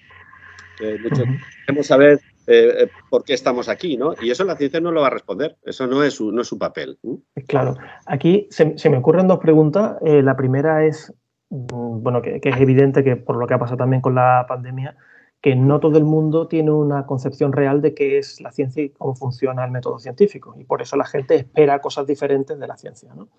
queremos 0.77 1.87
saber 1.87 2.19
eh, 2.47 2.87
por 3.09 3.23
qué 3.23 3.33
estamos 3.33 3.69
aquí, 3.69 3.97
¿no? 3.97 4.13
Y 4.21 4.31
eso 4.31 4.43
la 4.43 4.55
ciencia 4.55 4.79
no 4.79 4.91
lo 4.91 5.01
va 5.01 5.07
a 5.07 5.11
responder, 5.11 5.57
eso 5.63 5.87
no 5.87 6.03
es 6.03 6.13
su, 6.13 6.31
no 6.31 6.41
es 6.41 6.47
su 6.47 6.57
papel. 6.57 6.99
Claro, 7.47 7.75
aquí 8.05 8.47
se, 8.49 8.89
me 8.89 8.97
ocurren 8.97 9.27
dos 9.27 9.39
preguntas. 9.39 9.97
la 10.01 10.35
primera 10.35 10.85
es, 10.85 11.13
mm, 11.49 12.01
bueno, 12.03 12.21
que, 12.21 12.39
es 12.41 12.57
evidente 12.61 13.03
que 13.03 13.15
por 13.15 13.37
lo 13.37 13.47
que 13.47 13.55
ha 13.55 13.59
pasado 13.59 13.77
también 13.77 14.01
con 14.01 14.15
la 14.15 14.45
pandemia, 14.47 14.95
que 15.41 15.55
no 15.55 15.79
todo 15.79 15.97
el 15.97 16.03
mundo 16.03 16.47
tiene 16.47 16.71
una 16.71 17.05
concepción 17.05 17.53
real 17.53 17.81
de 17.81 17.93
qué 17.93 18.17
es 18.17 18.41
la 18.41 18.51
ciencia 18.51 18.83
y 18.83 18.89
cómo 18.89 19.15
funciona 19.15 19.63
el 19.63 19.71
método 19.71 19.99
científico. 19.99 20.55
Y 20.57 20.65
por 20.65 20.81
eso 20.81 20.97
la 20.97 21.05
gente 21.05 21.35
espera 21.35 21.79
cosas 21.79 22.05
diferentes 22.05 22.59
de 22.59 22.67
la 22.67 22.75
ciencia. 22.75 23.13
¿no? 23.15 23.29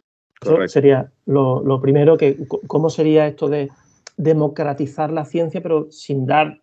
Eso 0.41 0.67
sería 0.69 1.13
lo, 1.27 1.81
primero, 1.83 2.17
que, 2.17 2.39
¿cómo 2.67 2.89
sería 2.89 3.27
esto 3.27 3.49
de 3.49 3.71
democratizar 4.17 5.11
la 5.13 5.27
ciencia, 5.27 5.61
pero 5.63 5.91
sin 5.91 6.27
dar 6.27 6.63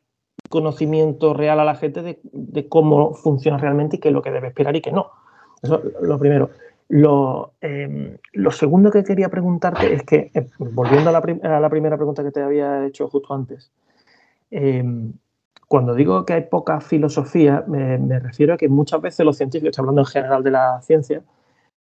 conocimiento 0.50 1.34
real 1.34 1.60
a 1.60 1.66
la 1.66 1.76
gente 1.76 2.20
de, 2.24 2.70
cómo 2.70 3.14
funciona 3.14 3.58
realmente 3.58 3.98
y 3.98 4.00
qué 4.00 4.08
es 4.08 4.14
lo 4.14 4.22
que 4.22 4.32
debe 4.32 4.48
esperar 4.48 4.76
y 4.76 4.82
qué 4.82 4.92
no? 4.92 5.12
Eso 5.62 5.84
es 5.84 6.02
lo 6.02 6.18
primero. 6.18 6.50
Lo, 6.90 7.52
em, 7.62 8.18
lo, 8.34 8.50
segundo 8.50 8.90
que 8.90 9.04
quería 9.04 9.30
preguntarte 9.30 9.94
es 9.94 10.04
que, 10.04 10.32
eh, 10.34 10.48
volviendo 10.58 11.10
a 11.10 11.14
la, 11.14 11.20
a 11.20 11.60
la, 11.60 11.70
primera 11.70 11.98
pregunta 11.98 12.24
que 12.24 12.32
te 12.32 12.42
había 12.42 12.86
hecho 12.86 13.10
justo 13.10 13.34
antes, 13.34 13.72
em, 14.50 15.12
cuando 15.68 15.94
digo 15.94 16.26
que 16.26 16.34
hay 16.34 16.42
poca 16.44 16.80
filosofía, 16.82 17.64
me, 17.68 18.20
refiero 18.20 18.54
a 18.54 18.58
que 18.58 18.70
muchas 18.70 19.02
veces 19.02 19.26
los 19.26 19.38
científicos, 19.38 19.72
estoy 19.72 19.84
hablando 19.84 20.02
en 20.02 20.08
general 20.08 20.44
de 20.44 20.52
la 20.52 20.82
ciencia, 20.82 21.24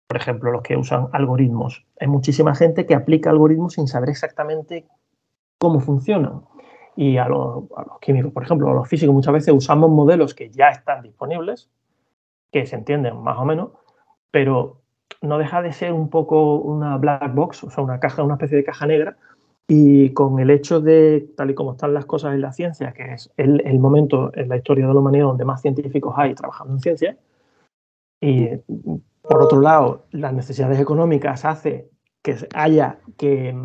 por 0.07 0.18
ejemplo, 0.18 0.51
los 0.51 0.64
que 0.64 0.76
usan 0.76 1.07
algoritmos, 1.12 1.86
hay 1.99 2.07
muchísima 2.07 2.55
gente 2.55 2.86
que 2.86 2.95
aplica 2.95 3.30
algoritmos 3.30 3.74
sin 3.74 3.88
saber 3.88 4.10
exactamente 4.10 4.88
cómo 5.60 5.80
funcionan. 5.80 6.41
Y 6.95 7.18
a 7.18 7.28
los, 7.28 7.66
químicos, 8.01 8.34
por 8.34 8.43
ejemplo, 8.43 8.70
a 8.70 8.74
los 8.74 8.88
físicos, 8.88 9.14
muchas 9.14 9.34
veces 9.34 9.53
usamos 9.53 9.89
modelos 9.89 10.34
que 10.34 10.49
ya 10.49 10.70
están 10.70 11.03
disponibles, 11.03 11.70
que 12.51 12.66
se 12.66 12.76
entienden 12.76 13.22
más 13.22 13.38
o 13.38 13.45
menos, 13.45 13.70
pero 14.32 14.82
no 15.22 15.38
deja 15.38 15.62
de 15.62 15.72
ser 15.72 15.93
un 15.93 16.10
poco 16.10 16.55
una 16.55 16.97
black 16.97 17.34
box, 17.34 17.64
o 17.64 17.70
sea, 17.70 17.84
una 17.84 17.99
caja, 17.99 18.24
una 18.24 18.34
especie 18.34 18.57
de 18.57 18.64
caja 18.64 18.86
negra, 18.86 19.18
y 19.72 20.09
con 20.13 20.39
el 20.39 20.49
hecho 20.49 20.82
de, 20.82 21.30
tal 21.38 21.51
y 21.51 21.53
como 21.53 21.74
están 21.74 21.93
las 21.93 22.07
cosas 22.07 22.34
en 22.34 22.41
la 22.41 22.51
ciencia, 22.51 22.91
que 22.91 23.13
es 23.13 23.32
el, 23.38 23.78
momento 23.78 24.32
en 24.34 24.49
la 24.49 24.57
historia 24.57 24.88
de 24.88 24.93
la 24.95 24.99
humanidad 24.99 25.26
donde 25.26 25.45
más 25.45 25.61
científicos 25.61 26.15
hay 26.17 26.34
trabajando 26.34 26.74
en 26.74 26.80
ciencia, 26.80 27.17
y 28.20 28.47
por 29.22 29.43
otro 29.43 29.61
lado, 29.61 30.07
las 30.09 30.34
necesidades 30.34 30.80
económicas 30.80 31.45
hace 31.45 31.88
que 32.24 32.36
haya 32.55 32.97
que, 33.15 33.55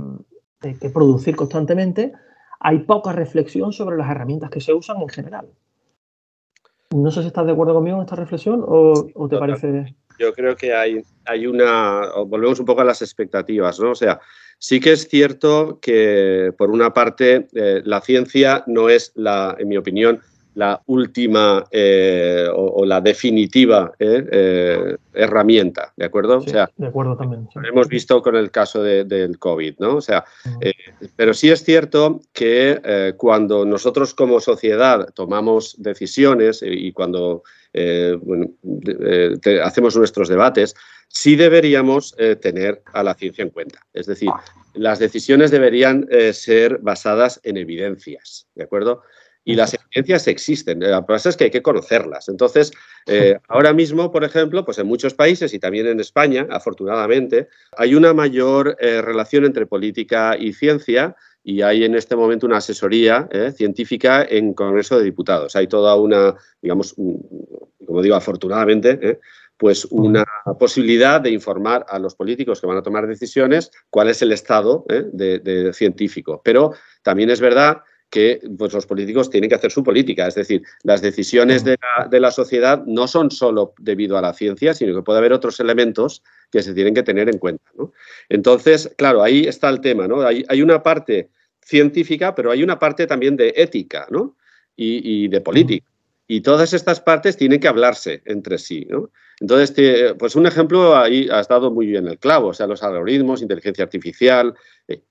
que 0.61 0.91
producir 0.91 1.37
constantemente, 1.37 2.13
hay 2.61 2.81
poca 2.81 3.13
reflexión 3.13 3.73
sobre 3.73 3.97
las 3.97 4.11
herramientas 4.11 4.51
que 4.51 4.61
se 4.61 4.75
usan 4.75 5.01
en 5.01 5.09
general. 5.09 5.49
No 6.95 7.11
sé 7.11 7.23
si 7.23 7.29
estás 7.29 7.47
de 7.47 7.53
acuerdo 7.53 7.73
conmigo 7.73 7.97
en 7.97 8.03
esta 8.03 8.17
reflexión 8.17 8.63
o, 8.63 9.07
o 9.15 9.29
te 9.29 9.39
parece... 9.39 9.97
Yo 10.19 10.35
creo 10.35 10.55
que 10.55 10.75
hay, 10.75 11.03
hay 11.25 11.47
una... 11.47 12.11
Volvemos 12.27 12.61
un 12.61 12.67
poco 12.67 12.83
a 12.83 12.85
las 12.85 13.01
expectativas, 13.01 13.81
¿no? 13.81 13.93
O 13.93 13.95
sea, 13.97 14.21
Sí 14.59 14.81
que 14.81 14.93
es 14.93 15.09
cierto 15.09 15.79
que, 15.81 16.53
por 16.57 16.71
una 16.71 16.95
parte, 16.95 17.49
eh, 17.55 17.83
la 17.85 18.01
ciencia 18.01 18.65
no 18.67 18.89
es, 18.89 19.13
la, 19.15 19.57
en 19.59 19.69
mi 19.69 19.77
opinión, 19.77 20.21
la 20.55 20.81
última 20.87 21.65
eh, 21.73 22.47
o, 22.55 22.87
la 22.87 23.01
definitiva 23.01 23.93
eh, 23.99 24.97
herramienta, 25.13 25.93
¿de 25.97 26.05
acuerdo? 26.05 26.39
o 26.39 26.43
sea, 26.43 26.71
de 26.77 26.87
acuerdo 26.87 27.17
también. 27.17 27.49
hemos 27.69 27.89
visto 27.89 28.23
con 28.23 28.37
el 28.37 28.53
caso 28.53 28.81
del 28.81 29.37
COVID, 29.41 29.75
¿no? 29.81 29.97
O 29.97 30.01
sea, 30.01 30.25
pero 31.17 31.35
sí 31.35 31.51
es 31.51 31.65
cierto 31.65 32.21
que 32.33 33.15
cuando 33.17 33.65
nosotros 33.65 34.15
como 34.15 34.39
sociedad 34.39 35.09
tomamos 35.13 35.75
decisiones 35.79 36.63
y 36.65 36.93
cuando 36.93 37.43
hacemos 39.61 39.97
nuestros 39.97 40.29
debates, 40.29 40.77
sí 41.09 41.37
deberíamos 41.37 42.15
eh, 42.19 42.37
tener 42.37 42.83
a 42.93 43.03
la 43.03 43.15
ciencia 43.15 43.43
en 43.43 43.51
cuenta. 43.51 43.81
Es 43.93 44.07
decir, 44.07 44.31
las 44.75 44.99
decisiones 44.99 45.51
deberían 45.51 46.07
eh, 46.11 46.33
ser 46.33 46.79
basadas 46.79 47.41
en 47.45 47.57
evidencias, 47.57 48.49
¿de 48.55 48.65
acuerdo? 48.65 49.03
Y 49.47 49.57
las 49.57 49.75
evidencias 49.75 50.27
existen, 50.27 50.81
lo 50.81 51.01
que 51.01 51.07
pasa 51.07 51.29
es 51.29 51.37
que 51.37 51.45
hay 51.45 51.51
que 51.51 51.63
conocerlas. 51.63 52.29
Entonces, 52.29 52.73
eh, 53.07 53.39
ahora 53.49 53.73
mismo, 53.73 54.11
por 54.11 54.25
ejemplo, 54.25 54.65
pues 54.65 54.79
en 54.79 54.87
muchos 54.87 55.15
países 55.15 55.53
y 55.53 55.59
también 55.59 55.87
en 55.87 56.01
España, 56.01 56.47
afortunadamente, 56.51 57.49
hay 57.77 57.95
una 57.95 58.15
mayor 58.15 58.77
relación 58.81 59.45
entre 59.45 59.67
política 59.67 60.37
y 60.39 60.55
ciencia 60.55 61.15
y 61.43 61.61
hay 61.61 61.85
en 61.85 61.95
este 61.95 62.17
momento 62.17 62.47
una 62.47 62.57
asesoría 62.57 63.29
científica 63.55 64.27
en 64.29 64.55
Congreso 64.55 64.99
de 64.99 65.05
Diputados. 65.05 65.55
Hay 65.57 65.67
toda 65.67 65.95
una, 65.97 66.35
digamos, 66.63 66.95
como 67.87 68.03
digo, 68.03 68.15
afortunadamente, 68.15 69.21
pues 69.65 69.87
una 69.87 70.27
posibilidad 70.59 71.23
de 71.23 71.31
informar 71.31 71.87
a 71.89 71.99
los 71.99 72.15
políticos 72.15 72.61
que 72.61 72.67
van 72.67 72.77
a 72.77 72.83
tomar 72.83 73.07
decisiones 73.07 73.71
cuál 73.89 74.11
es 74.11 74.21
el 74.21 74.31
estado 74.31 74.85
¿eh? 74.91 75.07
de, 75.11 75.73
científico. 75.73 76.43
Pero 76.45 76.75
también 77.03 77.31
es 77.31 77.41
verdad 77.41 77.79
que 78.11 78.43
pues, 78.59 78.75
los 78.75 78.85
políticos 78.85 79.31
tienen 79.31 79.49
que 79.49 79.57
hacer 79.57 79.73
su 79.73 79.83
política, 79.83 80.27
es 80.27 80.35
decir, 80.35 80.65
las 80.83 81.01
decisiones 81.01 81.65
de 81.65 81.79
la, 82.11 82.31
sociedad 82.31 82.85
no 82.85 83.09
son 83.09 83.31
solo 83.31 83.73
debido 83.79 84.19
a 84.19 84.21
la 84.21 84.35
ciencia, 84.35 84.75
sino 84.75 84.95
que 84.95 85.01
puede 85.01 85.21
haber 85.21 85.33
otros 85.33 85.59
elementos 85.61 86.23
que 86.53 86.63
se 86.63 86.75
tienen 86.75 86.93
que 86.93 87.03
tener 87.03 87.31
en 87.31 87.39
cuenta. 87.39 87.65
Entonces, 88.29 88.93
claro, 88.99 89.23
ahí 89.23 89.47
está 89.47 89.71
el 89.71 89.81
tema, 89.81 90.07
¿no? 90.07 90.21
Hay, 90.21 90.61
una 90.61 90.83
parte 90.83 91.31
científica, 91.63 92.35
pero 92.35 92.51
hay 92.51 92.63
una 92.63 92.79
parte 92.79 93.07
también 93.07 93.35
de 93.35 93.55
ética 93.57 94.09
¿no? 94.11 94.37
y, 94.77 95.25
y 95.25 95.29
de 95.29 95.41
política. 95.41 95.87
Y 96.27 96.41
todas 96.41 96.73
estas 96.75 97.01
partes 97.01 97.37
tienen 97.39 97.61
que 97.61 97.69
hablarse 97.69 98.23
entre 98.27 98.59
sí. 98.59 98.87
¿no? 98.89 99.11
Entonces, 99.41 100.15
pues 100.19 100.37
un 100.37 100.47
ejemplo 100.47 100.97
ahí 100.97 101.29
ha 101.31 101.41
estado 101.41 101.71
muy 101.71 101.87
bien 101.87 102.07
el 102.07 102.19
clavo, 102.19 102.49
o 102.49 102.55
sea, 102.55 102.67
los 102.67 102.83
algoritmos, 102.83 103.43
inteligencia 103.43 103.85
artificial. 103.85 104.55
Eh, 104.89 105.03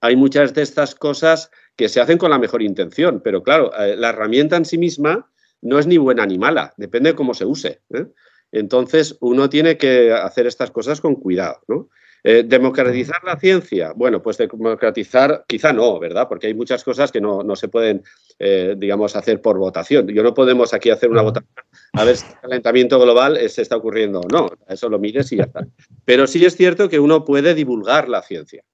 hay 0.00 0.16
muchas 0.16 0.54
de 0.54 0.62
estas 0.62 0.94
cosas 0.94 1.50
que 1.76 1.88
se 1.88 2.00
hacen 2.00 2.18
con 2.18 2.30
la 2.30 2.38
mejor 2.38 2.62
intención, 2.62 3.20
pero 3.22 3.42
claro, 3.42 3.72
eh, 3.78 3.96
la 3.96 4.10
herramienta 4.10 4.56
en 4.56 4.64
sí 4.64 4.78
misma 4.78 5.30
no 5.62 5.78
es 5.78 5.86
ni 5.86 5.98
buena 5.98 6.26
ni 6.26 6.38
mala, 6.38 6.72
depende 6.76 7.10
de 7.10 7.16
cómo 7.16 7.34
se 7.34 7.44
use. 7.44 7.82
¿eh? 7.90 8.06
Entonces, 8.52 9.16
uno 9.20 9.48
tiene 9.48 9.76
que 9.76 10.12
hacer 10.12 10.46
estas 10.46 10.70
cosas 10.70 11.00
con 11.00 11.14
cuidado. 11.14 11.60
¿no? 11.68 11.88
Eh, 12.22 12.44
¿Democratizar 12.46 13.22
la 13.24 13.38
ciencia? 13.38 13.92
Bueno, 13.94 14.22
pues 14.22 14.36
democratizar 14.36 15.44
quizá 15.46 15.72
no, 15.72 15.98
¿verdad? 15.98 16.28
Porque 16.28 16.48
hay 16.48 16.54
muchas 16.54 16.84
cosas 16.84 17.10
que 17.10 17.20
no, 17.20 17.56
se 17.56 17.68
pueden, 17.68 18.02
eh, 18.38 18.74
digamos, 18.76 19.16
hacer 19.16 19.40
por 19.40 19.58
votación. 19.58 20.06
Yo 20.08 20.22
no 20.22 20.34
podemos 20.34 20.74
aquí 20.74 20.90
hacer 20.90 21.10
una 21.10 21.22
votación 21.22 21.50
a 21.92 22.04
ver 22.04 22.16
si 22.16 22.26
el 22.26 22.40
calentamiento 22.40 23.00
global 23.00 23.36
eh, 23.36 23.48
se 23.48 23.62
está 23.62 23.76
ocurriendo 23.76 24.20
o 24.20 24.28
no. 24.28 24.48
Eso 24.68 24.88
lo 24.88 24.98
mires 24.98 25.32
y 25.32 25.36
ya 25.36 25.44
está. 25.44 25.66
Pero 26.04 26.26
sí 26.26 26.44
es 26.44 26.56
cierto 26.56 26.88
que 26.88 27.00
uno 27.00 27.24
puede 27.24 27.54
divulgar 27.54 28.08
la 28.08 28.22
ciencia, 28.22 28.64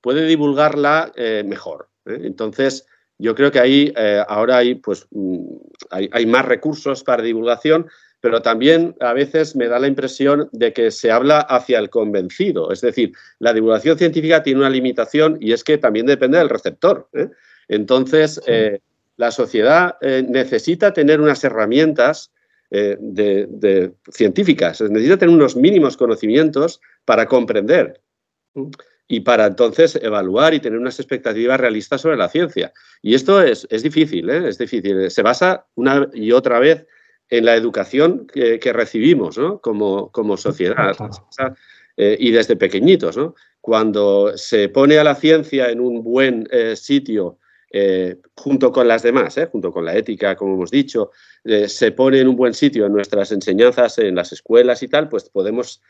puede 0.00 0.26
divulgarla 0.26 1.12
mejor. 1.44 1.88
Entonces, 2.04 2.86
yo 3.18 3.34
creo 3.34 3.50
que 3.50 3.60
ahí 3.60 3.94
ahora 4.28 4.58
hay, 4.58 4.74
pues, 4.74 5.06
mm, 5.10 5.56
hay 5.90 6.26
más 6.26 6.44
recursos 6.44 7.02
para 7.02 7.22
divulgación, 7.22 7.88
pero 8.24 8.40
también 8.40 8.96
a 9.00 9.12
veces 9.12 9.54
me 9.54 9.68
da 9.68 9.78
la 9.78 9.86
impresión 9.86 10.48
de 10.50 10.72
que 10.72 10.90
se 10.90 11.10
habla 11.10 11.40
hacia 11.40 11.78
el 11.78 11.90
convencido. 11.90 12.72
Es 12.72 12.80
decir, 12.80 13.12
la 13.38 13.52
divulgación 13.52 13.98
científica 13.98 14.42
tiene 14.42 14.60
una 14.60 14.70
limitación 14.70 15.36
y 15.42 15.52
es 15.52 15.62
que 15.62 15.76
también 15.76 16.06
depende 16.06 16.38
del 16.38 16.48
receptor. 16.48 17.06
¿eh? 17.12 17.28
Entonces, 17.68 18.40
eh, 18.46 18.80
la 19.18 19.30
sociedad 19.30 19.96
eh, 20.00 20.24
necesita 20.26 20.94
tener 20.94 21.20
unas 21.20 21.44
herramientas 21.44 22.32
de, 22.70 23.92
científicas, 24.10 24.80
necesita 24.80 25.18
tener 25.18 25.34
unos 25.34 25.54
mínimos 25.54 25.98
conocimientos 25.98 26.80
para 27.04 27.26
comprender 27.26 28.00
y 29.06 29.20
para 29.20 29.44
entonces 29.44 29.96
evaluar 29.96 30.54
y 30.54 30.60
tener 30.60 30.78
unas 30.78 30.98
expectativas 30.98 31.60
realistas 31.60 32.00
sobre 32.00 32.16
la 32.16 32.30
ciencia. 32.30 32.72
Y 33.02 33.14
esto 33.14 33.42
es, 33.42 33.66
es 33.68 33.82
difícil, 33.82 34.30
es 34.30 34.56
difícil. 34.56 35.10
Se 35.10 35.22
basa 35.22 35.66
una 35.74 36.08
y 36.14 36.32
otra 36.32 36.58
vez 36.58 36.86
en 37.36 37.44
la 37.44 37.54
educación 37.54 38.26
que, 38.26 38.72
recibimos 38.72 39.38
como, 39.60 40.10
como, 40.12 40.36
sociedad 40.36 40.96
eh, 41.96 42.16
y 42.18 42.30
desde 42.30 42.56
pequeñitos. 42.56 43.18
Cuando 43.60 44.36
se 44.36 44.68
pone 44.68 44.98
a 44.98 45.04
la 45.04 45.14
ciencia 45.14 45.70
en 45.70 45.80
un 45.80 46.02
buen 46.04 46.46
eh, 46.50 46.76
sitio 46.76 47.38
eh, 47.72 48.16
junto 48.36 48.70
con 48.70 48.86
las 48.86 49.02
demás, 49.02 49.36
junto 49.50 49.72
con 49.72 49.84
la 49.84 49.96
ética, 49.96 50.36
como 50.36 50.54
hemos 50.54 50.70
dicho, 50.70 51.10
se 51.66 51.90
pone 51.92 52.20
en 52.20 52.28
un 52.28 52.36
buen 52.36 52.54
sitio 52.54 52.86
en 52.86 52.92
nuestras 52.92 53.32
enseñanzas, 53.32 53.98
en 53.98 54.14
las 54.14 54.32
escuelas 54.32 54.82
y 54.82 54.88
tal, 54.88 55.08
pues 55.08 55.28
podemos 55.28 55.82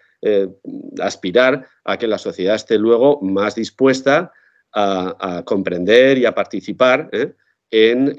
aspirar 1.01 1.69
a 1.85 1.99
que 1.99 2.07
la 2.07 2.17
sociedad 2.17 2.55
esté 2.55 2.79
luego 2.79 3.21
más 3.21 3.55
dispuesta 3.55 4.33
a, 4.73 5.37
a 5.39 5.45
comprender 5.45 6.17
y 6.17 6.25
a 6.25 6.35
participar 6.35 7.11
eh, 7.13 7.35
en, 7.75 8.15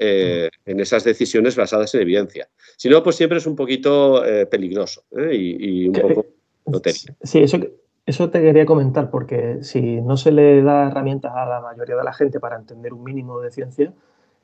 esas 0.64 1.04
decisiones 1.04 1.56
basadas 1.56 1.94
en 1.94 2.02
evidencia. 2.02 2.48
Si 2.76 2.88
no, 2.88 3.02
pues 3.02 3.16
siempre 3.16 3.38
es 3.38 3.46
un 3.46 3.56
poquito 3.56 4.24
eh, 4.24 4.46
peligroso 4.46 5.04
¿eh? 5.16 5.34
y, 5.34 5.88
un 5.88 5.94
poco 5.94 6.26
lotería. 6.66 7.14
Sí, 7.22 7.40
eso, 7.40 7.58
eso 8.04 8.30
te 8.30 8.40
quería 8.40 8.66
comentar, 8.66 9.10
porque 9.10 9.58
si 9.62 10.00
no 10.00 10.16
se 10.16 10.32
le 10.32 10.62
da 10.62 10.88
herramientas 10.88 11.32
a 11.34 11.46
la 11.46 11.60
mayoría 11.60 11.96
de 11.96 12.04
la 12.04 12.12
gente 12.12 12.40
para 12.40 12.56
entender 12.56 12.92
un 12.92 13.04
mínimo 13.04 13.40
de 13.40 13.50
ciencia, 13.50 13.92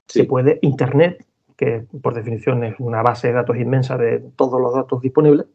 se 0.06 0.24
puede, 0.24 0.58
Internet 0.62 1.24
que 1.56 1.86
por 2.00 2.14
definición 2.14 2.64
es 2.64 2.74
una 2.80 3.02
base 3.02 3.28
de 3.28 3.34
datos 3.34 3.56
inmensa 3.56 3.96
de 3.96 4.18
todos 4.34 4.60
los 4.60 4.74
datos 4.74 5.00
disponibles, 5.00 5.46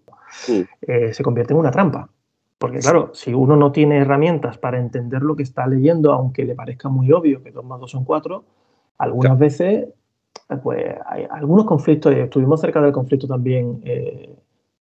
eh, 0.82 1.14
se 1.14 1.24
convierte 1.24 1.54
en 1.54 1.60
una 1.60 1.72
trampa. 1.72 2.10
Porque 2.58 2.80
claro, 2.80 3.12
si 3.14 3.34
uno 3.34 3.56
no 3.56 3.72
tiene 3.72 3.98
herramientas 3.98 4.58
para 4.58 4.80
entender 4.80 5.22
lo 5.22 5.36
que 5.36 5.44
está 5.44 5.68
leyendo, 5.68 6.14
aunque 6.14 6.46
le 6.46 6.56
parezca 6.56 6.90
muy 6.90 7.12
obvio 7.12 7.44
que 7.44 7.52
dos 7.52 7.66
más 7.66 7.80
dos 7.80 7.92
son 7.92 8.04
cuatro, 8.04 8.46
algunas 8.98 9.38
veces, 9.38 9.90
pues 10.64 10.96
hay 11.06 11.28
algunos 11.30 11.66
conflictos, 11.66 12.14
y 12.14 12.20
estuvimos 12.20 12.62
cerca 12.62 12.82
del 12.82 12.92
conflicto 12.92 13.28
también, 13.28 13.82
eh, 13.84 14.36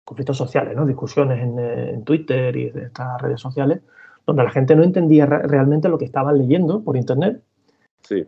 conflictos 0.05 0.37
sociales, 0.37 0.77
¿no? 0.77 0.87
discusiones 0.87 1.43
en, 1.43 1.59
en, 1.59 2.05
Twitter 2.05 2.55
y 2.57 2.71
de 2.71 2.85
estas 2.85 3.21
redes 3.21 3.41
sociales, 3.41 3.81
donde 4.27 4.45
la 4.45 4.51
gente 4.51 4.77
no 4.77 4.83
entendía 4.83 5.27
realmente 5.27 5.89
lo 5.89 5.99
que 5.99 6.05
estaban 6.05 6.39
leyendo 6.39 6.83
por 6.83 6.97
Internet. 6.97 7.43
Sí. 8.03 8.27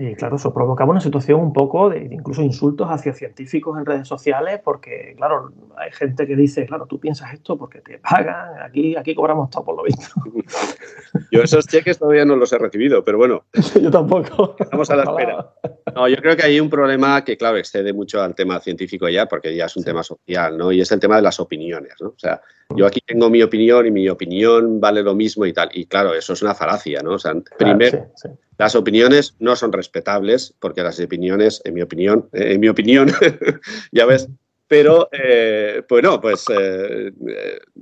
Y 0.00 0.14
claro, 0.14 0.36
eso 0.36 0.54
provocaba 0.54 0.92
una 0.92 1.00
situación 1.00 1.40
un 1.40 1.52
poco 1.52 1.90
de 1.90 2.08
incluso 2.12 2.40
insultos 2.40 2.86
hacia 2.88 3.12
científicos 3.12 3.76
en 3.76 3.84
redes 3.84 4.06
sociales, 4.06 4.60
porque 4.62 5.14
claro, 5.16 5.52
hay 5.76 5.90
gente 5.90 6.24
que 6.24 6.36
dice, 6.36 6.66
claro, 6.66 6.86
tú 6.86 7.00
piensas 7.00 7.34
esto 7.34 7.58
porque 7.58 7.80
te 7.80 7.98
pagan, 7.98 8.62
aquí, 8.62 8.94
aquí 8.94 9.12
cobramos 9.16 9.50
todo 9.50 9.64
por 9.64 9.76
lo 9.76 9.82
visto. 9.82 10.06
Yo 11.32 11.42
esos 11.42 11.66
cheques 11.66 11.98
todavía 11.98 12.24
no 12.24 12.36
los 12.36 12.52
he 12.52 12.58
recibido, 12.58 13.02
pero 13.02 13.18
bueno. 13.18 13.44
yo 13.82 13.90
tampoco. 13.90 14.54
Estamos 14.58 14.88
a 14.90 14.96
la 14.96 15.02
espera. 15.02 15.52
No, 15.94 16.06
yo 16.06 16.16
creo 16.16 16.36
que 16.36 16.42
hay 16.42 16.60
un 16.60 16.68
problema 16.70 17.24
que, 17.24 17.36
claro, 17.36 17.56
excede 17.56 17.92
mucho 17.92 18.22
al 18.22 18.34
tema 18.34 18.60
científico 18.60 19.08
ya, 19.08 19.26
porque 19.26 19.54
ya 19.56 19.66
es 19.66 19.76
un 19.76 19.84
tema 19.84 20.02
social, 20.02 20.56
¿no? 20.56 20.70
Y 20.70 20.80
es 20.80 20.92
el 20.92 21.00
tema 21.00 21.16
de 21.16 21.22
las 21.22 21.40
opiniones, 21.40 21.94
¿no? 22.00 22.08
O 22.08 22.18
sea, 22.18 22.40
yo 22.76 22.86
aquí 22.86 23.00
tengo 23.04 23.30
mi 23.30 23.42
opinión 23.42 23.86
y 23.86 23.90
mi 23.90 24.08
opinión 24.08 24.80
vale 24.80 25.02
lo 25.02 25.14
mismo 25.14 25.46
y 25.46 25.52
tal. 25.52 25.70
Y 25.72 25.86
claro, 25.86 26.14
eso 26.14 26.34
es 26.34 26.42
una 26.42 26.54
falacia, 26.54 27.00
¿no? 27.02 27.12
O 27.14 27.18
sea, 27.18 27.34
primero, 27.58 28.12
las 28.58 28.74
opiniones 28.74 29.34
no 29.38 29.56
son 29.56 29.72
respetables, 29.72 30.54
porque 30.58 30.82
las 30.82 31.00
opiniones, 31.00 31.62
en 31.64 31.74
mi 31.74 31.82
opinión, 31.82 32.28
eh, 32.32 32.54
en 32.54 32.60
mi 32.60 32.68
opinión, 32.68 33.10
ya 33.92 34.04
ves, 34.04 34.28
pero, 34.68 35.08
eh, 35.12 35.82
bueno, 35.88 36.20
pues 36.20 36.44
eh, 36.50 37.10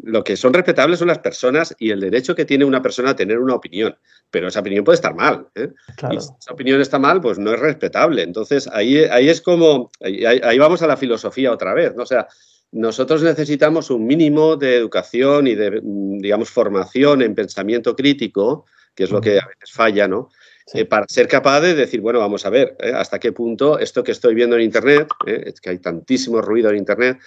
lo 0.05 0.23
que 0.23 0.37
son 0.37 0.55
respetables 0.55 1.01
son 1.01 1.09
las 1.09 1.19
personas 1.19 1.75
y 1.81 1.91
el 1.91 1.99
derecho 1.99 2.37
que 2.37 2.45
tiene 2.45 2.65
una 2.65 2.81
persona 2.81 3.11
a 3.11 3.17
tener 3.17 3.41
una 3.41 3.57
opinión. 3.57 3.97
Pero 4.31 4.47
esa 4.47 4.61
opinión 4.61 4.85
puede 4.85 4.95
estar 4.95 5.15
mal. 5.15 5.49
Y 5.57 6.21
si 6.21 6.29
esa 6.39 6.53
opinión 6.53 6.81
está 6.81 7.01
mal, 7.01 7.21
pues 7.21 7.41
no 7.41 7.53
es 7.53 7.59
respetable. 7.59 8.23
Entonces, 8.23 8.69
ahí, 8.73 8.99
ahí 8.99 9.29
es 9.29 9.41
como, 9.41 9.91
ahí, 10.01 10.25
ahí 10.25 10.59
vamos 10.59 10.81
a 10.83 10.87
la 10.87 10.97
filosofía 10.97 11.51
otra 11.51 11.75
vez, 11.75 11.93
¿no? 11.97 12.05
O 12.05 12.07
sea, 12.07 12.29
nosotros 12.71 13.21
necesitamos 13.23 13.91
un 13.91 14.07
mínimo 14.07 14.55
de 14.55 14.77
educación 14.77 15.49
y 15.49 15.57
de, 15.57 15.81
mm, 15.83 16.19
digamos, 16.19 16.51
formación 16.51 17.21
en 17.23 17.35
pensamiento 17.35 17.97
crítico, 17.97 18.67
que 18.95 19.05
es 19.05 19.11
lo 19.11 19.21
que 19.21 19.41
a 19.41 19.47
veces 19.47 19.73
falla, 19.73 20.07
¿no? 20.07 20.31
Eh, 20.75 20.85
para 20.85 21.07
ser 21.09 21.29
capaz 21.29 21.61
de 21.61 21.75
decir, 21.75 22.01
bueno, 22.01 22.19
vamos 22.19 22.45
a 22.45 22.51
ver, 22.51 22.77
¿eh? 22.81 22.93
hasta 22.93 23.21
qué 23.21 23.31
punto 23.33 23.79
esto 23.79 24.03
que 24.03 24.11
estoy 24.11 24.35
viendo 24.35 24.57
en 24.57 24.63
Internet, 24.63 25.09
¿eh? 25.25 25.45
es 25.47 25.61
que 25.61 25.71
hay 25.71 25.79
tantísimo 25.79 26.41
ruido 26.41 26.71
en 26.71 26.77
Internet, 26.77 27.19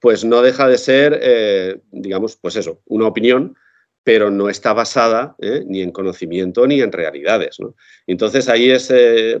pues 0.00 0.24
no 0.24 0.42
deja 0.42 0.68
de 0.68 0.78
ser, 0.78 1.82
digamos, 1.90 2.36
pues 2.36 2.54
eso, 2.54 2.82
una 2.86 3.08
opinión, 3.08 3.56
pero 4.04 4.30
no 4.30 4.48
está 4.48 4.72
basada 4.72 5.34
ni 5.66 5.82
en 5.82 5.90
conocimiento 5.90 6.68
ni 6.68 6.80
en 6.80 6.92
realidades. 6.92 7.58
¿no? 7.58 7.74
Entonces 8.06 8.48
ahí 8.48 8.70
es, 8.70 8.92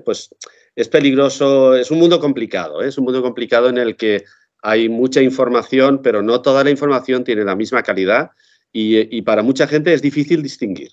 pues, 0.04 0.34
es 0.74 0.88
peligroso, 0.88 1.76
es 1.76 1.92
un 1.92 2.00
mundo 2.00 2.18
complicado, 2.18 2.82
es 2.82 2.98
un 2.98 3.04
mundo 3.04 3.22
complicado 3.22 3.68
en 3.68 3.78
el 3.78 3.94
que 3.94 4.24
hay 4.60 4.88
mucha 4.88 5.22
información, 5.22 6.02
pero 6.02 6.22
no 6.22 6.42
toda 6.42 6.64
la 6.64 6.70
información 6.70 7.22
tiene 7.22 7.44
la 7.44 7.54
misma 7.54 7.84
calidad 7.84 8.30
y, 8.72 9.22
para 9.22 9.42
mucha 9.42 9.66
gente 9.66 9.92
es 9.92 10.02
difícil 10.02 10.42
distinguir. 10.42 10.90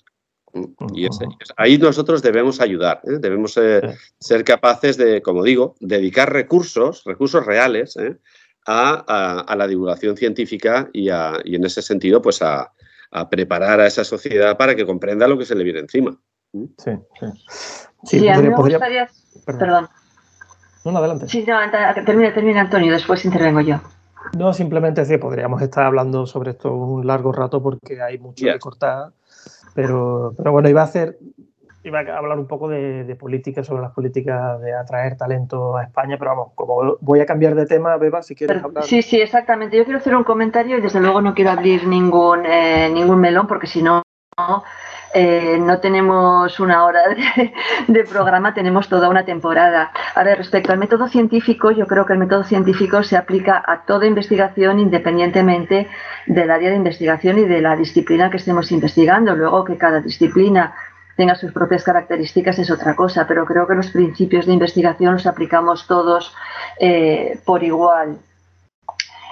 Y 0.94 1.08
ahí 1.56 1.78
nosotros 1.78 2.22
debemos 2.22 2.60
ayudar, 2.60 3.00
¿eh? 3.04 3.18
debemos 3.18 3.56
eh, 3.56 3.80
ser 4.18 4.44
capaces 4.44 4.96
de, 4.96 5.22
como 5.22 5.42
digo, 5.42 5.76
dedicar 5.80 6.32
recursos, 6.32 7.02
recursos 7.04 7.44
reales, 7.44 7.96
¿eh? 7.96 8.16
a, 8.66 9.54
la 9.56 9.66
divulgación 9.66 10.16
científica 10.16 10.88
y, 10.92 11.08
en 11.08 11.64
ese 11.64 11.82
sentido, 11.82 12.20
pues 12.20 12.42
a, 12.42 12.72
preparar 13.30 13.80
a 13.80 13.86
esa 13.86 14.04
sociedad 14.04 14.56
para 14.56 14.74
que 14.74 14.84
comprenda 14.84 15.28
lo 15.28 15.38
que 15.38 15.46
se 15.46 15.54
le 15.54 15.64
viene 15.64 15.80
encima. 15.80 16.18
Sí, 16.52 16.90
sí. 17.18 17.26
sí 18.04 18.28
a 18.28 18.38
mí 18.38 18.48
me 18.48 18.56
gustaría... 18.56 19.08
Perdón. 19.46 19.88
No, 20.84 20.98
adelante. 20.98 21.28
Sí, 21.28 21.44
no, 21.46 21.58
termina, 22.04 22.32
termina 22.32 22.60
Antonio, 22.60 22.92
después 22.92 23.24
intervengo 23.24 23.60
yo. 23.60 23.80
No, 24.36 24.52
simplemente 24.52 25.04
sí, 25.04 25.18
podríamos 25.18 25.62
estar 25.62 25.84
hablando 25.84 26.26
sobre 26.26 26.52
esto 26.52 26.72
un 26.72 27.06
largo 27.06 27.32
rato 27.32 27.62
porque 27.62 28.00
hay 28.02 28.18
mucho 28.18 28.44
que 28.44 28.58
cortar, 28.58 29.12
pero, 29.76 30.32
pero 30.36 30.52
bueno, 30.52 30.68
iba 30.70 30.80
a 30.80 30.84
hacer, 30.84 31.18
iba 31.84 32.00
a 32.00 32.18
hablar 32.18 32.38
un 32.38 32.48
poco 32.48 32.68
de, 32.68 33.04
de 33.04 33.14
política, 33.14 33.62
sobre 33.62 33.82
las 33.82 33.92
políticas 33.92 34.60
de 34.62 34.74
atraer 34.74 35.16
talento 35.16 35.76
a 35.76 35.84
España, 35.84 36.16
pero 36.18 36.30
vamos, 36.32 36.52
como 36.54 36.96
voy 37.00 37.20
a 37.20 37.26
cambiar 37.26 37.54
de 37.54 37.66
tema, 37.66 37.96
Beba, 37.98 38.22
si 38.22 38.34
quieres 38.34 38.64
hablar. 38.64 38.84
Sí, 38.84 39.02
sí, 39.02 39.20
exactamente. 39.20 39.76
Yo 39.76 39.84
quiero 39.84 39.98
hacer 39.98 40.16
un 40.16 40.24
comentario 40.24 40.78
y 40.78 40.80
desde 40.80 41.00
luego 41.00 41.20
no 41.20 41.34
quiero 41.34 41.50
abrir 41.50 41.86
ningún, 41.86 42.46
eh, 42.46 42.90
ningún 42.92 43.20
melón 43.20 43.46
porque 43.46 43.66
si 43.66 43.82
no 43.82 44.02
eh, 45.18 45.56
no 45.58 45.80
tenemos 45.80 46.60
una 46.60 46.84
hora 46.84 47.00
de, 47.88 48.04
programa, 48.04 48.52
tenemos 48.52 48.86
toda 48.86 49.08
una 49.08 49.24
temporada. 49.24 49.90
A 50.14 50.22
ver, 50.22 50.36
respecto 50.36 50.72
al 50.72 50.78
método 50.78 51.08
científico, 51.08 51.70
yo 51.70 51.86
creo 51.86 52.04
que 52.04 52.12
el 52.12 52.18
método 52.18 52.44
científico 52.44 53.02
se 53.02 53.16
aplica 53.16 53.64
a 53.66 53.86
toda 53.86 54.04
investigación 54.04 54.78
independientemente 54.78 55.88
del 56.26 56.50
área 56.50 56.68
de 56.68 56.76
investigación 56.76 57.38
y 57.38 57.46
de 57.46 57.62
la 57.62 57.76
disciplina 57.76 58.28
que 58.28 58.36
estemos 58.36 58.70
investigando. 58.72 59.34
Luego 59.34 59.64
que 59.64 59.78
cada 59.78 60.02
disciplina 60.02 60.74
tenga 61.16 61.34
sus 61.34 61.50
propias 61.50 61.82
características 61.82 62.58
es 62.58 62.70
otra 62.70 62.94
cosa, 62.94 63.26
pero 63.26 63.46
creo 63.46 63.66
que 63.66 63.74
los 63.74 63.90
principios 63.90 64.44
de 64.44 64.52
investigación 64.52 65.14
los 65.14 65.26
aplicamos 65.26 65.86
todos 65.86 66.34
eh, 66.78 67.40
por 67.46 67.64
igual. 67.64 68.18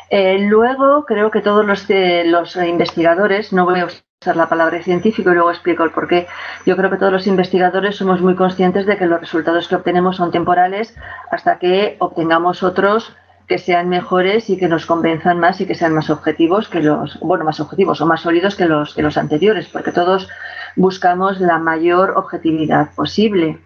Eh, 0.08 0.38
luego, 0.38 1.04
creo 1.04 1.30
que 1.30 1.42
todos 1.42 1.66
los, 1.66 2.56
investigadores, 2.56 3.52
no 3.52 3.66
voy 3.66 3.80
a 3.80 3.84
la 4.32 4.48
palabra 4.48 4.82
científico 4.82 5.30
y 5.30 5.34
luego 5.34 5.50
explico 5.50 5.84
el 5.84 5.90
por 5.90 6.08
qué. 6.08 6.26
Yo 6.66 6.76
creo 6.76 6.90
que 6.90 6.96
todos 6.96 7.12
los 7.12 7.26
investigadores 7.26 7.96
somos 7.96 8.20
muy 8.20 8.34
conscientes 8.34 8.86
de 8.86 8.96
que 8.96 9.06
los 9.06 9.20
resultados 9.20 9.68
que 9.68 9.76
obtenemos 9.76 10.16
son 10.16 10.30
temporales 10.30 10.94
hasta 11.30 11.58
que 11.58 11.96
obtengamos 11.98 12.62
otros 12.62 13.14
que 13.46 13.58
sean 13.58 13.88
mejores 13.88 14.48
y 14.48 14.56
que 14.56 14.68
nos 14.68 14.86
convenzan 14.86 15.38
más 15.38 15.60
y 15.60 15.66
que 15.66 15.74
sean 15.74 15.92
más 15.92 16.08
objetivos 16.08 16.68
que 16.68 16.80
los, 16.80 17.20
bueno, 17.20 17.44
más 17.44 17.60
objetivos 17.60 18.00
o 18.00 18.06
más 18.06 18.22
sólidos 18.22 18.56
que 18.56 18.64
los, 18.64 18.94
que 18.94 19.02
los 19.02 19.18
anteriores, 19.18 19.68
porque 19.68 19.92
todos 19.92 20.28
buscamos 20.76 21.40
la 21.40 21.58
mayor 21.58 22.14
objetividad 22.16 22.94
posible. 22.94 23.58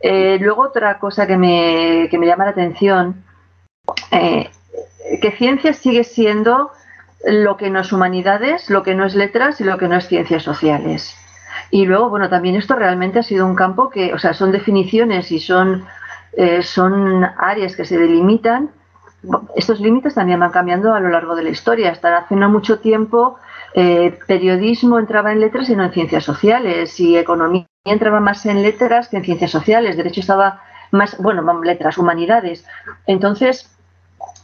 Eh, 0.00 0.38
luego 0.40 0.62
otra 0.62 0.98
cosa 0.98 1.26
que 1.26 1.38
me, 1.38 2.08
que 2.10 2.18
me 2.18 2.26
llama 2.26 2.44
la 2.44 2.50
atención, 2.50 3.24
eh, 4.10 4.50
que 5.22 5.32
ciencia 5.32 5.72
sigue 5.72 6.04
siendo 6.04 6.70
lo 7.26 7.56
que 7.56 7.70
no 7.70 7.80
es 7.80 7.92
humanidades, 7.92 8.70
lo 8.70 8.82
que 8.82 8.94
no 8.94 9.04
es 9.04 9.14
letras 9.14 9.60
y 9.60 9.64
lo 9.64 9.78
que 9.78 9.88
no 9.88 9.96
es 9.96 10.06
ciencias 10.06 10.44
sociales. 10.44 11.16
Y 11.70 11.84
luego, 11.84 12.08
bueno, 12.08 12.28
también 12.28 12.54
esto 12.54 12.76
realmente 12.76 13.18
ha 13.18 13.22
sido 13.24 13.46
un 13.46 13.56
campo 13.56 13.90
que, 13.90 14.14
o 14.14 14.18
sea, 14.18 14.32
son 14.32 14.52
definiciones 14.52 15.32
y 15.32 15.40
son, 15.40 15.84
eh, 16.36 16.62
son 16.62 17.24
áreas 17.24 17.74
que 17.74 17.84
se 17.84 17.98
delimitan. 17.98 18.70
Estos 19.56 19.80
límites 19.80 20.14
también 20.14 20.38
van 20.38 20.52
cambiando 20.52 20.94
a 20.94 21.00
lo 21.00 21.08
largo 21.08 21.34
de 21.34 21.42
la 21.42 21.50
historia. 21.50 21.90
Hasta 21.90 22.16
hace 22.16 22.36
no 22.36 22.48
mucho 22.48 22.78
tiempo, 22.78 23.38
eh, 23.74 24.16
periodismo 24.28 25.00
entraba 25.00 25.32
en 25.32 25.40
letras 25.40 25.68
y 25.68 25.74
no 25.74 25.82
en 25.82 25.92
ciencias 25.92 26.24
sociales, 26.24 27.00
y 27.00 27.16
economía 27.16 27.66
entraba 27.84 28.20
más 28.20 28.46
en 28.46 28.62
letras 28.62 29.08
que 29.08 29.16
en 29.16 29.24
ciencias 29.24 29.50
sociales. 29.50 29.96
Derecho 29.96 30.20
estaba 30.20 30.62
más, 30.92 31.18
bueno, 31.18 31.60
letras, 31.64 31.98
humanidades. 31.98 32.64
Entonces, 33.06 33.75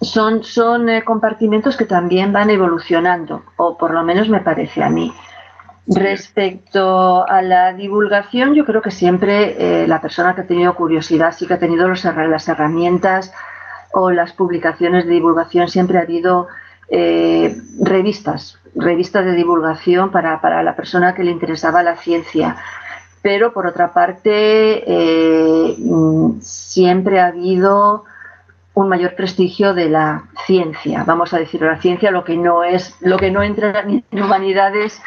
son, 0.03 0.43
son 0.43 0.89
eh, 0.89 1.05
compartimentos 1.05 1.77
que 1.77 1.85
también 1.85 2.33
van 2.33 2.51
evolucionando, 2.51 3.45
o 3.57 3.77
por 3.79 3.93
lo 3.93 4.03
menos 4.03 4.29
me 4.29 4.41
parece 4.41 4.83
a 4.83 4.91
mí. 4.91 5.13
Respecto 5.87 7.27
a 7.29 7.43
la 7.43 7.73
divulgación, 7.73 8.55
yo 8.55 8.65
creo 8.65 8.83
que 8.83 8.91
siempre 8.91 9.83
eh, 9.83 9.89
la 9.89 10.01
persona 10.01 10.35
que 10.35 10.43
ha 10.43 10.47
tenido 10.47 10.75
curiosidad, 10.75 11.35
sí 11.37 11.47
que 11.47 11.55
ha 11.55 11.59
tenido 11.59 11.89
los, 11.89 12.05
las 12.05 12.49
herramientas 12.49 13.33
o 13.93 14.11
las 14.11 14.33
publicaciones 14.33 15.07
de 15.07 15.13
divulgación, 15.13 15.69
siempre 15.69 15.99
ha 15.99 16.03
habido 16.03 16.49
eh, 16.89 17.57
revistas, 17.81 18.59
revistas 18.75 19.25
de 19.25 19.33
divulgación 19.33 20.11
para, 20.11 20.41
para, 20.41 20.63
la 20.63 20.77
persona 20.77 21.15
que 21.15 21.25
le 21.25 21.31
interesaba 21.31 21.83
la 21.83 21.97
ciencia. 21.97 22.57
Pero 23.23 23.53
por 23.53 23.67
otra 23.67 23.93
parte, 23.93 24.85
mm, 25.79 26.41
siempre 26.41 27.21
ha 27.21 27.27
habido 27.27 28.05
un 28.75 28.89
mayor 28.89 29.15
prestigio 29.15 29.75
de 29.75 29.89
la 29.89 30.25
ciencia, 30.47 31.05
vamos 31.05 31.35
a 31.35 31.39
decirlo, 31.39 31.69
la 31.69 31.81
ciencia 31.81 32.11
lo 32.11 32.25
que 32.25 32.37
no 32.37 32.65
es, 32.65 32.97
lo 33.01 33.19
que 33.19 33.31
no 33.31 33.43
entra 33.43 33.83
ni 33.83 34.03
en 34.11 34.23
humanidades 34.23 35.01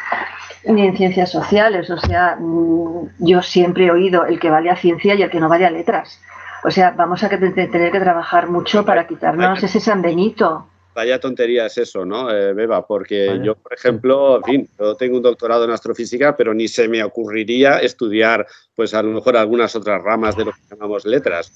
ni 0.64 0.86
en 0.86 0.96
ciencias 0.96 1.30
sociales, 1.30 1.90
o 1.90 1.98
sea, 1.98 2.36
mm, 2.38 3.10
yo 3.20 3.42
siempre 3.42 3.86
he 3.86 3.90
oído 3.90 4.24
el 4.26 4.38
que 4.38 4.50
vale 4.50 4.70
a 4.70 4.76
ciencia 4.76 5.14
y 5.14 5.22
el 5.22 5.30
que 5.30 5.40
no 5.40 5.48
vale 5.48 5.66
a 5.66 5.70
letras. 5.70 6.20
O 6.64 6.70
sea, 6.70 6.90
vamos 6.90 7.22
a 7.22 7.28
tener 7.28 7.92
que 7.92 8.00
trabajar 8.00 8.48
mucho 8.48 8.84
para 8.84 9.06
quitarnos 9.06 9.62
ese 9.62 9.78
San 9.78 10.02
Benito. 10.02 10.66
Vaya 10.96 11.20
tontería 11.20 11.66
es 11.66 11.76
eso, 11.76 12.06
¿no, 12.06 12.30
eh, 12.30 12.54
Beba? 12.54 12.86
Porque 12.86 13.38
yo, 13.44 13.54
por 13.54 13.74
ejemplo, 13.74 14.38
en 14.38 14.42
fin, 14.42 14.68
yo 14.78 14.96
tengo 14.96 15.18
un 15.18 15.22
doctorado 15.22 15.64
en 15.64 15.70
astrofísica, 15.70 16.34
pero 16.34 16.54
ni 16.54 16.68
se 16.68 16.88
me 16.88 17.04
ocurriría 17.04 17.78
estudiar, 17.78 18.46
pues 18.74 18.94
a 18.94 19.02
lo 19.02 19.10
mejor 19.10 19.36
algunas 19.36 19.76
otras 19.76 20.02
ramas 20.02 20.36
de 20.36 20.46
lo 20.46 20.52
que 20.52 20.60
llamamos 20.70 21.04
letras. 21.04 21.52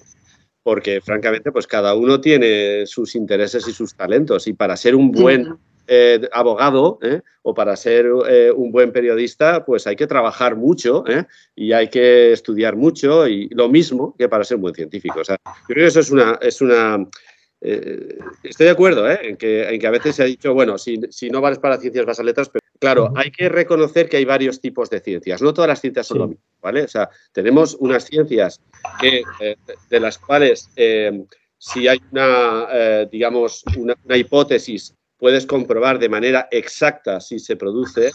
Porque 0.62 1.00
francamente, 1.00 1.52
pues 1.52 1.66
cada 1.66 1.94
uno 1.94 2.20
tiene 2.20 2.86
sus 2.86 3.14
intereses 3.14 3.66
y 3.66 3.72
sus 3.72 3.94
talentos 3.94 4.46
y 4.46 4.52
para 4.52 4.76
ser 4.76 4.94
un 4.94 5.10
buen 5.10 5.56
eh, 5.86 6.20
abogado 6.32 6.98
¿eh? 7.02 7.20
o 7.42 7.54
para 7.54 7.74
ser 7.74 8.06
eh, 8.28 8.52
un 8.54 8.70
buen 8.70 8.92
periodista, 8.92 9.64
pues 9.64 9.86
hay 9.86 9.96
que 9.96 10.06
trabajar 10.06 10.54
mucho 10.54 11.04
y 11.56 11.72
hay 11.72 11.88
que 11.88 12.32
estudiar 12.32 12.76
mucho 12.76 13.26
y 13.26 13.48
lo 13.48 13.68
mismo 13.68 14.14
que 14.16 14.28
para 14.28 14.44
ser 14.44 14.56
un 14.56 14.62
buen 14.62 14.74
científico. 14.74 15.20
O 15.20 15.24
sea, 15.24 15.36
yo 15.44 15.74
creo 15.74 15.84
que 15.84 15.88
eso 15.88 16.00
es 16.00 16.10
una... 16.10 16.38
Es 16.40 16.60
una 16.60 17.06
estoy 17.62 18.64
de 18.64 18.70
acuerdo 18.70 19.10
en 19.10 19.36
que, 19.36 19.68
en, 19.68 19.78
que, 19.78 19.86
a 19.86 19.90
veces 19.90 20.16
se 20.16 20.22
ha 20.22 20.26
dicho, 20.26 20.54
bueno, 20.54 20.78
si, 20.78 20.98
si 21.10 21.28
no 21.28 21.42
vales 21.42 21.58
para 21.58 21.76
ciencias 21.76 22.06
vas 22.06 22.18
a 22.18 22.22
letras, 22.22 22.48
pero 22.48 22.64
claro, 22.80 23.12
hay 23.14 23.30
que 23.30 23.48
reconocer 23.48 24.08
que 24.08 24.16
hay 24.16 24.24
varios 24.24 24.60
tipos 24.60 24.90
de 24.90 25.00
ciencias. 25.00 25.40
No 25.40 25.54
todas 25.54 25.68
las 25.68 25.80
ciencias 25.80 26.08
son 26.08 26.18
lo 26.18 26.28
mismo, 26.28 26.42
¿vale? 26.60 26.82
O 26.82 26.88
sea, 26.88 27.08
tenemos 27.32 27.76
unas 27.78 28.04
ciencias 28.04 28.60
que, 29.00 29.22
de 29.88 30.00
las 30.00 30.18
cuales 30.18 30.68
si 31.58 31.86
hay 31.86 32.00
una, 32.10 33.06
digamos, 33.10 33.62
una, 33.76 33.94
una, 34.04 34.16
hipótesis 34.16 34.94
puedes 35.20 35.46
comprobar 35.46 35.98
de 35.98 36.08
manera 36.08 36.48
exacta 36.50 37.20
si 37.20 37.38
se 37.38 37.54
produce 37.54 38.08
eh, 38.08 38.12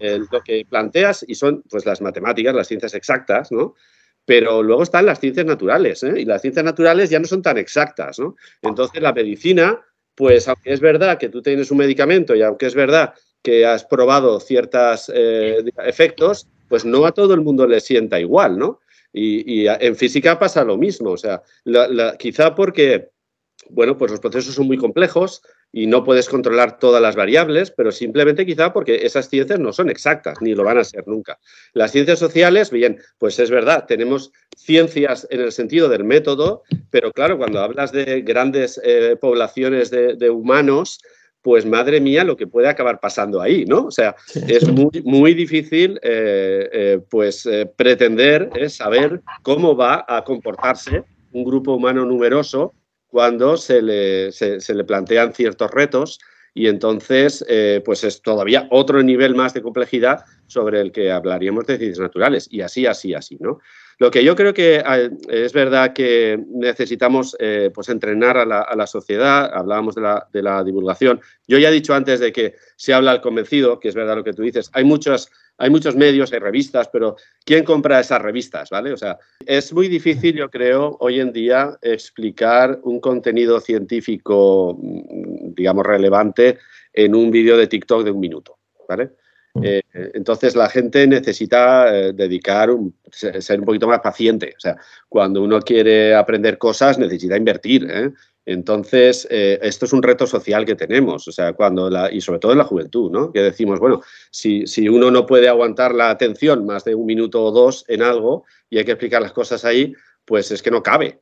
eh, 0.00 0.20
lo 0.30 0.42
que 0.42 0.66
planteas 0.68 1.24
y 1.26 1.36
son 1.36 1.62
pues 1.70 1.86
las 1.86 2.02
matemáticas, 2.02 2.54
las 2.54 2.66
ciencias 2.66 2.92
exactas, 2.94 3.50
¿no? 3.52 3.74
Pero 4.24 4.60
luego 4.62 4.82
están 4.82 5.06
las 5.06 5.20
ciencias 5.20 5.46
naturales, 5.46 6.02
¿eh? 6.02 6.14
y 6.16 6.24
las 6.24 6.42
ciencias 6.42 6.64
naturales 6.64 7.08
ya 7.10 7.20
no 7.20 7.26
son 7.26 7.42
tan 7.42 7.56
exactas, 7.58 8.18
¿no? 8.18 8.34
Entonces 8.60 9.00
la 9.00 9.12
medicina, 9.12 9.80
pues 10.16 10.48
aunque 10.48 10.72
es 10.72 10.80
verdad 10.80 11.16
que 11.16 11.28
tú 11.28 11.40
tienes 11.40 11.70
un 11.70 11.78
medicamento 11.78 12.34
y 12.34 12.42
aunque 12.42 12.66
es 12.66 12.74
verdad 12.74 13.14
que 13.46 13.64
has 13.64 13.84
probado 13.84 14.40
ciertos 14.40 15.08
efectos, 15.86 16.48
pues 16.68 16.84
no 16.84 17.06
a 17.06 17.12
todo 17.12 17.32
el 17.32 17.42
mundo 17.42 17.64
le 17.64 17.78
sienta 17.78 18.18
igual, 18.18 18.58
¿no? 18.58 18.80
Y, 19.12 19.68
en 19.68 19.94
física 19.94 20.36
pasa 20.36 20.64
lo 20.64 20.76
mismo, 20.76 21.10
o 21.12 21.16
sea, 21.16 21.40
quizá 22.18 22.56
porque, 22.56 23.10
bueno, 23.70 23.96
pues 23.96 24.10
los 24.10 24.18
procesos 24.18 24.52
son 24.56 24.66
muy 24.66 24.76
complejos, 24.76 25.42
y 25.72 25.86
no 25.86 26.04
puedes 26.04 26.28
controlar 26.28 26.78
todas 26.78 27.02
las 27.02 27.16
variables, 27.16 27.70
pero 27.70 27.92
simplemente 27.92 28.46
quizá 28.46 28.72
porque 28.72 29.04
esas 29.06 29.28
ciencias 29.28 29.60
no 29.60 29.72
son 29.72 29.90
exactas, 29.90 30.38
ni 30.40 30.54
lo 30.54 30.64
van 30.64 30.78
a 30.78 30.84
ser 30.84 31.06
nunca. 31.06 31.38
Las 31.74 31.92
ciencias 31.92 32.18
sociales, 32.18 32.70
bien, 32.70 32.98
pues 33.18 33.38
es 33.38 33.50
verdad, 33.50 33.84
tenemos 33.86 34.32
ciencias 34.56 35.26
en 35.30 35.40
el 35.40 35.52
sentido 35.52 35.88
del 35.88 36.02
método, 36.02 36.62
pero 36.90 37.12
claro, 37.12 37.36
cuando 37.36 37.60
hablas 37.60 37.92
de 37.92 38.22
grandes 38.22 38.80
eh, 38.82 39.16
poblaciones 39.20 39.90
de, 39.90 40.30
humanos, 40.30 40.98
pues 41.46 41.64
madre 41.64 42.00
mía 42.00 42.24
lo 42.24 42.36
que 42.36 42.48
puede 42.48 42.66
acabar 42.66 42.98
pasando 42.98 43.40
ahí, 43.40 43.64
¿no? 43.66 43.84
O 43.84 43.90
sea, 43.92 44.16
es 44.48 44.66
muy, 44.66 45.00
muy 45.04 45.32
difícil 45.32 45.96
eh, 46.02 46.68
eh, 46.72 47.00
pues 47.08 47.48
pretender 47.76 48.68
saber 48.68 49.22
cómo 49.42 49.76
va 49.76 50.04
a 50.08 50.24
comportarse 50.24 51.04
un 51.30 51.44
grupo 51.44 51.74
humano 51.74 52.04
numeroso 52.04 52.74
cuando 53.06 53.56
se 53.56 53.80
le, 53.80 54.32
se, 54.32 54.74
le 54.74 54.82
plantean 54.82 55.34
ciertos 55.34 55.70
retos 55.70 56.18
y 56.52 56.66
entonces 56.66 57.44
eh, 57.48 57.80
pues 57.84 58.02
es 58.02 58.22
todavía 58.22 58.66
otro 58.72 59.00
nivel 59.04 59.36
más 59.36 59.54
de 59.54 59.62
complejidad 59.62 60.24
sobre 60.48 60.80
el 60.80 60.90
que 60.90 61.12
hablaríamos 61.12 61.64
de 61.66 61.78
ciencias 61.78 62.00
naturales 62.00 62.48
y 62.50 62.62
así, 62.62 62.86
así, 62.86 63.14
así, 63.14 63.36
¿no? 63.38 63.60
Lo 63.98 64.10
que 64.10 64.22
yo 64.22 64.36
creo 64.36 64.52
que 64.52 64.76
eh, 64.76 65.10
es 65.28 65.52
verdad 65.54 65.94
que 65.94 66.38
necesitamos 66.48 67.34
eh, 67.38 67.70
pues 67.74 67.88
entrenar 67.88 68.36
a 68.36 68.44
la, 68.44 68.86
sociedad, 68.86 69.50
hablábamos 69.54 69.94
de 69.94 70.02
la, 70.02 70.28
de 70.32 70.42
la, 70.42 70.62
divulgación. 70.62 71.20
Yo 71.48 71.58
ya 71.58 71.70
he 71.70 71.72
dicho 71.72 71.94
antes 71.94 72.20
de 72.20 72.30
que 72.30 72.56
se 72.76 72.92
habla 72.92 73.12
al 73.12 73.22
convencido, 73.22 73.80
que 73.80 73.88
es 73.88 73.94
verdad 73.94 74.16
lo 74.16 74.24
que 74.24 74.34
tú 74.34 74.42
dices. 74.42 74.70
Hay 74.74 74.84
muchos, 74.84 75.30
hay 75.56 75.70
muchos 75.70 75.96
medios, 75.96 76.30
hay 76.32 76.40
revistas, 76.40 76.88
pero 76.92 77.16
¿quién 77.44 77.64
compra 77.64 78.00
esas 78.00 78.20
revistas? 78.20 78.68
¿vale? 78.68 78.92
O 78.92 78.98
sea, 78.98 79.18
es 79.46 79.72
muy 79.72 79.88
difícil, 79.88 80.36
yo 80.36 80.50
creo, 80.50 80.98
hoy 81.00 81.20
en 81.20 81.32
día 81.32 81.78
explicar 81.80 82.78
un 82.82 83.00
contenido 83.00 83.60
científico, 83.60 84.78
mm, 84.78 85.54
digamos, 85.54 85.86
relevante 85.86 86.58
en 86.92 87.14
un 87.14 87.30
vídeo 87.30 87.56
de 87.56 87.66
TikTok 87.66 88.04
de 88.04 88.10
un 88.10 88.20
minuto. 88.20 88.58
¿vale? 88.86 89.12
Mm. 89.56 89.64
Eh, 89.64 89.82
entonces 90.14 90.54
la 90.54 90.68
gente 90.68 91.06
necesita 91.06 91.94
eh, 91.94 92.12
dedicar, 92.12 92.70
un, 92.70 92.94
ser 93.10 93.60
un 93.60 93.66
poquito 93.66 93.88
más 93.88 94.00
paciente. 94.00 94.54
O 94.56 94.60
sea, 94.60 94.76
cuando 95.08 95.42
uno 95.42 95.60
quiere 95.60 96.14
aprender 96.14 96.58
cosas 96.58 96.98
necesita 96.98 97.36
invertir. 97.36 97.86
¿eh? 97.90 98.12
Entonces, 98.44 99.26
esto 99.28 99.86
es 99.86 99.92
un 99.92 100.04
reto 100.04 100.24
social 100.24 100.64
que 100.64 100.76
tenemos, 100.76 101.26
o 101.26 101.32
sea, 101.32 101.54
cuando 101.54 101.90
y 102.12 102.20
sobre 102.20 102.38
todo 102.38 102.52
en 102.52 102.58
la 102.58 102.64
juventud, 102.64 103.10
¿no? 103.10 103.32
Que 103.32 103.42
decimos, 103.42 103.80
bueno, 103.80 104.02
si, 104.30 104.68
si 104.68 104.88
uno 104.88 105.10
no 105.10 105.26
puede 105.26 105.48
aguantar 105.48 105.92
la 105.92 106.10
atención 106.10 106.64
más 106.64 106.84
de 106.84 106.94
un 106.94 107.06
minuto 107.06 107.42
o 107.42 107.50
dos 107.50 107.84
en 107.88 108.02
algo 108.02 108.44
y 108.70 108.78
hay 108.78 108.84
que 108.84 108.92
explicar 108.92 109.20
las 109.20 109.32
cosas 109.32 109.64
ahí, 109.64 109.94
pues 110.24 110.52
es 110.52 110.62
que 110.62 110.70
no 110.70 110.80
cabe. 110.80 111.18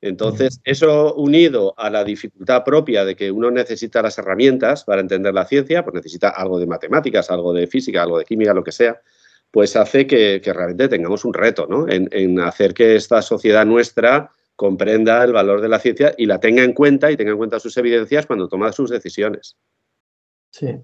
Entonces, 0.00 0.60
eso 0.64 1.14
unido 1.14 1.74
a 1.76 1.90
la 1.90 2.04
dificultad 2.04 2.62
propia 2.62 3.04
de 3.04 3.16
que 3.16 3.32
uno 3.32 3.50
necesita 3.50 4.00
las 4.00 4.16
herramientas 4.18 4.84
para 4.84 5.00
entender 5.00 5.34
la 5.34 5.44
ciencia, 5.44 5.82
pues 5.82 5.94
necesita 5.94 6.28
algo 6.28 6.60
de 6.60 6.66
matemáticas, 6.66 7.30
algo 7.30 7.52
de 7.52 7.66
física, 7.66 8.02
algo 8.02 8.18
de 8.18 8.24
química, 8.24 8.54
lo 8.54 8.62
que 8.62 8.70
sea, 8.70 9.00
pues 9.50 9.74
hace 9.74 10.06
que, 10.06 10.40
realmente 10.44 10.88
tengamos 10.88 11.24
un 11.24 11.34
reto 11.34 11.66
¿no? 11.68 11.86
en, 11.88 12.40
hacer 12.40 12.74
que 12.74 12.94
esta 12.94 13.22
sociedad 13.22 13.66
nuestra 13.66 14.30
comprenda 14.54 15.24
el 15.24 15.32
valor 15.32 15.60
de 15.60 15.68
la 15.68 15.80
ciencia 15.80 16.14
y 16.16 16.26
la 16.26 16.38
tenga 16.38 16.62
en 16.62 16.74
cuenta 16.74 17.10
y 17.10 17.16
tenga 17.16 17.32
en 17.32 17.38
cuenta 17.38 17.58
sus 17.58 17.76
evidencias 17.76 18.26
cuando 18.26 18.48
toma 18.48 18.72
sus 18.72 18.90
decisiones. 18.90 19.56
Sí, 20.50 20.76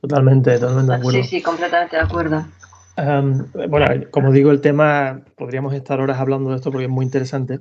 totalmente, 0.00 0.58
totalmente 0.58 0.92
de 0.92 0.98
acuerdo. 0.98 1.22
Sí, 1.22 1.28
sí, 1.28 1.42
completamente 1.42 1.96
de 1.96 2.02
acuerdo. 2.02 2.46
bueno, 3.68 3.86
como 4.10 4.32
digo, 4.32 4.50
el 4.50 4.60
tema, 4.60 5.22
podríamos 5.36 5.74
estar 5.74 6.00
horas 6.00 6.18
hablando 6.18 6.50
de 6.50 6.56
esto 6.56 6.70
porque 6.70 6.84
es 6.84 6.90
muy 6.90 7.04
interesante. 7.04 7.60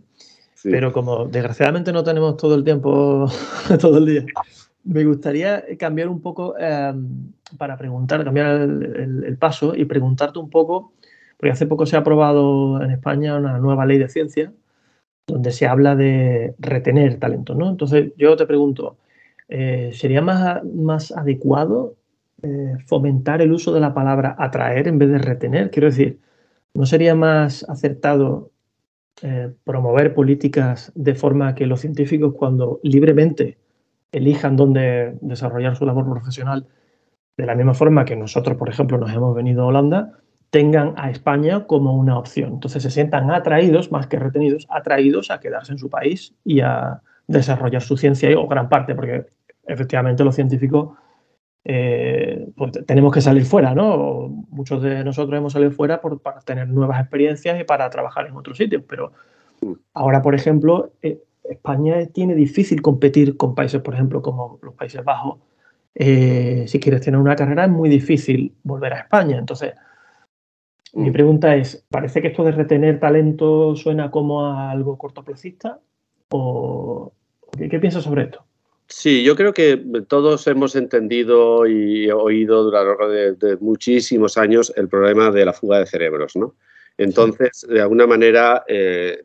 Pero 0.64 0.94
como 0.94 1.26
desgraciadamente 1.26 1.92
no 1.92 2.04
tenemos 2.04 2.38
todo 2.38 2.56
el 2.56 2.64
tiempo, 2.64 3.28
todo 3.80 3.98
el 3.98 4.06
día, 4.06 4.26
me 4.84 5.06
gustaría 5.06 5.64
cambiar 5.78 6.10
un 6.10 6.22
poco 6.22 6.58
em, 6.58 7.32
para 7.58 7.78
preguntar, 7.78 8.24
cambiar 8.24 8.62
el, 8.62 9.38
paso 9.40 9.76
y 9.76 9.86
preguntarte 9.86 10.40
un 10.40 10.50
poco, 10.50 10.94
porque 11.38 11.52
hace 11.52 11.68
poco 11.68 11.86
se 11.86 11.96
ha 11.96 12.00
aprobado 12.00 12.82
en 12.82 12.92
España 12.92 13.38
una 13.38 13.58
nueva 13.60 13.86
ley 13.86 13.98
de 13.98 14.10
ciencia 14.10 14.54
donde 15.28 15.52
se 15.52 15.68
habla 15.68 15.96
de 15.96 16.54
retener 16.60 17.18
talento, 17.18 17.56
¿no? 17.56 17.70
Entonces 17.70 18.12
yo 18.18 18.36
te 18.36 18.46
pregunto, 18.46 18.98
eh, 19.48 19.92
¿sería 19.94 20.22
más, 20.22 20.64
más 20.66 21.12
adecuado 21.12 21.96
eh, 22.42 22.76
fomentar 22.88 23.42
el 23.42 23.54
uso 23.54 23.74
de 23.74 23.80
la 23.80 23.94
palabra 23.94 24.36
atraer 24.38 24.88
en 24.90 25.00
vez 25.00 25.10
de 25.10 25.20
retener? 25.20 25.72
Quiero 25.72 25.88
decir, 25.88 26.20
¿no 26.74 26.86
sería 26.86 27.16
más 27.16 27.64
acertado 27.70 28.52
eh, 29.26 29.54
promover 29.64 30.14
políticas 30.14 30.92
de 30.96 31.16
forma 31.16 31.56
que 31.56 31.66
los 31.66 31.80
científicos 31.80 32.34
cuando 32.38 32.82
libremente 32.84 33.58
elijan 34.12 34.58
dónde 34.58 35.18
desarrollar 35.22 35.78
su 35.78 35.86
labor 35.86 36.10
profesional, 36.10 36.68
de 37.38 37.46
la 37.46 37.56
misma 37.56 37.74
forma 37.74 38.04
que 38.04 38.18
nosotros, 38.18 38.58
por 38.58 38.68
ejemplo, 38.68 38.98
nos 38.98 39.14
hemos 39.14 39.34
venido 39.34 39.64
a 39.64 39.68
Holanda, 39.68 40.20
tengan 40.50 40.94
a 40.98 41.10
España 41.10 41.66
como 41.68 41.96
una 41.96 42.20
opción. 42.20 42.56
Entonces 42.56 42.84
se 42.84 42.92
sientan 42.92 43.32
atraídos, 43.32 43.94
más 43.94 44.08
que 44.08 44.20
retenidos, 44.20 44.68
atraídos 44.70 45.32
a 45.32 45.40
quedarse 45.40 45.72
en 45.72 45.78
su 45.78 45.90
país 45.90 46.36
y 46.44 46.60
a 46.60 47.02
desarrollar 47.26 47.82
su 47.82 47.96
ciencia, 47.96 48.38
o 48.38 48.46
gran 48.50 48.68
parte, 48.68 48.94
porque 48.94 49.28
efectivamente 49.66 50.26
los 50.26 50.36
científicos 50.36 50.98
eh, 51.66 52.48
pues 52.58 52.72
tenemos 52.86 53.14
que 53.14 53.22
salir 53.22 53.46
fuera, 53.46 53.74
¿no? 53.74 54.46
Muchos 54.50 54.82
de 54.82 55.04
nosotros 55.04 55.38
hemos 55.38 55.54
salido 55.54 55.72
fuera 55.72 56.02
por, 56.02 56.20
para 56.22 56.42
tener 56.42 56.68
nuevas 56.68 57.00
experiencias 57.00 57.60
y 57.60 57.64
para 57.64 57.90
trabajar 57.90 58.28
en 58.28 58.36
otros 58.36 58.58
sitios, 58.58 58.84
pero 58.88 59.14
ahora, 59.94 60.22
por 60.22 60.36
ejemplo, 60.36 60.92
eh, 61.02 61.20
España 61.44 62.06
tiene 62.08 62.36
difícil 62.36 62.82
competir 62.82 63.38
con 63.38 63.56
países, 63.56 63.82
por 63.82 63.94
ejemplo, 63.94 64.22
como 64.22 64.60
los 64.62 64.74
Países 64.74 65.04
Bajos. 65.04 65.40
Eh, 65.96 66.66
si 66.68 66.80
quieres 66.80 67.02
tener 67.02 67.20
una 67.20 67.36
carrera 67.36 67.66
es 67.66 67.70
muy 67.70 67.88
difícil 67.88 68.56
volver 68.64 68.94
a 68.94 69.00
España. 69.00 69.38
Entonces, 69.38 69.74
mi 70.94 71.10
mm. 71.10 71.14
pregunta 71.14 71.56
es, 71.56 71.86
¿parece 71.90 72.22
que 72.22 72.30
esto 72.30 72.44
de 72.44 72.52
retener 72.52 73.00
talento 73.00 73.76
suena 73.76 74.12
como 74.12 74.46
a 74.46 74.72
algo 74.72 74.98
cortoplacista? 74.98 75.80
¿O 76.30 77.14
qué 77.58 77.80
piensas 77.80 78.04
sobre 78.04 78.24
esto? 78.24 78.46
Sí, 78.96 79.24
yo 79.24 79.36
creo 79.36 79.54
que 79.54 79.84
todos 80.08 80.46
hemos 80.46 80.76
entendido 80.76 81.66
y 81.66 82.12
oído 82.12 82.64
durante 82.64 83.48
de, 83.48 83.58
muchísimos 83.58 84.38
años 84.38 84.72
el 84.78 84.88
problema 84.88 85.32
de 85.32 85.46
la 85.46 85.52
fuga 85.52 85.80
de 85.80 85.88
cerebros, 85.88 86.36
¿no? 86.36 86.56
Entonces, 86.96 87.66
de 87.68 87.82
alguna 87.82 88.06
manera, 88.06 88.64
eh, 88.68 89.20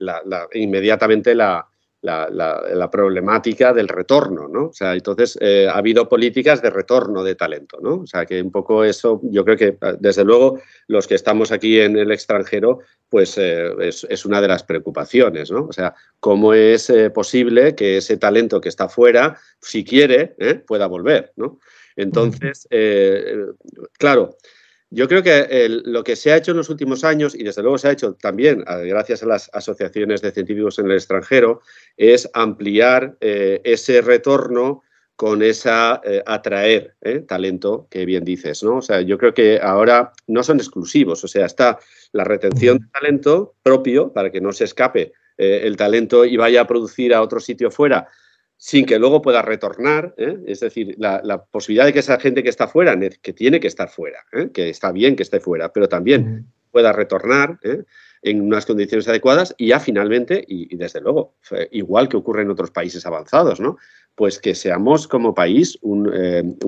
inmediatamente 0.55 1.35
la, 1.35 1.69
la, 2.03 2.89
problemática 2.91 3.73
del 3.73 3.89
retorno, 3.89 4.49
¿no? 4.49 4.67
O 4.67 4.73
sea, 4.73 4.95
entonces 4.95 5.37
eh, 5.41 5.67
ha 5.69 5.77
habido 5.77 6.09
políticas 6.09 6.63
de 6.63 6.71
retorno 6.71 7.25
de 7.25 7.35
talento, 7.35 7.79
¿no? 7.81 7.97
O 8.01 8.07
sea, 8.07 8.25
que 8.25 8.41
un 8.41 8.51
poco 8.51 8.85
eso, 8.85 9.21
yo 9.25 9.45
creo 9.45 9.57
que 9.57 9.79
desde 9.99 10.25
luego 10.25 10.61
los 10.87 11.07
que 11.07 11.15
estamos 11.15 11.53
aquí 11.53 11.81
en 11.81 11.97
el 11.97 12.13
extranjero, 12.13 12.81
pues 13.09 13.37
eh, 13.39 13.73
es, 13.81 14.25
una 14.25 14.41
de 14.41 14.49
las 14.49 14.63
preocupaciones, 14.63 15.51
¿no? 15.51 15.67
O 15.67 15.73
sea, 15.73 15.95
cómo 16.21 16.55
es 16.55 16.89
eh, 16.91 17.11
posible 17.11 17.75
que 17.75 17.97
ese 17.97 18.17
talento 18.17 18.61
que 18.61 18.69
está 18.69 18.89
fuera, 18.89 19.39
si 19.61 19.85
quiere, 19.85 20.35
pueda 20.67 20.87
volver, 20.87 21.33
¿no? 21.37 21.59
Entonces, 21.97 22.69
claro, 23.99 24.37
yo 24.91 25.07
creo 25.07 25.23
que 25.23 25.69
lo 25.85 26.03
que 26.03 26.17
se 26.17 26.33
ha 26.33 26.37
hecho 26.37 26.53
en 26.53 26.57
los 26.57 26.71
últimos 26.71 27.05
años, 27.05 27.35
y 27.35 27.43
desde 27.43 27.63
luego 27.63 27.77
se 27.77 27.89
ha 27.89 27.93
hecho 27.93 28.15
también 28.15 28.65
gracias 28.85 29.23
a 29.23 29.27
las 29.27 29.51
asociaciones 29.53 30.23
de 30.23 30.33
científicos 30.33 30.79
en 30.79 30.87
el 30.87 30.93
extranjero, 30.93 31.61
es 31.97 32.29
ampliar 32.33 33.17
eh, 33.21 33.61
ese 33.65 34.01
retorno 34.01 34.83
con 35.15 35.43
esa 35.43 36.01
eh, 36.05 36.23
atraer 36.25 36.95
eh, 37.03 37.19
talento 37.19 37.89
que 37.91 38.07
bien 38.07 38.25
dices, 38.25 38.63
¿no? 38.63 38.77
O 38.77 38.83
sea, 38.83 39.01
yo 39.03 39.19
creo 39.19 39.35
que 39.35 39.61
ahora 39.61 40.13
no 40.27 40.43
son 40.43 40.59
exclusivos, 40.59 41.23
o 41.25 41.29
sea, 41.29 41.45
está 41.45 41.79
la 42.13 42.25
retención 42.25 42.79
de 42.79 42.87
talento 42.93 43.57
propio 43.63 44.13
para 44.13 44.31
que 44.31 44.41
no 44.41 44.53
se 44.53 44.65
escape 44.65 45.13
el 45.37 45.77
talento 45.77 46.25
y 46.25 46.37
vaya 46.37 46.63
a 46.63 46.67
producir 46.67 47.15
a 47.15 47.23
otro 47.23 47.39
sitio 47.39 47.71
fuera 47.71 48.09
sin 48.59 48.87
que 48.87 48.99
luego 48.99 49.23
pueda 49.23 49.41
retornar, 49.41 50.15
¿eh? 50.19 50.37
es 50.47 50.61
decir, 50.61 50.97
la, 50.99 51.45
posibilidad 51.45 51.87
de 51.87 51.93
que 51.93 52.01
esa 52.01 52.19
gente 52.19 52.43
que 52.43 52.49
está 52.49 52.67
fuera, 52.67 52.99
que 53.23 53.33
tiene 53.33 53.61
que 53.61 53.69
estar 53.69 53.89
fuera, 53.89 54.19
¿eh? 54.33 54.51
que 54.53 54.69
está 54.69 54.91
bien 54.91 55.15
que 55.15 55.23
esté 55.23 55.39
fuera, 55.39 55.73
pero 55.73 55.89
también 55.89 56.47
pueda 56.73 56.93
retornar 56.93 57.61
¿eh? 57.63 57.85
en 58.23 58.43
unas 58.43 58.67
condiciones 58.67 59.07
adecuadas 59.07 59.55
y 59.59 59.69
ya 59.69 59.79
finalmente, 59.79 60.45
y, 60.47 60.75
desde 60.77 61.01
luego, 61.01 61.37
igual 61.71 62.09
que 62.09 62.17
ocurre 62.17 62.43
en 62.43 62.51
otros 62.51 62.73
países 62.73 63.07
avanzados, 63.07 63.61
¿no? 63.61 63.79
pues 64.17 64.41
que 64.41 64.57
seamos 64.57 65.07
como 65.07 65.33
país 65.33 65.79
un, 65.81 66.11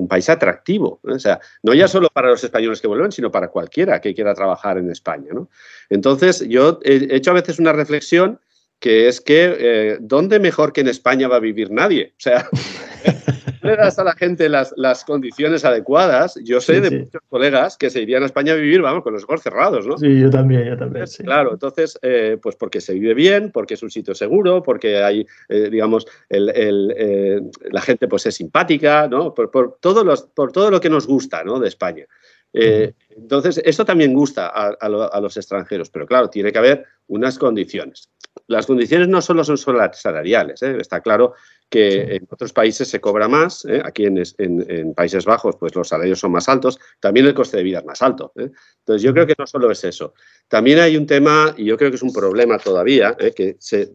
país 0.07 0.29
atractivo, 0.29 1.01
o 1.03 1.19
sea, 1.19 1.41
no 1.61 1.73
ya 1.73 1.89
solo 1.89 2.07
para 2.13 2.29
los 2.29 2.41
españoles 2.41 2.79
que 2.79 2.87
vuelven, 2.87 3.11
sino 3.11 3.29
para 3.29 3.49
cualquiera 3.49 3.99
que 3.99 4.15
quiera 4.15 4.33
trabajar 4.33 4.77
en 4.77 4.89
España. 4.89 5.33
¿no? 5.33 5.49
Entonces, 5.89 6.47
yo 6.47 6.79
he 6.83 7.13
hecho 7.13 7.31
a 7.31 7.33
veces 7.33 7.59
una 7.59 7.73
reflexión 7.73 8.39
que 8.81 9.07
es 9.07 9.21
que 9.21 9.55
eh, 9.59 9.97
¿dónde 10.01 10.39
mejor 10.39 10.73
que 10.73 10.81
en 10.81 10.87
España 10.87 11.27
va 11.27 11.37
a 11.37 11.39
vivir 11.39 11.69
nadie? 11.69 12.13
O 12.17 12.19
sea, 12.19 12.49
le 13.61 13.75
das 13.75 13.99
a 13.99 14.03
la 14.03 14.13
gente 14.13 14.49
las, 14.49 15.05
condiciones 15.05 15.63
adecuadas. 15.63 16.39
Yo 16.43 16.59
sé 16.59 16.81
de 16.81 16.89
muchos 16.89 17.21
colegas 17.29 17.77
que 17.77 17.91
se 17.91 18.01
irían 18.01 18.23
a 18.23 18.25
España 18.25 18.53
a 18.53 18.55
vivir, 18.55 18.81
vamos, 18.81 19.03
con 19.03 19.13
los 19.13 19.23
ojos 19.23 19.43
cerrados, 19.43 19.85
¿no? 19.85 19.99
Sí, 19.99 20.19
yo 20.19 20.31
también, 20.31 20.65
yo 20.65 20.77
también. 20.77 21.05
Claro, 21.23 21.53
entonces, 21.53 21.97
eh, 22.01 22.39
pues 22.41 22.55
porque 22.55 22.81
se 22.81 22.95
vive 22.95 23.13
bien, 23.13 23.51
porque 23.51 23.75
es 23.75 23.83
un 23.83 23.91
sitio 23.91 24.15
seguro, 24.15 24.63
porque 24.63 25.03
hay, 25.03 25.27
eh, 25.47 25.69
digamos, 25.69 26.07
la 26.29 27.81
gente 27.81 28.07
pues 28.07 28.25
es 28.25 28.33
simpática, 28.33 29.07
¿no? 29.07 29.35
Por, 29.35 29.51
por, 29.51 29.77
los, 30.03 30.23
por 30.23 30.51
todo 30.51 30.71
lo 30.71 30.81
que 30.81 30.89
nos 30.89 31.05
gusta, 31.05 31.43
¿no? 31.43 31.59
De 31.59 31.67
España. 31.67 32.07
Entonces, 32.53 33.61
esto 33.63 33.85
también 33.85 34.13
gusta 34.13 34.47
a, 34.47 34.89
los 34.89 35.37
extranjeros, 35.37 35.89
pero 35.89 36.05
claro, 36.05 36.29
tiene 36.29 36.51
que 36.51 36.57
haber 36.57 36.85
unas 37.07 37.37
condiciones. 37.37 38.09
Las 38.47 38.65
condiciones 38.65 39.07
no 39.07 39.21
solo 39.21 39.43
son 39.43 39.57
salariales, 39.57 40.61
¿eh? 40.63 40.77
está 40.79 41.01
claro 41.01 41.33
que 41.71 42.17
en 42.17 42.27
otros 42.29 42.51
países 42.51 42.89
se 42.89 42.99
cobra 42.99 43.29
más, 43.29 43.63
¿eh? 43.63 43.81
aquí 43.83 44.05
en, 44.05 44.93
Países 44.93 45.23
Bajos 45.23 45.55
pues 45.55 45.73
los 45.73 45.87
salarios 45.87 46.19
son 46.19 46.33
más 46.33 46.49
altos, 46.49 46.77
también 46.99 47.25
el 47.25 47.33
coste 47.33 47.55
de 47.55 47.63
vida 47.63 47.79
es 47.79 47.85
más 47.85 48.01
alto. 48.01 48.33
¿eh? 48.35 48.51
Entonces 48.79 49.01
yo 49.01 49.13
creo 49.13 49.25
que 49.25 49.35
no 49.39 49.47
solo 49.47 49.71
es 49.71 49.81
eso, 49.85 50.13
también 50.49 50.79
hay 50.79 50.97
un 50.97 51.07
tema, 51.07 51.55
y 51.57 51.63
yo 51.63 51.77
creo 51.77 51.89
que 51.89 51.95
es 51.95 52.03
un 52.03 52.11
problema 52.11 52.57
todavía, 52.59 53.15
que 53.15 53.55
se, 53.57 53.93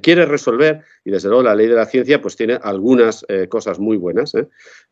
quiere 0.00 0.24
resolver, 0.24 0.84
y 1.04 1.10
desde 1.10 1.28
luego 1.28 1.42
la 1.42 1.56
ley 1.56 1.66
de 1.66 1.74
la 1.74 1.86
ciencia 1.86 2.22
pues 2.22 2.36
tiene 2.36 2.60
algunas 2.62 3.26
cosas 3.48 3.80
muy 3.80 3.96
buenas, 3.96 4.32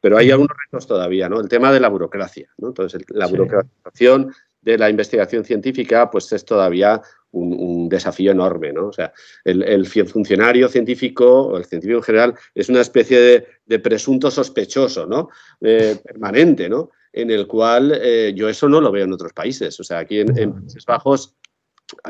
pero 0.00 0.18
hay 0.18 0.32
algunos 0.32 0.56
retos 0.64 0.88
todavía, 0.88 1.28
¿no? 1.28 1.40
El 1.40 1.48
tema 1.48 1.72
de 1.72 1.78
la 1.78 1.88
burocracia, 1.88 2.48
¿no? 2.58 2.68
Entonces 2.68 3.00
la 3.10 3.28
burocratización 3.28 4.34
de 4.60 4.76
la 4.76 4.90
investigación 4.90 5.44
científica 5.44 6.10
pues 6.10 6.32
es 6.32 6.44
todavía 6.44 7.00
un, 7.32 7.88
desafío 7.88 8.32
enorme, 8.32 8.72
¿no? 8.72 8.88
O 8.88 8.92
sea, 8.92 9.12
el, 9.44 9.86
funcionario 9.86 10.68
científico, 10.68 11.48
o 11.48 11.56
el 11.56 11.64
científico 11.64 11.98
en 11.98 12.02
general, 12.02 12.34
es 12.54 12.68
una 12.68 12.80
especie 12.80 13.46
de, 13.66 13.78
presunto 13.78 14.30
sospechoso, 14.30 15.06
¿no? 15.06 15.28
Eh, 15.60 15.96
permanente, 16.02 16.68
¿no? 16.68 16.90
En 17.12 17.30
el 17.30 17.46
cual 17.46 17.98
eh, 18.02 18.32
yo 18.34 18.48
eso 18.48 18.68
no 18.68 18.80
lo 18.80 18.90
veo 18.90 19.04
en 19.04 19.12
otros 19.12 19.32
países. 19.32 19.78
O 19.80 19.84
sea, 19.84 20.00
aquí 20.00 20.20
en, 20.20 20.52
Países 20.52 20.84
Bajos, 20.86 21.36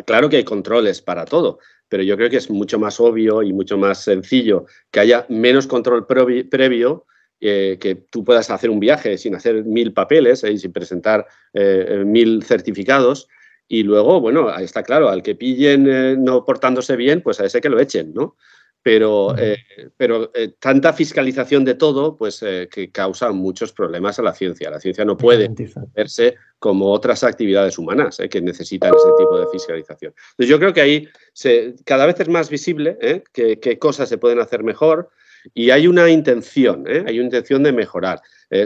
claro 0.04 0.28
que 0.28 0.38
hay 0.38 0.44
controles 0.44 1.00
para 1.00 1.24
todo, 1.24 1.58
pero 1.88 2.02
yo 2.02 2.16
creo 2.16 2.30
que 2.30 2.36
es 2.36 2.50
mucho 2.50 2.78
más 2.78 3.00
obvio 3.00 3.42
y 3.42 3.52
mucho 3.52 3.78
más 3.78 4.02
sencillo 4.02 4.66
que 4.90 5.00
haya 5.00 5.26
menos 5.28 5.66
control 5.66 6.06
previo 6.06 7.06
eh, 7.40 7.78
que 7.80 7.94
tú 7.94 8.24
puedas 8.24 8.50
hacer 8.50 8.70
un 8.70 8.80
viaje 8.80 9.16
sin 9.16 9.36
hacer 9.36 9.64
mil 9.64 9.92
papeles 9.92 10.42
y 10.42 10.58
sin 10.58 10.72
presentar 10.72 11.26
mil 11.54 12.42
certificados 12.42 13.28
y 13.68 13.82
luego, 13.82 14.20
bueno, 14.20 14.50
está 14.58 14.82
claro, 14.82 15.10
al 15.10 15.22
que 15.22 15.34
pillen 15.34 15.86
eh, 15.86 16.16
no 16.18 16.44
portándose 16.44 16.96
bien, 16.96 17.20
pues 17.20 17.38
a 17.38 17.44
ese 17.44 17.60
que 17.60 17.68
lo 17.68 17.78
echen, 17.78 18.14
¿no? 18.14 18.36
Pero, 18.82 19.36
eh, 19.36 19.58
pero 19.98 20.30
eh, 20.34 20.54
tanta 20.58 20.94
fiscalización 20.94 21.64
de 21.64 21.74
todo, 21.74 22.16
pues 22.16 22.40
que 22.70 22.90
causa 22.90 23.30
muchos 23.32 23.72
problemas 23.72 24.18
a 24.18 24.22
la 24.22 24.32
ciencia. 24.32 24.70
La 24.70 24.80
ciencia 24.80 25.04
no 25.04 25.16
puede 25.16 25.50
verse 25.94 26.36
como 26.58 26.90
otras 26.92 27.22
actividades 27.22 27.76
humanas 27.76 28.18
que 28.30 28.40
necesitan 28.40 28.94
ese 28.94 29.08
tipo 29.18 29.38
de 29.38 29.46
fiscalización. 29.52 30.14
Entonces 30.30 30.48
yo 30.48 30.58
creo 30.58 30.72
que 30.72 30.80
ahí 30.80 31.08
se, 31.34 31.74
cada 31.84 32.06
vez 32.06 32.18
es 32.20 32.28
más 32.28 32.48
visible 32.48 32.96
qué 33.32 33.78
cosas 33.78 34.08
se 34.08 34.16
pueden 34.16 34.38
hacer 34.38 34.62
mejor 34.62 35.10
y 35.52 35.70
hay 35.70 35.86
una 35.86 36.08
intención, 36.08 36.86
hay 36.88 37.18
una 37.18 37.26
intención 37.26 37.62
de 37.64 37.72
mejorar. 37.72 38.22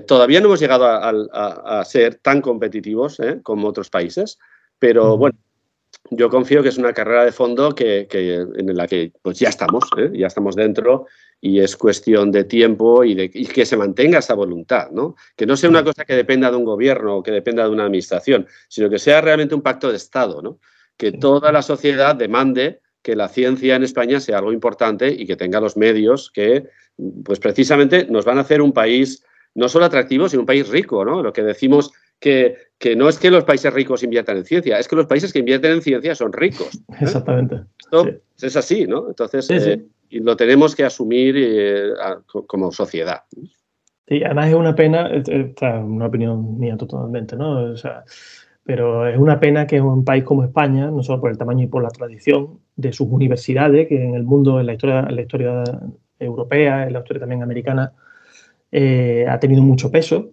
todavía 0.07 0.40
no 0.40 0.46
hemos 0.46 0.61
llegado 0.61 0.86
a, 0.86 1.80
a 1.80 1.84
ser 1.84 2.16
tan 2.16 2.42
competitivos 2.42 3.18
como 3.42 3.66
otros 3.66 3.90
países, 3.90 4.38
pero 4.83 5.16
bueno, 5.16 5.39
yo 6.11 6.28
confío 6.28 6.61
que 6.61 6.70
es 6.70 6.76
una 6.76 6.93
carrera 6.93 7.24
de 7.24 7.30
fondo 7.30 7.72
que, 7.72 8.09
en 8.11 8.76
la 8.76 8.89
que 8.89 9.12
pues 9.22 9.39
ya 9.39 9.49
estamos, 9.49 9.85
¿eh? 9.97 10.11
ya 10.12 10.26
estamos 10.26 10.57
dentro 10.57 11.07
y 11.41 11.61
es 11.61 11.76
cuestión 11.76 12.33
de 12.33 12.43
tiempo 12.43 13.05
y, 13.05 13.14
de, 13.14 13.30
que 13.30 13.64
se 13.64 13.76
mantenga 13.76 14.18
esa 14.18 14.35
voluntad, 14.35 14.91
¿no? 14.91 15.14
Que 15.37 15.47
no 15.47 15.57
sea 15.57 15.70
una 15.70 15.85
cosa 15.85 16.05
que 16.05 16.16
dependa 16.16 16.51
de 16.51 16.57
un 16.57 16.64
gobierno 16.64 17.18
o 17.18 17.22
que 17.22 17.30
dependa 17.30 17.62
de 17.62 17.70
una 17.70 17.85
administración, 17.85 18.49
sino 18.66 18.91
que 18.91 18.99
sea 18.99 19.20
realmente 19.20 19.55
un 19.55 19.62
pacto 19.62 19.89
de 19.89 19.99
Estado, 19.99 20.43
¿no? 20.43 20.59
Que 20.97 21.12
toda 21.12 21.53
la 21.53 21.62
sociedad 21.62 22.16
demande 22.16 22.80
que 23.03 23.14
la 23.14 23.28
ciencia 23.28 23.76
en 23.76 23.85
España 23.85 24.18
sea 24.18 24.39
algo 24.39 24.53
importante 24.53 25.11
y 25.16 25.26
que 25.26 25.37
tenga 25.37 25.61
los 25.61 25.76
medios 25.76 26.33
que, 26.33 26.64
pues 27.24 27.39
precisamente, 27.39 28.07
nos 28.11 28.24
van 28.24 28.39
a 28.39 28.41
hacer 28.41 28.61
un 28.61 28.72
país 28.72 29.24
no 29.55 29.68
solo 29.68 29.85
atractivo, 29.85 30.28
sino 30.28 30.41
un 30.41 30.47
país 30.47 30.68
rico, 30.68 31.05
¿no? 31.05 31.22
Lo 31.22 31.33
que 31.33 31.45
decimos 31.45 31.93
que, 32.23 32.97
no 32.97 33.09
es 33.09 33.18
que 33.18 33.31
los 33.31 33.45
países 33.45 33.73
ricos 33.73 34.03
inviertan 34.03 34.39
en 34.39 34.45
ciencia, 34.45 34.79
es 34.79 34.89
que 34.89 34.97
los 34.97 35.07
países 35.07 35.33
que 35.33 35.41
invierten 35.41 35.73
en 35.73 35.83
ciencia 35.83 36.14
son 36.14 36.33
ricos. 36.33 36.75
¿eh? 36.93 36.97
Exactamente. 37.01 37.62
Esto 37.79 38.07
es 38.41 38.57
así, 38.57 38.87
¿no? 38.87 39.09
Entonces, 39.09 39.51
eh, 39.51 39.85
y 40.09 40.20
lo 40.20 40.37
tenemos 40.37 40.75
que 40.75 40.85
asumir 40.85 41.35
eh, 41.37 41.91
como 42.47 42.70
sociedad. 42.73 43.23
Sí, 44.09 44.23
además 44.25 44.49
es 44.49 44.55
una 44.55 44.75
pena, 44.75 45.09
esta 45.09 45.79
es 45.79 45.85
una 45.85 46.07
opinión 46.07 46.59
mía 46.59 46.77
totalmente, 46.77 47.37
¿no? 47.37 47.73
O 47.73 47.77
sea, 47.77 48.05
pero 48.64 49.07
es 49.07 49.18
una 49.18 49.41
pena 49.41 49.66
que 49.66 49.81
un 49.81 50.05
país 50.05 50.25
como 50.25 50.45
España, 50.45 50.91
no 50.91 51.03
solo 51.03 51.20
por 51.20 51.31
el 51.31 51.39
tamaño 51.39 51.64
y 51.64 51.68
por 51.68 51.83
la 51.83 51.91
tradición 51.91 52.61
de 52.77 52.93
sus 52.93 53.09
universidades, 53.09 53.89
que 53.89 54.03
en 54.03 54.14
el 54.14 54.23
mundo, 54.23 54.61
en 54.61 54.66
la 54.66 54.75
historia, 54.75 55.07
en 55.09 55.16
la 55.16 55.23
historia 55.23 55.64
europea, 56.18 56.87
en 56.87 56.93
la 56.93 57.01
historia 57.01 57.20
también 57.20 57.43
americana, 57.43 57.93
ha 58.73 59.39
tenido 59.41 59.62
mucho 59.62 59.91
peso. 59.91 60.33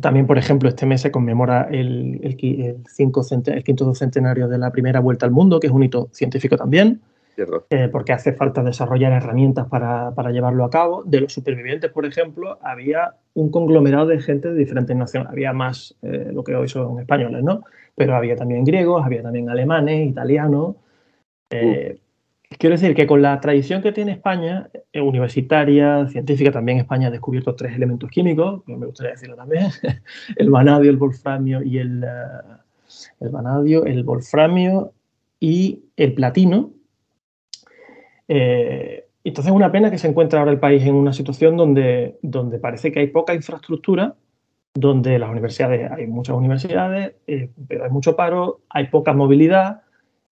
También, 0.00 0.26
por 0.26 0.36
ejemplo, 0.36 0.68
este 0.68 0.84
mes 0.84 1.00
se 1.00 1.10
conmemora 1.10 1.68
el, 1.70 2.20
el, 2.22 2.84
cinco 2.86 3.22
el, 3.46 3.64
quinto 3.64 3.94
centenario 3.94 4.46
de 4.46 4.58
la 4.58 4.70
primera 4.70 5.00
vuelta 5.00 5.24
al 5.24 5.32
mundo, 5.32 5.58
que 5.58 5.68
es 5.68 5.72
un 5.72 5.82
hito 5.82 6.08
científico 6.12 6.56
también, 6.56 7.00
eh, 7.70 7.88
porque 7.90 8.12
hace 8.12 8.34
falta 8.34 8.62
desarrollar 8.62 9.12
herramientas 9.12 9.66
para, 9.68 10.10
para, 10.14 10.32
llevarlo 10.32 10.64
a 10.64 10.70
cabo. 10.70 11.02
De 11.04 11.22
los 11.22 11.32
supervivientes, 11.32 11.90
por 11.90 12.04
ejemplo, 12.04 12.58
había 12.62 13.14
un 13.32 13.50
conglomerado 13.50 14.06
de 14.06 14.20
gente 14.20 14.48
de 14.48 14.54
diferentes 14.54 14.94
naciones. 14.94 15.30
Había 15.30 15.54
más 15.54 15.96
eh, 16.02 16.30
lo 16.30 16.44
que 16.44 16.54
hoy 16.54 16.68
son 16.68 17.00
españoles, 17.00 17.42
¿no? 17.42 17.62
Pero 17.94 18.14
había 18.14 18.36
también 18.36 18.64
griegos, 18.64 19.04
había 19.04 19.22
también 19.22 19.48
alemanes, 19.48 20.08
italianos. 20.08 20.76
Eh, 21.50 21.96
mm. 21.96 22.09
Quiero 22.58 22.74
decir 22.74 22.96
que 22.96 23.06
con 23.06 23.22
la 23.22 23.40
tradición 23.40 23.80
que 23.80 23.92
tiene 23.92 24.12
España, 24.12 24.68
eh, 24.92 25.00
universitaria, 25.00 26.08
científica, 26.08 26.50
también 26.50 26.78
España 26.78 27.06
ha 27.06 27.10
descubierto 27.10 27.54
tres 27.54 27.74
elementos 27.76 28.10
químicos, 28.10 28.62
me 28.66 28.86
gustaría 28.86 29.12
decirlo 29.12 29.36
también, 29.36 29.68
el 30.36 30.50
vanadio, 30.50 30.90
el 30.90 30.96
wolframio 30.96 31.62
y 31.62 31.78
el, 31.78 32.02
eh, 32.02 33.06
el 33.20 33.28
vanadio, 33.28 33.86
el 33.86 34.02
wolframio 34.02 34.92
y 35.38 35.84
el 35.96 36.12
platino. 36.14 36.72
Eh, 38.26 39.06
entonces 39.22 39.50
es 39.50 39.56
una 39.56 39.70
pena 39.70 39.90
que 39.90 39.98
se 39.98 40.08
encuentre 40.08 40.38
ahora 40.38 40.50
el 40.50 40.58
país 40.58 40.82
en 40.82 40.96
una 40.96 41.12
situación 41.12 41.56
donde, 41.56 42.18
donde 42.20 42.58
parece 42.58 42.90
que 42.90 42.98
hay 42.98 43.06
poca 43.06 43.32
infraestructura, 43.32 44.16
donde 44.74 45.20
las 45.20 45.30
universidades, 45.30 45.90
hay 45.90 46.08
muchas 46.08 46.36
universidades, 46.36 47.14
pero 47.68 47.84
hay 47.84 47.90
mucho 47.90 48.16
paro, 48.16 48.60
hay 48.70 48.88
poca 48.88 49.12
movilidad, 49.12 49.82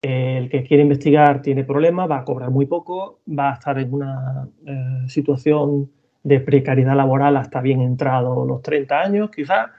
el 0.01 0.49
que 0.49 0.63
quiere 0.63 0.83
investigar 0.83 1.41
tiene 1.41 1.63
problemas, 1.63 2.09
va 2.09 2.19
a 2.19 2.23
cobrar 2.23 2.51
muy 2.51 2.65
poco, 2.65 3.19
va 3.27 3.51
a 3.51 3.53
estar 3.53 3.79
en 3.79 3.93
una 3.93 4.47
eh, 4.65 5.07
situación 5.07 5.89
de 6.23 6.39
precariedad 6.39 6.95
laboral 6.95 7.37
hasta 7.37 7.61
bien 7.61 7.81
entrado 7.81 8.45
los 8.45 8.61
30 8.61 8.99
años, 8.99 9.31
quizás. 9.31 9.69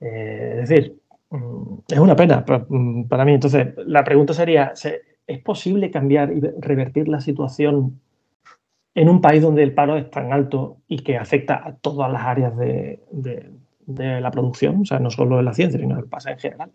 Eh, 0.00 0.58
es 0.62 0.68
decir, 0.68 0.98
mm, 1.30 1.74
es 1.88 1.98
una 1.98 2.16
pena 2.16 2.44
mm, 2.68 3.04
para 3.04 3.24
mí. 3.24 3.34
Entonces, 3.34 3.74
la 3.86 4.02
pregunta 4.02 4.34
sería, 4.34 4.72
¿es 5.26 5.38
posible 5.40 5.90
cambiar 5.90 6.32
y 6.32 6.40
revertir 6.60 7.08
la 7.08 7.20
situación 7.20 8.00
en 8.94 9.08
un 9.08 9.20
país 9.20 9.42
donde 9.42 9.62
el 9.62 9.72
paro 9.74 9.96
es 9.96 10.10
tan 10.10 10.32
alto 10.32 10.78
y 10.88 10.98
que 10.98 11.16
afecta 11.16 11.62
a 11.64 11.74
todas 11.76 12.12
las 12.12 12.22
áreas 12.22 12.56
de, 12.56 13.00
de 13.86 14.20
la 14.20 14.30
producción, 14.30 14.82
o 14.82 14.84
sea, 14.84 14.98
no 14.98 15.10
solo 15.10 15.38
en 15.38 15.44
la 15.44 15.54
ciencia, 15.54 15.80
sino 15.80 15.96
que 15.96 16.08
pasa 16.08 16.32
en 16.32 16.38
general. 16.38 16.70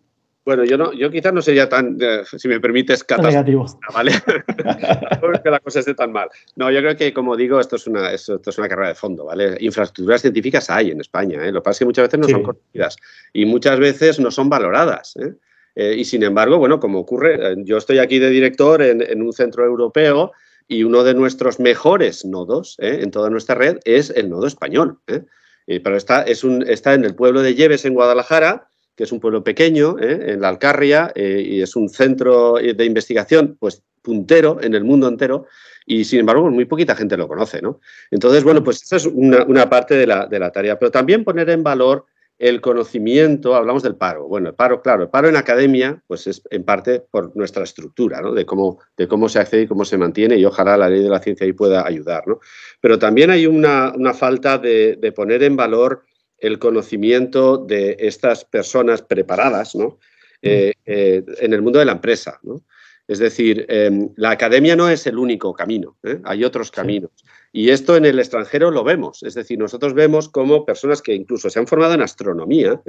Bueno, 0.48 0.64
yo 0.64 0.78
no, 0.78 0.94
yo 0.94 1.12
quizás 1.12 1.34
no 1.34 1.42
sería 1.42 1.68
tan, 1.68 1.98
eh, 2.00 2.22
si 2.24 2.48
me 2.48 2.62
permites, 2.62 3.04
catastrófico, 3.04 3.78
¿vale? 3.94 4.14
que 5.44 5.50
la 5.50 5.60
cosa 5.60 5.82
esté 5.82 5.94
tan 5.94 6.14
mal. 6.14 6.30
No, 6.56 6.72
yo 6.72 6.80
creo 6.80 6.96
que, 6.96 7.12
como 7.12 7.36
digo, 7.36 7.60
esto 7.60 7.76
es 7.76 7.86
una, 7.86 8.14
esto, 8.14 8.40
es 8.46 8.58
una 8.58 8.70
carrera 8.70 8.88
de 8.88 8.96
fondo, 8.96 9.26
¿vale? 9.26 9.58
Infraestructuras 9.60 10.22
científicas 10.22 10.70
hay 10.70 10.92
en 10.92 11.02
España, 11.02 11.46
¿eh? 11.46 11.52
Lo 11.52 11.60
que 11.60 11.66
pasa 11.66 11.72
es 11.72 11.80
que 11.80 11.86
muchas 11.86 12.06
veces 12.06 12.20
no 12.22 12.30
son 12.30 12.44
conocidas 12.44 12.96
y 13.34 13.44
muchas 13.44 13.78
veces 13.78 14.22
no 14.22 14.32
son 14.32 14.48
valoradas, 14.48 15.18
¿eh? 15.18 15.34
Eh, 15.76 15.96
y 15.98 16.06
sin 16.06 16.24
embargo, 16.24 16.58
bueno, 16.58 16.80
como 16.80 17.00
ocurre, 17.00 17.58
yo 17.66 17.76
estoy 17.76 18.00
aquí 18.00 18.18
de 18.18 18.30
director 18.30 18.82
en, 18.82 19.02
en 19.02 19.22
un 19.22 19.34
centro 19.34 19.66
europeo 19.66 20.32
y 20.70 20.86
uno 20.86 21.04
de 21.04 21.14
nuestros 21.14 21.60
mejores 21.60 22.24
nodos 22.24 22.78
en 22.80 23.12
toda 23.12 23.30
nuestra 23.30 23.56
red 23.56 23.80
es 23.84 24.12
el 24.12 24.30
nodo 24.30 24.48
español. 24.48 25.00
pero 25.06 25.98
está, 25.98 26.22
es 26.22 26.46
un, 26.46 26.64
está 26.66 26.94
en 26.94 27.04
el 27.04 27.16
pueblo 27.16 27.42
de 27.42 27.54
Lleves, 27.54 27.84
en 27.84 27.96
Guadalajara, 27.96 28.67
que 28.98 29.04
es 29.04 29.12
un 29.12 29.20
pueblo 29.20 29.44
pequeño, 29.44 29.98
¿eh? 30.00 30.34
en 30.34 30.42
la 30.42 30.50
Alcarria, 30.50 31.12
eh, 31.14 31.44
y 31.46 31.62
es 31.62 31.76
un 31.76 31.88
centro 31.88 32.56
de 32.56 32.84
investigación 32.84 33.56
pues, 33.60 33.84
puntero 34.02 34.58
en 34.62 34.74
el 34.74 34.84
mundo 34.84 35.08
entero, 35.08 35.46
y 35.86 36.04
sin 36.04 36.20
embargo 36.20 36.50
muy 36.50 36.66
poquita 36.66 36.96
gente 36.96 37.16
lo 37.16 37.28
conoce. 37.28 37.62
¿no? 37.62 37.80
Entonces, 38.10 38.44
bueno, 38.44 38.64
pues 38.64 38.82
esa 38.82 38.96
es 38.96 39.06
una, 39.06 39.70
parte 39.70 39.96
de 39.96 40.08
la, 40.08 40.52
tarea, 40.52 40.80
pero 40.80 40.90
también 40.90 41.24
poner 41.24 41.50
en 41.52 41.62
valor 41.62 42.06
el 42.40 42.60
conocimiento, 42.62 43.56
hablamos 43.56 43.84
del 43.84 43.96
paro. 43.96 44.28
Bueno, 44.28 44.50
el 44.50 44.56
paro, 44.56 44.82
claro, 44.82 45.04
el 45.04 45.10
paro 45.10 45.28
en 45.30 45.36
academia, 45.36 46.04
pues 46.08 46.28
es 46.28 46.42
en 46.52 46.64
parte 46.64 47.00
por 47.00 47.36
nuestra 47.36 47.64
estructura. 47.64 48.22
De 48.32 48.46
cómo, 48.46 48.80
de 48.96 49.08
cómo 49.08 49.28
se 49.28 49.40
hace 49.40 49.62
y 49.62 49.68
cómo 49.68 49.86
se 49.86 49.98
mantiene, 49.98 50.38
y 50.38 50.46
ojalá 50.46 50.78
la 50.78 50.90
ley 50.90 51.02
de 51.02 51.10
la 51.10 51.20
ciencia 51.20 51.46
ahí 51.46 51.54
pueda 51.54 51.86
ayudar, 51.88 52.28
¿no? 52.28 52.40
Pero 52.80 53.00
también 53.00 53.32
hay 53.32 53.48
una, 53.48 53.92
una 53.96 54.14
falta 54.14 54.60
de, 54.60 55.14
poner 55.16 55.42
en 55.44 55.56
valor 55.56 56.04
el 56.40 56.60
conocimiento 56.60 57.58
de 57.58 57.98
estas 58.00 58.46
personas 58.46 59.02
preparadas 59.02 59.76
¿no? 59.76 60.00
Eh, 60.42 60.74
eh, 60.86 61.24
en 61.40 61.54
el 61.54 61.62
mundo 61.62 61.80
de 61.80 61.86
la 61.86 61.94
empresa. 61.94 62.40
¿no? 62.44 62.62
Es 63.08 63.20
decir, 63.20 63.66
em, 63.70 64.10
la 64.16 64.32
academia 64.32 64.76
no 64.76 64.90
es 64.90 65.08
el 65.08 65.18
único 65.18 65.54
camino, 65.54 65.98
¿eh? 66.04 66.20
hay 66.26 66.44
otros 66.44 66.72
caminos. 66.72 67.12
Y 67.54 67.70
esto 67.70 67.96
en 67.96 68.06
el 68.06 68.20
extranjero 68.20 68.70
lo 68.70 68.84
vemos. 68.84 69.24
Es 69.24 69.34
decir, 69.34 69.58
nosotros 69.58 69.94
vemos 69.94 70.30
como 70.30 70.66
personas 70.66 71.02
que 71.02 71.16
incluso 71.16 71.50
se 71.50 71.60
han 71.60 71.68
formado 71.68 71.94
en 71.94 72.02
astronomía, 72.02 72.82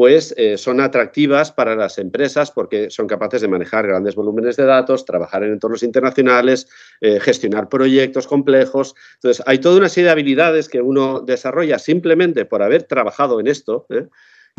pues 0.00 0.32
eh, 0.38 0.56
son 0.56 0.80
atractivas 0.80 1.52
para 1.52 1.76
las 1.76 1.98
empresas 1.98 2.50
porque 2.50 2.88
son 2.88 3.06
capaces 3.06 3.42
de 3.42 3.48
manejar 3.48 3.86
grandes 3.86 4.14
volúmenes 4.14 4.56
de 4.56 4.64
datos, 4.64 5.04
trabajar 5.04 5.44
en 5.44 5.52
entornos 5.52 5.82
internacionales, 5.82 6.68
eh, 7.02 7.20
gestionar 7.20 7.68
proyectos 7.68 8.26
complejos. 8.26 8.94
Entonces, 9.16 9.44
hay 9.46 9.58
toda 9.58 9.76
una 9.76 9.90
serie 9.90 10.06
de 10.06 10.12
habilidades 10.12 10.70
que 10.70 10.80
uno 10.80 11.20
desarrolla 11.20 11.78
simplemente 11.78 12.46
por 12.46 12.62
haber 12.62 12.84
trabajado 12.84 13.40
en 13.40 13.46
esto. 13.46 13.84
¿eh? 13.90 14.06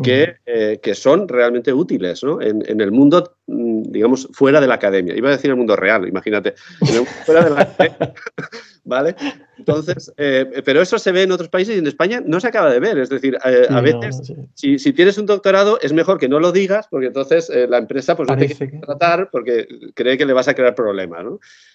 Eh, 0.04 0.80
que, 0.82 0.94
son 0.94 1.28
realmente 1.28 1.72
útiles 1.72 2.22
en, 2.40 2.80
el 2.80 2.90
mundo, 2.90 3.36
mm, 3.46 3.82
digamos, 3.90 4.28
fuera 4.32 4.60
de 4.60 4.66
la 4.66 4.74
academia. 4.74 5.16
Iba 5.16 5.28
a 5.28 5.32
decir 5.32 5.50
el 5.50 5.56
mundo 5.56 5.76
real, 5.76 6.06
imagínate, 6.08 6.54
fuera 7.24 7.44
de 7.44 7.50
la 7.50 7.60
academia. 7.62 8.14
¿Vale? 8.84 9.14
Entonces, 9.58 10.12
eh, 10.16 10.60
pero 10.64 10.82
eso 10.82 10.98
se 10.98 11.12
ve 11.12 11.22
en 11.22 11.30
otros 11.30 11.48
países 11.48 11.76
y 11.76 11.78
en 11.78 11.86
España 11.86 12.20
no 12.24 12.40
se 12.40 12.48
acaba 12.48 12.72
de 12.72 12.80
ver. 12.80 12.98
Es 12.98 13.10
decir, 13.10 13.38
eh, 13.44 13.66
a 13.70 13.80
veces, 13.80 14.32
si, 14.54 14.92
tienes 14.92 15.18
un 15.18 15.26
doctorado, 15.26 15.78
es 15.80 15.92
mejor 15.92 16.18
que 16.18 16.28
no 16.28 16.40
lo 16.40 16.50
digas, 16.50 16.88
porque 16.90 17.06
entonces 17.06 17.50
la 17.68 17.78
empresa 17.78 18.16
pues, 18.16 18.28
no 18.28 18.36
te 18.36 18.48
quiere 18.48 18.80
tratar 18.80 19.30
porque 19.30 19.68
cree 19.94 20.18
que 20.18 20.26
le 20.26 20.32
vas 20.32 20.48
a 20.48 20.54
crear 20.54 20.74
problemas. 20.74 21.24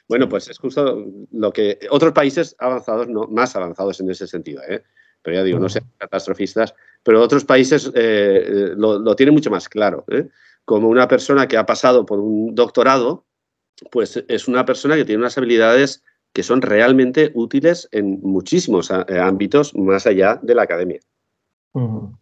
Bueno, 0.10 0.28
pues 0.28 0.50
es 0.50 0.58
justo 0.58 1.06
lo 1.32 1.54
que 1.54 1.80
otros 1.90 2.12
países 2.12 2.56
avanzados, 2.60 3.08
no, 3.08 3.28
más 3.28 3.56
avanzados 3.56 4.02
en 4.02 4.10
ese 4.10 4.28
sentido. 4.28 4.62
¿eh? 4.68 4.84
pero 5.28 5.40
ya 5.40 5.44
digo, 5.44 5.60
no 5.60 5.68
sean 5.68 5.84
catastrofistas, 5.98 6.74
pero 7.04 7.22
otros 7.22 7.46
países 7.46 7.88
eh, 7.88 7.92
eh, 7.96 8.74
lo, 8.76 9.16
tienen 9.16 9.34
mucho 9.34 9.52
más 9.52 9.70
claro. 9.70 10.06
¿eh? 10.10 10.28
Como 10.66 10.90
una 10.90 11.08
persona 11.08 11.48
que 11.48 11.58
ha 11.58 11.66
pasado 11.66 12.06
por 12.06 12.20
un 12.20 12.54
doctorado, 12.54 13.26
pues 13.92 14.24
es 14.28 14.48
una 14.48 14.66
persona 14.66 14.96
que 14.96 15.06
tiene 15.06 15.22
unas 15.22 15.38
habilidades 15.38 16.04
que 16.34 16.44
son 16.44 16.62
realmente 16.62 17.32
útiles 17.34 17.88
en 17.92 18.20
muchísimos 18.22 18.92
ámbitos 18.92 19.74
más 19.76 20.06
allá 20.06 20.40
de 20.42 20.56
la 20.56 20.64
academia. 20.64 21.00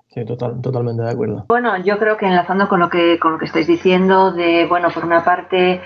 Sí, 0.09 0.25
total, 0.25 0.61
totalmente 0.61 1.03
de 1.03 1.09
acuerdo. 1.09 1.45
Bueno, 1.47 1.77
yo 1.83 1.97
creo 1.97 2.17
que 2.17 2.25
enlazando 2.25 2.67
con 2.67 2.79
lo 2.79 2.89
que, 2.89 3.19
con 3.19 3.33
lo 3.33 3.37
que 3.37 3.45
estáis 3.45 3.67
diciendo, 3.67 4.31
de, 4.31 4.65
bueno, 4.65 4.89
por 4.89 5.05
una 5.05 5.23
parte, 5.23 5.81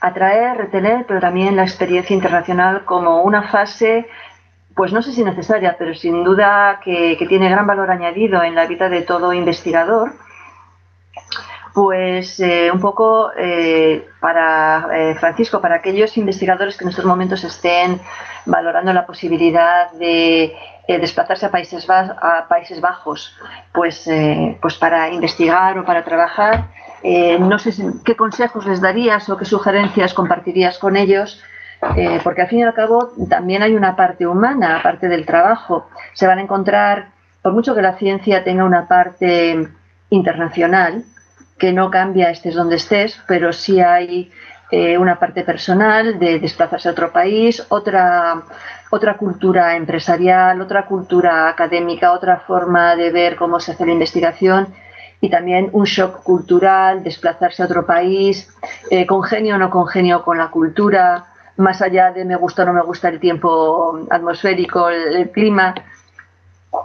atraer, 0.00 0.56
retener, 0.56 1.04
pero 1.06 1.20
también 1.20 1.56
la 1.56 1.62
experiencia 1.62 2.14
internacional 2.14 2.84
como 2.84 3.22
una 3.22 3.48
fase 3.48 4.06
pues 4.74 4.92
no 4.92 5.02
sé 5.02 5.12
si 5.12 5.24
necesaria, 5.24 5.76
pero 5.78 5.94
sin 5.94 6.24
duda 6.24 6.80
que, 6.82 7.16
tiene 7.28 7.50
gran 7.50 7.66
valor 7.66 7.90
añadido 7.90 8.42
en 8.42 8.54
la 8.54 8.66
vida 8.66 8.88
de 8.88 9.02
todo 9.02 9.32
investigador, 9.32 10.12
pues 11.74 12.40
eh, 12.40 12.70
un 12.72 12.80
poco 12.80 13.30
eh, 13.36 14.08
para 14.20 14.88
eh, 14.92 15.14
Francisco, 15.16 15.60
para 15.60 15.76
aquellos 15.76 16.16
investigadores 16.16 16.76
que 16.76 16.84
en 16.84 16.90
estos 16.90 17.04
momentos 17.04 17.44
estén 17.44 18.00
valorando 18.46 18.92
la 18.92 19.06
posibilidad 19.06 19.90
de 19.92 20.56
desplazarse 20.88 21.46
a 21.46 21.50
Países, 21.52 21.88
a 21.88 22.46
Países 22.48 22.80
Bajos, 22.80 23.36
pues, 23.72 24.10
pues 24.60 24.74
para 24.76 25.08
investigar 25.10 25.78
o 25.78 25.84
para 25.84 26.02
trabajar, 26.02 26.64
no 27.38 27.60
sé 27.60 27.72
qué 28.04 28.16
consejos 28.16 28.66
les 28.66 28.80
darías 28.80 29.28
o 29.28 29.36
qué 29.36 29.44
sugerencias 29.44 30.14
compartirías 30.14 30.78
con 30.78 30.96
ellos 30.96 31.40
eh, 31.96 32.20
porque 32.22 32.42
al 32.42 32.48
fin 32.48 32.60
y 32.60 32.62
al 32.62 32.74
cabo 32.74 33.12
también 33.28 33.62
hay 33.62 33.74
una 33.74 33.96
parte 33.96 34.26
humana, 34.26 34.78
aparte 34.78 35.08
del 35.08 35.24
trabajo. 35.24 35.88
Se 36.12 36.26
van 36.26 36.38
a 36.38 36.42
encontrar, 36.42 37.08
por 37.42 37.52
mucho 37.52 37.74
que 37.74 37.82
la 37.82 37.96
ciencia 37.96 38.44
tenga 38.44 38.64
una 38.64 38.86
parte 38.86 39.68
internacional, 40.10 41.04
que 41.58 41.72
no 41.72 41.90
cambia 41.90 42.30
estés 42.30 42.54
donde 42.54 42.76
estés, 42.76 43.20
pero 43.26 43.52
sí 43.52 43.80
hay 43.80 44.30
eh, 44.70 44.98
una 44.98 45.18
parte 45.18 45.42
personal 45.42 46.18
de 46.18 46.38
desplazarse 46.38 46.88
a 46.88 46.92
otro 46.92 47.12
país, 47.12 47.64
otra, 47.70 48.42
otra 48.90 49.16
cultura 49.16 49.76
empresarial, 49.76 50.60
otra 50.60 50.86
cultura 50.86 51.48
académica, 51.48 52.12
otra 52.12 52.40
forma 52.40 52.94
de 52.94 53.10
ver 53.10 53.36
cómo 53.36 53.58
se 53.58 53.72
hace 53.72 53.86
la 53.86 53.92
investigación 53.92 54.68
y 55.20 55.28
también 55.28 55.68
un 55.72 55.84
shock 55.84 56.22
cultural, 56.22 57.02
desplazarse 57.02 57.62
a 57.62 57.66
otro 57.66 57.84
país, 57.84 58.48
eh, 58.90 59.06
congenio 59.06 59.56
o 59.56 59.58
no 59.58 59.70
congenio 59.70 60.22
con 60.22 60.38
la 60.38 60.48
cultura, 60.48 61.26
más 61.60 61.82
allá 61.82 62.10
de 62.10 62.24
me 62.24 62.36
gusta 62.36 62.62
o 62.62 62.66
no 62.66 62.72
me 62.72 62.82
gusta 62.82 63.08
el 63.08 63.20
tiempo 63.20 64.00
atmosférico, 64.10 64.88
el, 64.88 65.30
clima, 65.30 65.74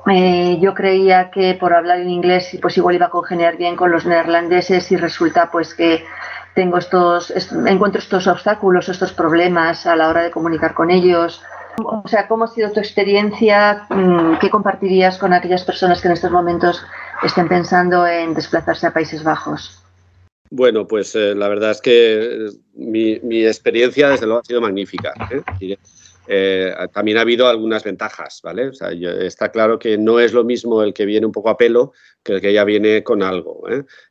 eh, 0.08 0.58
yo 0.62 0.74
creía 0.74 1.32
que 1.32 1.56
por 1.56 1.74
hablar 1.74 2.00
en 2.00 2.10
inglés 2.10 2.58
pues 2.62 2.78
igual 2.78 2.96
iba 2.96 3.08
a 3.08 3.10
congeniar 3.10 3.58
bien 3.58 3.76
con 3.76 3.92
los 3.92 4.06
neerlandeses 4.06 4.92
y 4.92 4.98
resulta 4.98 5.50
pues 5.52 5.74
que 5.74 6.06
tengo 6.54 6.78
estos, 6.78 7.34
encuentro 7.66 8.00
estos 8.00 8.28
obstáculos, 8.28 8.90
estos 8.90 9.14
problemas 9.14 9.86
a 9.86 9.96
la 9.96 10.08
hora 10.10 10.24
de 10.24 10.32
comunicar 10.32 10.74
con 10.74 10.92
ellos. 10.92 11.42
O 11.84 12.08
sea, 12.08 12.28
¿cómo 12.28 12.46
ha 12.46 12.48
sido 12.48 12.72
tu 12.72 12.80
experiencia? 12.80 13.86
Mm, 13.90 14.38
¿Qué 14.40 14.50
compartirías 14.50 15.18
con 15.18 15.34
aquellas 15.34 15.64
personas 15.64 16.02
que 16.02 16.08
en 16.08 16.14
estos 16.14 16.32
momentos 16.32 16.86
estén 17.24 17.50
pensando 17.50 18.08
en 18.08 18.34
desplazarse 18.34 18.88
a 18.88 18.94
Países 18.94 19.24
Bajos? 19.24 19.85
Bueno, 20.56 20.88
pues 20.88 21.14
eh, 21.16 21.36
la 21.36 21.50
verdad 21.50 21.72
es 21.72 21.82
que 21.82 22.48
mi, 22.76 23.46
experiencia 23.46 24.08
desde 24.08 24.26
luego 24.26 24.40
ha 24.40 24.46
sido 24.46 24.62
magnífica. 24.62 25.12
¿eh? 25.30 25.76
Eh, 26.28 26.74
también 26.94 27.18
ha 27.18 27.22
habido 27.22 27.50
algunas 27.50 27.84
ventajas, 27.84 28.40
¿vale? 28.42 28.72
Está 29.20 29.52
claro 29.52 29.78
que 29.78 29.98
no 29.98 30.18
es 30.22 30.32
lo 30.32 30.46
mismo 30.46 30.82
el 30.82 30.94
que 30.94 31.06
viene 31.06 31.26
un 31.26 31.34
poco 31.34 31.50
a 31.50 31.58
pelo 31.58 31.92
que 32.24 32.36
el 32.36 32.42
que 32.42 32.54
ya 32.54 32.64
viene 32.64 33.04
con 33.04 33.22
algo. 33.22 33.64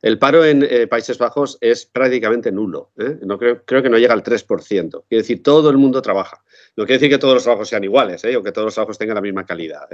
El 0.03 0.19
paro 0.19 0.45
en 0.45 0.87
Países 0.87 1.17
Bajos 1.17 1.57
es 1.61 1.87
prácticamente 1.87 2.51
nulo. 2.51 2.91
No 3.23 3.39
creo, 3.39 3.63
creo, 3.65 3.81
que 3.81 3.89
no 3.89 3.97
llega 3.97 4.13
al 4.13 4.23
3%. 4.23 5.03
Quiere 5.09 5.21
decir, 5.23 5.41
todo 5.41 5.71
el 5.71 5.77
mundo 5.77 6.03
trabaja. 6.03 6.43
No 6.77 6.85
quiere 6.85 6.99
decir 6.99 7.09
que 7.09 7.17
todos 7.17 7.33
los 7.33 7.43
trabajos 7.43 7.69
sean 7.69 7.83
iguales 7.83 8.23
o 8.23 8.43
que 8.43 8.51
todos 8.51 8.65
los 8.65 8.73
trabajos 8.75 8.99
tengan 8.99 9.15
la 9.15 9.21
misma 9.21 9.47
calidad 9.47 9.89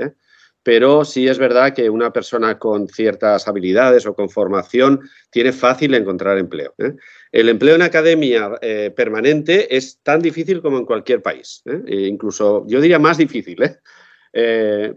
pero 0.64 1.04
sí 1.06 1.28
es 1.28 1.40
verdad 1.40 1.74
que 1.74 1.90
una 1.90 2.14
persona 2.14 2.60
con 2.60 2.88
ciertas 2.88 3.48
habilidades 3.48 4.06
o 4.06 4.14
con 4.14 4.30
formación 4.30 5.02
tiene 5.32 5.52
fácil 5.52 5.96
encontrar 5.96 6.38
empleo. 6.38 6.74
¿eh? 6.78 6.94
El 7.32 7.50
empleo 7.50 7.76
en 7.76 7.82
academia 7.82 8.52
eh, 8.62 8.92
permanente 8.96 9.76
es 9.76 10.00
tan 10.04 10.22
difícil 10.22 10.62
como 10.62 10.78
en 10.78 10.86
cualquier 10.86 11.22
país, 11.22 11.64
¿eh? 11.66 11.82
e 11.88 12.02
incluso 12.08 12.66
yo 12.68 12.80
diría 12.80 13.00
más 13.00 13.18
difícil. 13.18 13.58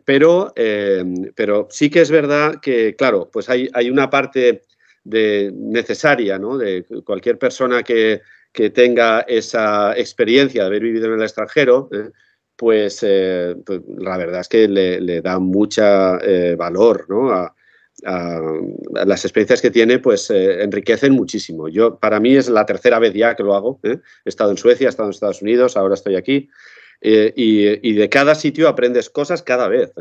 pero, 0.05 0.53
sí 1.71 1.91
que 1.91 2.01
es 2.01 2.11
verdad 2.11 2.61
que, 2.61 2.95
claro, 2.95 3.31
pues 3.33 3.49
hay, 3.49 3.91
una 3.91 4.11
parte 4.11 4.62
de, 5.03 5.51
necesaria 5.55 6.39
¿no? 6.39 6.59
de 6.59 6.85
cualquier 7.05 7.39
persona 7.39 7.83
que 7.83 8.21
tenga 8.75 9.21
esa 9.21 9.97
experiencia 9.97 10.62
de 10.62 10.67
haber 10.67 10.83
vivido 10.83 11.07
en 11.07 11.15
el 11.15 11.23
extranjero 11.23 11.89
pues, 12.57 13.00
eh, 13.02 13.57
pues, 13.64 13.80
la 13.98 14.16
verdad 14.16 14.40
es 14.40 14.48
que 14.48 14.68
le, 14.68 15.20
da 15.20 15.38
mucha 15.38 16.18
eh, 16.18 16.55
valor 16.57 17.07
¿no? 17.09 17.32
a, 17.32 17.55
las 19.07 19.24
experiencias 19.24 19.62
que 19.62 19.70
tiene, 19.70 19.98
pues 19.98 20.30
eh, 20.30 20.62
enriquecen 20.62 21.12
muchísimo. 21.12 21.68
Yo, 21.68 21.96
para 21.98 22.20
mí 22.20 22.36
es 22.36 22.48
la 22.48 22.66
tercera 22.66 22.98
vez 22.98 23.14
ya 23.14 23.34
que 23.34 23.42
lo 23.42 23.55
hago. 23.55 23.80
He 23.82 23.98
estado 24.24 24.50
en 24.50 24.59
Suecia, 24.59 24.86
he 24.86 24.90
estado 24.90 25.09
en 25.09 25.14
Estados 25.14 25.42
Unidos, 25.42 25.76
ahora 25.76 25.94
estoy 25.94 26.16
aquí. 26.16 26.48
Y, 27.00 27.88
y, 27.88 27.92
de 27.92 28.09
cada 28.09 28.34
sitio 28.34 28.68
aprendes 28.68 29.11
cosas 29.11 29.42
cada 29.42 29.68
vez. 29.68 29.92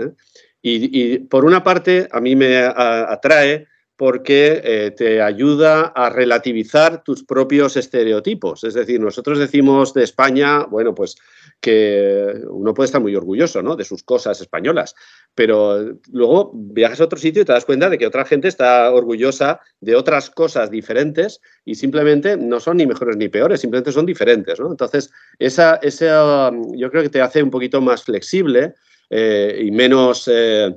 Y, 0.62 1.20
por 1.20 1.44
una 1.44 1.64
parte, 1.64 2.08
a 2.12 2.22
mí 2.22 2.36
me 2.36 2.58
atrae 2.58 3.68
porque 3.96 4.62
eh, 4.64 4.92
te 4.92 5.22
ayuda 5.22 5.94
a 5.96 6.10
relativizar 6.10 7.04
tus 7.04 7.24
propios 7.24 7.78
estereotipos. 7.78 8.64
Es 8.64 8.74
decir, 8.74 9.00
nosotros 9.00 9.38
decimos 9.38 9.94
de 9.94 10.04
España, 10.04 10.66
bueno, 10.66 10.96
pues 10.96 11.16
que 11.62 12.42
uno 12.50 12.74
puede 12.74 12.88
estar 12.88 13.02
muy 13.02 13.16
orgulloso 13.16 13.62
¿no? 13.62 13.76
de 13.76 13.86
sus 13.86 14.04
cosas 14.04 14.42
españolas, 14.42 14.96
pero 15.36 15.96
luego 16.12 16.52
viajas 16.54 17.00
a 17.00 17.06
otro 17.06 17.20
sitio 17.20 17.44
y 17.44 17.46
te 17.46 17.54
das 17.54 17.66
cuenta 17.66 17.90
de 17.90 17.98
que 17.98 18.08
otra 18.08 18.26
gente 18.26 18.48
está 18.48 18.92
orgullosa 18.92 19.62
de 19.80 19.96
otras 19.96 20.30
cosas 20.30 20.72
diferentes 20.72 21.40
y 21.64 21.76
simplemente 21.76 22.36
no 22.36 22.60
son 22.60 22.78
ni 22.78 22.88
mejores 22.88 23.16
ni 23.16 23.30
peores, 23.30 23.62
simplemente 23.62 23.92
son 23.92 24.06
diferentes. 24.06 24.60
¿no? 24.60 24.72
Entonces, 24.72 25.12
esa, 25.38 25.76
esa, 25.76 26.52
yo 26.76 26.90
creo 26.90 27.04
que 27.04 27.10
te 27.10 27.22
hace 27.22 27.44
un 27.44 27.52
poquito 27.52 27.80
más 27.80 28.04
flexible 28.04 28.74
eh, 29.10 29.62
y 29.64 29.72
menos... 29.72 30.28
Eh, 30.32 30.76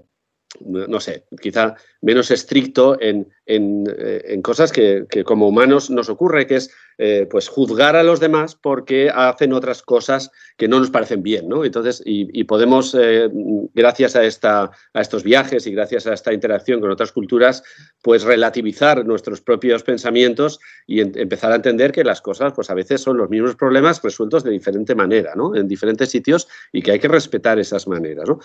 no 0.61 1.01
sé, 1.01 1.27
quizá 1.41 1.75
menos 2.01 2.31
estricto 2.31 2.99
en, 3.01 3.27
eh, 3.47 4.41
cosas 4.43 4.73
que, 4.73 5.07
como 5.25 5.49
humanos 5.49 5.91
nos 5.91 6.09
ocurre, 6.09 6.47
que 6.47 6.57
es 6.57 6.71
eh, 6.99 7.27
pues 7.31 7.49
juzgar 7.49 7.95
a 7.95 8.03
los 8.03 8.21
demás 8.21 8.55
porque 8.55 9.11
hacen 9.15 9.53
otras 9.53 9.83
cosas 9.83 10.31
que 10.57 10.67
no 10.67 10.81
nos 10.81 10.91
parecen 10.91 11.23
bien, 11.23 11.47
¿no? 11.47 11.63
Entonces, 11.63 12.03
y, 12.07 12.45
podemos, 12.45 12.97
eh, 12.99 13.29
gracias 13.75 14.17
a, 14.17 14.25
esta, 14.25 14.71
a 14.95 15.01
estos 15.03 15.23
viajes 15.23 15.67
y 15.67 15.73
gracias 15.73 16.07
a 16.07 16.15
esta 16.15 16.33
interacción 16.33 16.81
con 16.81 16.91
otras 16.91 17.13
culturas, 17.13 17.63
pues 18.01 18.23
relativizar 18.23 19.05
nuestros 19.05 19.43
propios 19.43 19.83
pensamientos 19.83 20.59
y 20.87 21.01
empezar 21.01 21.53
a 21.53 21.57
entender 21.57 21.93
que 21.93 22.03
las 22.03 22.23
cosas, 22.23 22.55
pues 22.55 22.71
a 22.71 22.75
veces 22.75 23.03
son 23.03 23.19
los 23.19 23.29
mismos 23.29 23.57
problemas 23.57 24.03
resueltos 24.03 24.43
de 24.43 24.53
diferente 24.53 24.95
manera, 24.95 25.35
¿no? 25.37 25.55
En 25.55 25.69
diferentes 25.69 26.09
sitios 26.09 26.49
y 26.73 26.81
que 26.81 26.93
hay 26.93 26.99
que 26.99 27.09
respetar 27.09 27.59
esas 27.59 27.87
maneras, 27.87 28.27
¿no? 28.27 28.41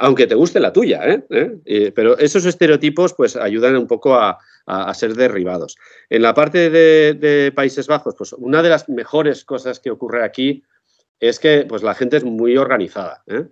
Aunque 0.00 0.28
te 0.28 0.36
guste 0.36 0.60
la 0.60 0.72
tuya, 0.72 1.00
¿eh? 1.04 1.92
pero 1.94 2.16
esos 2.18 2.44
estereotipos, 2.44 2.71
pues 3.16 3.36
ayudan 3.36 3.76
un 3.76 3.86
poco 3.86 4.14
a, 4.14 4.38
a, 4.66 4.94
ser 4.94 5.14
derribados. 5.14 5.76
En 6.08 6.22
la 6.22 6.34
parte 6.34 6.70
de, 6.70 7.52
Países 7.54 7.86
Bajos, 7.86 8.14
pues 8.16 8.32
una 8.34 8.62
de 8.62 8.68
las 8.68 8.88
mejores 8.88 9.44
cosas 9.44 9.80
que 9.80 9.90
ocurre 9.90 10.24
aquí 10.24 10.62
es 11.20 11.38
que 11.38 11.64
pues, 11.68 11.82
la 11.82 11.94
gente 11.94 12.16
es 12.16 12.24
muy 12.24 12.56
organizada. 12.56 13.22
¿eh? 13.26 13.46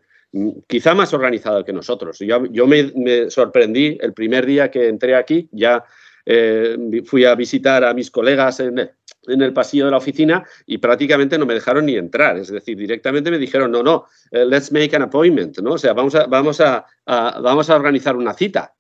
Quizá 0.67 0.95
más 0.95 1.13
organizada 1.13 1.65
que 1.65 1.73
nosotros. 1.73 2.19
Yo, 2.21 2.47
yo 2.47 2.67
me, 2.67 3.31
sorprendí 3.31 3.99
el 4.01 4.13
primer 4.13 4.47
día 4.47 4.71
que 4.71 4.89
entré 4.89 5.15
aquí, 5.15 5.49
ya 5.53 5.85
eh, 6.27 6.77
fui 7.05 7.25
a 7.25 7.35
visitar 7.35 7.85
a 7.85 7.95
mis 7.95 8.11
colegas 8.11 8.61
en 8.61 8.91
el, 9.27 9.53
pasillo 9.53 9.87
de 9.87 9.91
la 9.91 9.99
oficina 9.99 10.45
y 10.67 10.79
prácticamente 10.79 11.39
no 11.39 11.47
me 11.47 11.55
dejaron 11.55 11.87
ni 11.87 11.97
entrar. 11.97 12.37
Es 12.39 12.49
decir, 12.49 12.77
directamente 12.77 13.31
me 13.31 13.39
dijeron, 13.39 13.71
no, 13.71 13.83
no, 13.83 14.07
eh, 14.31 14.45
let's 14.45 14.73
make 14.73 14.95
an 14.95 15.03
appointment, 15.03 15.59
¿no? 15.59 15.73
O 15.73 15.79
sea, 15.79 15.93
vamos 15.93 16.15
a, 16.15 16.27
vamos 16.27 16.61
a, 16.61 16.87
vamos 17.07 17.71
a 17.71 17.77
organizar 17.77 18.17
una 18.17 18.35
cita. 18.35 18.75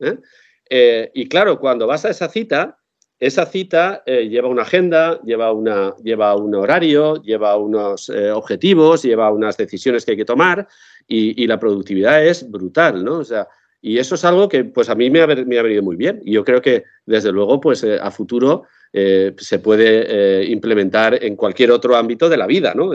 Eh, 0.68 1.11
y 1.14 1.28
claro, 1.28 1.59
cuando 1.59 1.86
vas 1.86 2.05
a 2.05 2.11
esa 2.11 2.28
cita, 2.28 2.78
esa 3.18 3.45
cita 3.45 4.03
eh, 4.07 4.28
lleva 4.28 4.49
una 4.49 4.62
agenda, 4.62 5.20
lleva, 5.22 5.53
una, 5.53 5.95
lleva 6.03 6.34
un 6.36 6.55
horario, 6.55 7.20
lleva 7.22 7.57
unos 7.57 8.09
eh, 8.09 8.30
objetivos, 8.30 9.03
lleva 9.03 9.30
unas 9.30 9.57
decisiones 9.57 10.05
que 10.05 10.12
hay 10.12 10.16
que 10.16 10.24
tomar 10.24 10.66
y, 11.07 11.47
la 11.47 11.59
productividad 11.59 12.24
es 12.24 12.49
brutal, 12.49 13.05
¿no? 13.05 13.18
O 13.18 13.24
sea, 13.24 13.49
y 13.82 13.99
eso 13.99 14.14
es 14.14 14.24
algo 14.24 14.49
que 14.49 14.64
pues 14.64 14.88
a 14.88 14.95
mí 14.95 15.11
me 15.11 15.20
ha, 15.20 15.26
venido 15.26 15.82
muy 15.82 15.97
bien. 15.97 16.22
Y 16.24 16.32
yo 16.32 16.45
creo 16.45 16.62
que 16.62 16.84
desde 17.05 17.32
luego 17.32 17.61
pues 17.61 17.84
a 17.84 18.11
futuro 18.11 18.64
se 18.93 19.59
puede 19.61 20.45
implementar 20.47 21.22
en 21.22 21.36
cualquier 21.36 21.70
otro 21.70 21.97
ámbito 21.97 22.28
de 22.28 22.36
la 22.36 22.47
vida, 22.47 22.74
¿no? 22.74 22.91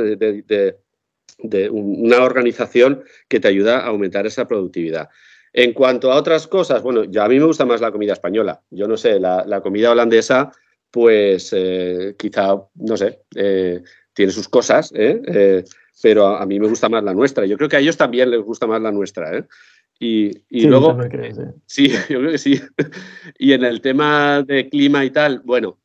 de 1.39 1.70
una 1.70 2.24
organización 2.24 3.04
que 3.28 3.39
te 3.39 3.48
ayuda 3.48 3.80
a 3.80 3.88
aumentar 3.88 4.26
esa 4.26 4.48
productividad. 4.48 5.10
En 5.58 5.74
cuanto 5.74 6.12
a 6.12 6.18
otras 6.18 6.48
cosas, 6.48 6.84
bueno, 6.84 7.06
ya 7.06 7.24
a 7.24 7.30
mí 7.30 7.39
me 7.39 7.46
gusta 7.46 7.66
más 7.66 7.80
la 7.80 7.91
comida 7.91 8.14
española. 8.14 8.62
Yo 8.72 8.88
no 8.88 8.98
sé, 8.98 9.20
la, 9.20 9.62
comida 9.64 9.91
holandesa, 9.91 10.52
pues 10.91 11.54
eh, 11.56 12.16
quizá, 12.18 12.56
no 12.76 12.98
sé, 12.98 13.22
eh, 13.36 13.82
tiene 14.14 14.32
sus 14.34 14.50
cosas, 14.50 14.91
¿eh? 14.93 15.64
pero 16.02 16.28
a, 16.28 16.46
mí 16.46 16.60
me 16.60 16.68
gusta 16.68 16.89
más 16.89 17.04
la 17.04 17.14
nuestra. 17.14 17.46
Yo 17.46 17.58
creo 17.58 17.70
que 17.70 17.78
a 17.78 17.80
ellos 17.80 17.98
también 17.98 18.32
les 18.32 18.41
gusta 18.41 18.68
más 18.68 18.82
la 18.82 18.91
nuestra. 18.91 19.48
Y, 19.98 20.34
luego, 20.68 20.98
sí, 21.66 21.89
yo 22.10 22.20
creo 22.20 22.32
que 22.32 22.38
sí. 22.38 22.62
y 23.39 23.54
en 23.54 23.64
el 23.64 23.80
tema 23.80 24.43
de 24.43 24.68
clima 24.70 25.06
y 25.06 25.10
tal, 25.12 25.41
bueno, 25.46 25.80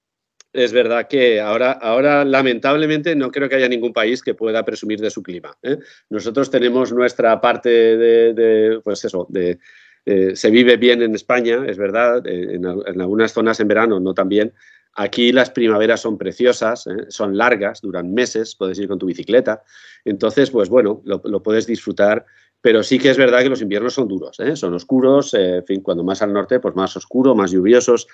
es 0.52 0.72
verdad 0.72 1.06
que 1.08 1.40
ahora, 1.40 1.72
ahora 1.72 2.24
lamentablemente 2.24 3.14
no 3.14 3.30
creo 3.30 3.48
que 3.48 3.56
haya 3.56 3.68
ningún 3.68 3.92
país 3.92 4.22
que 4.22 4.34
pueda 4.34 4.64
presumir 4.64 5.00
de 5.00 5.10
su 5.10 5.22
clima. 5.22 5.56
¿eh? 5.62 5.78
Nosotros 6.08 6.50
tenemos 6.50 6.92
nuestra 6.92 7.40
parte 7.40 7.68
de, 7.70 8.80
pues 8.82 9.04
eso, 9.04 9.28
eh, 9.34 10.34
se 10.34 10.50
vive 10.50 10.76
bien 10.76 11.02
en 11.02 11.14
España, 11.14 11.64
es 11.66 11.78
verdad, 11.78 12.26
eh, 12.26 12.54
en, 12.54 12.66
algunas 12.66 13.32
zonas 13.32 13.60
en 13.60 13.68
verano 13.68 14.00
no 14.00 14.12
tan 14.12 14.28
bien. 14.28 14.52
Aquí 14.94 15.30
las 15.30 15.50
primaveras 15.50 16.00
son 16.00 16.18
preciosas, 16.18 16.84
son 17.08 17.36
largas, 17.36 17.80
duran 17.80 18.12
meses, 18.12 18.56
puedes 18.56 18.76
ir 18.80 18.88
con 18.88 18.98
tu 18.98 19.06
bicicleta. 19.06 19.62
Entonces, 20.04 20.50
pues 20.50 20.68
bueno, 20.68 21.00
lo, 21.04 21.42
puedes 21.42 21.66
disfrutar 21.66 22.26
pero 22.62 22.82
sí 22.82 22.98
que 22.98 23.08
es 23.08 23.16
verdad 23.16 23.40
que 23.40 23.48
los 23.48 23.62
inviernos 23.62 23.94
son 23.94 24.06
duros, 24.06 24.36
son 24.52 24.74
oscuros, 24.74 25.32
en 25.32 25.64
fin, 25.64 25.80
cuando 25.80 26.04
más 26.04 26.20
al 26.20 26.30
norte, 26.30 26.60
pues 26.60 26.76
más 26.76 26.94
oscuro, 26.94 27.34
más 27.34 27.50
lluviosos. 27.50 28.06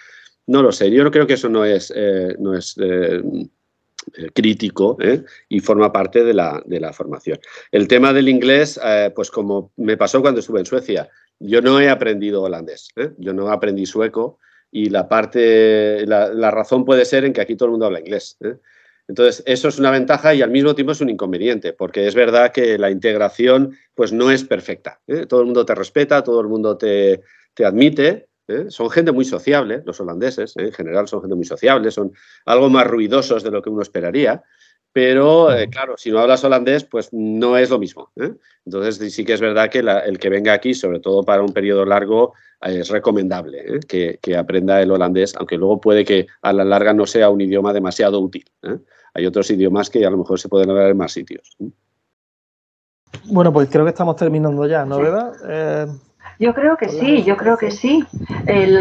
No 0.47 0.63
lo 0.63 0.73
sé, 0.73 0.91
yo 0.91 1.03
no 1.03 1.11
creo 1.11 1.27
que 1.27 1.35
eso 1.35 1.49
no 1.49 1.65
es, 1.65 1.93
eh, 1.95 2.37
no 2.39 2.57
es 2.57 2.77
eh, 2.81 3.21
eh, 4.17 4.31
crítico 4.33 4.97
y 5.49 5.61
forma 5.61 5.93
parte 5.93 6.23
de 6.23 6.35
la, 6.35 6.63
de 6.65 6.79
la, 6.79 6.93
formación. 6.93 7.39
El 7.73 7.89
tema 7.89 8.13
del 8.13 8.29
inglés, 8.29 8.79
pues 9.15 9.31
como 9.31 9.73
me 9.77 9.97
pasó 9.97 10.21
cuando 10.21 10.41
estuve 10.41 10.61
en 10.61 10.67
Suecia, 10.67 11.09
yo 11.41 11.61
no 11.61 11.81
he 11.81 11.91
aprendido 11.91 12.43
holandés, 12.43 12.91
yo 13.19 13.33
no 13.33 13.51
aprendí 13.51 13.87
sueco 13.87 14.39
y 14.71 14.89
la 14.91 15.09
parte, 15.09 16.07
la, 16.07 16.33
la, 16.33 16.51
razón 16.51 16.85
puede 16.85 17.05
ser 17.05 17.25
en 17.25 17.33
que 17.33 17.41
aquí 17.41 17.57
todo 17.57 17.67
el 17.67 17.73
mundo 17.73 17.87
habla 17.87 18.01
inglés. 18.01 18.39
Entonces, 19.09 19.43
eso 19.47 19.69
es 19.69 19.79
una 19.79 19.91
ventaja 19.91 20.35
y 20.35 20.43
al 20.43 20.51
mismo 20.51 20.75
tiempo 20.75 20.93
es 20.93 21.01
un 21.01 21.11
inconveniente, 21.11 21.73
porque 21.73 22.07
es 22.07 22.15
verdad 22.15 22.53
que 22.53 22.77
la 22.79 22.91
integración 22.91 23.77
pues 23.95 24.13
no 24.13 24.31
es 24.31 24.45
perfecta. 24.45 25.01
Todo 25.29 25.41
el 25.41 25.47
mundo 25.47 25.65
te 25.65 25.75
respeta, 25.75 26.23
todo 26.23 26.41
el 26.41 26.49
mundo 26.49 26.77
te, 26.77 27.23
te 27.55 27.65
admite, 27.65 28.26
¿eh? 28.49 28.67
Son 28.69 28.91
gente 28.91 29.13
muy 29.13 29.25
sociable, 29.25 29.83
los 29.85 30.01
holandeses, 30.01 30.57
¿eh? 30.57 30.67
en 30.67 30.73
general 30.73 31.09
son 31.09 31.21
gente 31.21 31.35
muy 31.37 31.45
sociable, 31.45 31.91
son 31.91 32.13
algo 32.45 32.71
más 32.71 32.87
ruidosos 32.87 33.43
de 33.43 33.51
lo 33.51 33.63
que 33.63 33.71
uno 33.71 33.83
esperaría, 33.83 34.43
pero 34.93 35.55
eh, 35.55 35.69
claro, 35.69 35.97
si 35.99 36.11
no 36.11 36.21
hablas 36.21 36.43
holandés, 36.45 36.85
pues 36.85 37.11
no 37.13 37.59
es 37.59 37.69
lo 37.69 37.79
mismo. 37.79 38.13
Entonces 38.65 39.13
sí 39.13 39.27
que 39.27 39.35
es 39.35 39.41
verdad 39.43 39.69
que 39.69 39.81
el 39.81 40.19
que 40.19 40.31
venga 40.31 40.55
aquí, 40.55 40.73
sobre 40.73 41.01
todo 41.01 41.23
para 41.23 41.43
un 41.43 41.53
periodo 41.53 41.85
largo, 41.85 42.33
es 42.63 42.89
recomendable 42.89 43.81
que, 43.87 44.19
aprenda 44.39 44.81
el 44.81 44.91
holandés, 44.91 45.37
aunque 45.37 45.59
luego 45.59 45.83
puede 45.83 46.03
que 46.03 46.27
a 46.41 46.53
la 46.55 46.65
larga 46.65 46.95
no 46.95 47.05
sea 47.05 47.29
un 47.29 47.43
idioma 47.43 47.75
demasiado 47.75 48.19
útil. 48.21 48.47
Hay 49.13 49.27
otros 49.27 49.51
idiomas 49.51 49.91
que 49.91 50.07
a 50.07 50.09
lo 50.09 50.17
mejor 50.17 50.41
se 50.41 50.49
pueden 50.49 50.71
hablar 50.71 50.91
en 50.91 50.97
más 50.97 51.13
sitios. 51.13 51.59
Bueno, 53.25 53.53
pues 53.53 53.69
creo 53.69 53.85
que 53.85 53.91
estamos 53.91 54.17
terminando 54.17 54.67
ya, 54.67 54.87
¿no, 54.87 54.99
verdad? 54.99 55.91
Yo 56.39 56.55
creo 56.55 56.77
que 56.77 56.89
sí, 56.89 57.25
yo 57.25 57.37
creo 57.37 57.57
que 57.57 57.71
sí. 57.71 58.05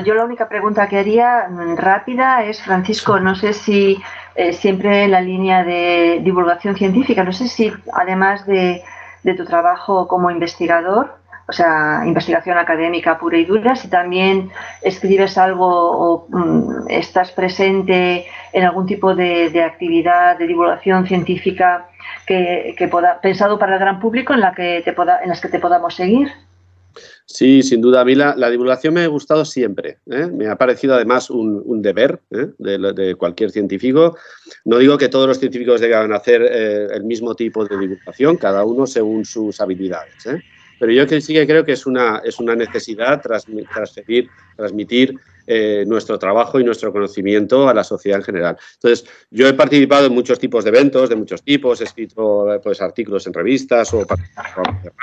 yo 0.03 0.13
la 0.13 0.25
única 0.25 0.49
pregunta 0.49 0.87
que 0.89 0.97
haría 0.97 1.47
mm, 1.49 1.77
rápida 1.77 2.43
es, 2.43 2.61
Francisco, 2.61 3.19
no 3.19 3.35
sé 3.35 3.53
si 3.53 4.01
eh, 4.35 4.51
siempre 4.51 5.03
en 5.05 5.11
la 5.11 5.21
línea 5.21 5.63
de 5.63 6.19
divulgación 6.21 6.75
científica, 6.75 7.23
no 7.23 7.31
sé 7.31 7.47
si 7.47 7.71
además 7.93 8.45
de, 8.45 8.83
tu 9.37 9.45
trabajo 9.45 10.07
como 10.07 10.29
investigador, 10.29 11.17
o 11.47 11.53
sea, 11.53 12.01
investigación 12.05 12.57
académica 12.57 13.17
pura 13.17 13.37
y 13.37 13.45
dura, 13.45 13.75
si 13.75 13.87
también 13.87 14.51
escribes 14.81 15.37
algo 15.37 15.67
o 15.67 16.27
mm, 16.29 16.89
estás 16.89 17.31
presente 17.31 18.25
en 18.51 18.63
algún 18.65 18.85
tipo 18.85 19.15
de, 19.15 19.63
actividad 19.63 20.37
de 20.37 20.47
divulgación 20.47 21.07
científica 21.07 21.87
que, 22.27 22.75
que 22.77 22.87
pueda, 22.89 23.21
pensado 23.21 23.57
para 23.57 23.75
el 23.75 23.79
gran 23.79 23.99
público 23.99 24.33
en, 24.33 24.41
la 24.41 24.53
que 24.53 24.81
te 24.83 24.91
poda, 24.91 25.21
en 25.23 25.29
las 25.29 25.39
que 25.39 25.49
te 25.49 25.59
podamos 25.59 25.95
seguir. 25.95 26.33
Sí, 27.25 27.63
sin 27.63 27.81
duda. 27.81 28.01
A 28.01 28.05
mí 28.05 28.15
la, 28.15 28.49
divulgación 28.49 28.93
me 28.93 29.01
ha 29.01 29.07
gustado 29.07 29.45
siempre. 29.45 29.97
¿eh? 30.09 30.27
Me 30.31 30.47
ha 30.47 30.55
parecido 30.55 30.95
además 30.95 31.29
un, 31.29 31.81
deber 31.81 32.21
¿eh? 32.31 32.47
de, 32.57 33.15
cualquier 33.15 33.51
científico. 33.51 34.17
No 34.63 34.77
digo 34.77 34.97
que 34.97 35.09
todos 35.09 35.27
los 35.27 35.39
científicos 35.39 35.81
deban 35.81 36.13
hacer 36.13 36.41
eh, 36.43 36.87
el 36.93 37.03
mismo 37.03 37.35
tipo 37.35 37.65
de 37.65 37.77
divulgación, 37.77 38.37
cada 38.37 38.63
uno 38.63 38.87
según 38.87 39.25
sus 39.25 39.59
habilidades. 39.59 40.13
Pero 40.79 40.91
yo 40.91 41.07
sí 41.21 41.33
que 41.33 41.47
creo 41.47 41.63
que 41.65 41.71
es 41.71 41.85
una, 41.85 42.21
es 42.23 42.39
una 42.39 42.55
necesidad 42.55 43.21
transmitir, 43.21 44.29
transmitir 44.55 45.15
nuestro 45.85 46.17
trabajo 46.17 46.59
y 46.59 46.63
nuestro 46.63 46.91
conocimiento 46.91 47.69
a 47.69 47.73
la 47.73 47.83
sociedad 47.83 48.19
en 48.19 48.25
general. 48.25 48.57
Entonces, 48.75 49.07
yo 49.29 49.47
he 49.47 49.53
participado 49.53 50.07
en 50.07 50.13
muchos 50.13 50.39
tipos 50.39 50.63
de 50.63 50.71
eventos, 50.71 51.09
de 51.09 51.15
muchos 51.15 51.43
tipos, 51.43 51.81
he 51.81 51.83
escrito 51.83 52.59
pues, 52.63 52.81
artículos 52.81 53.27
en 53.27 53.33
revistas 53.33 53.93
o 53.93 54.01
en 54.01 54.07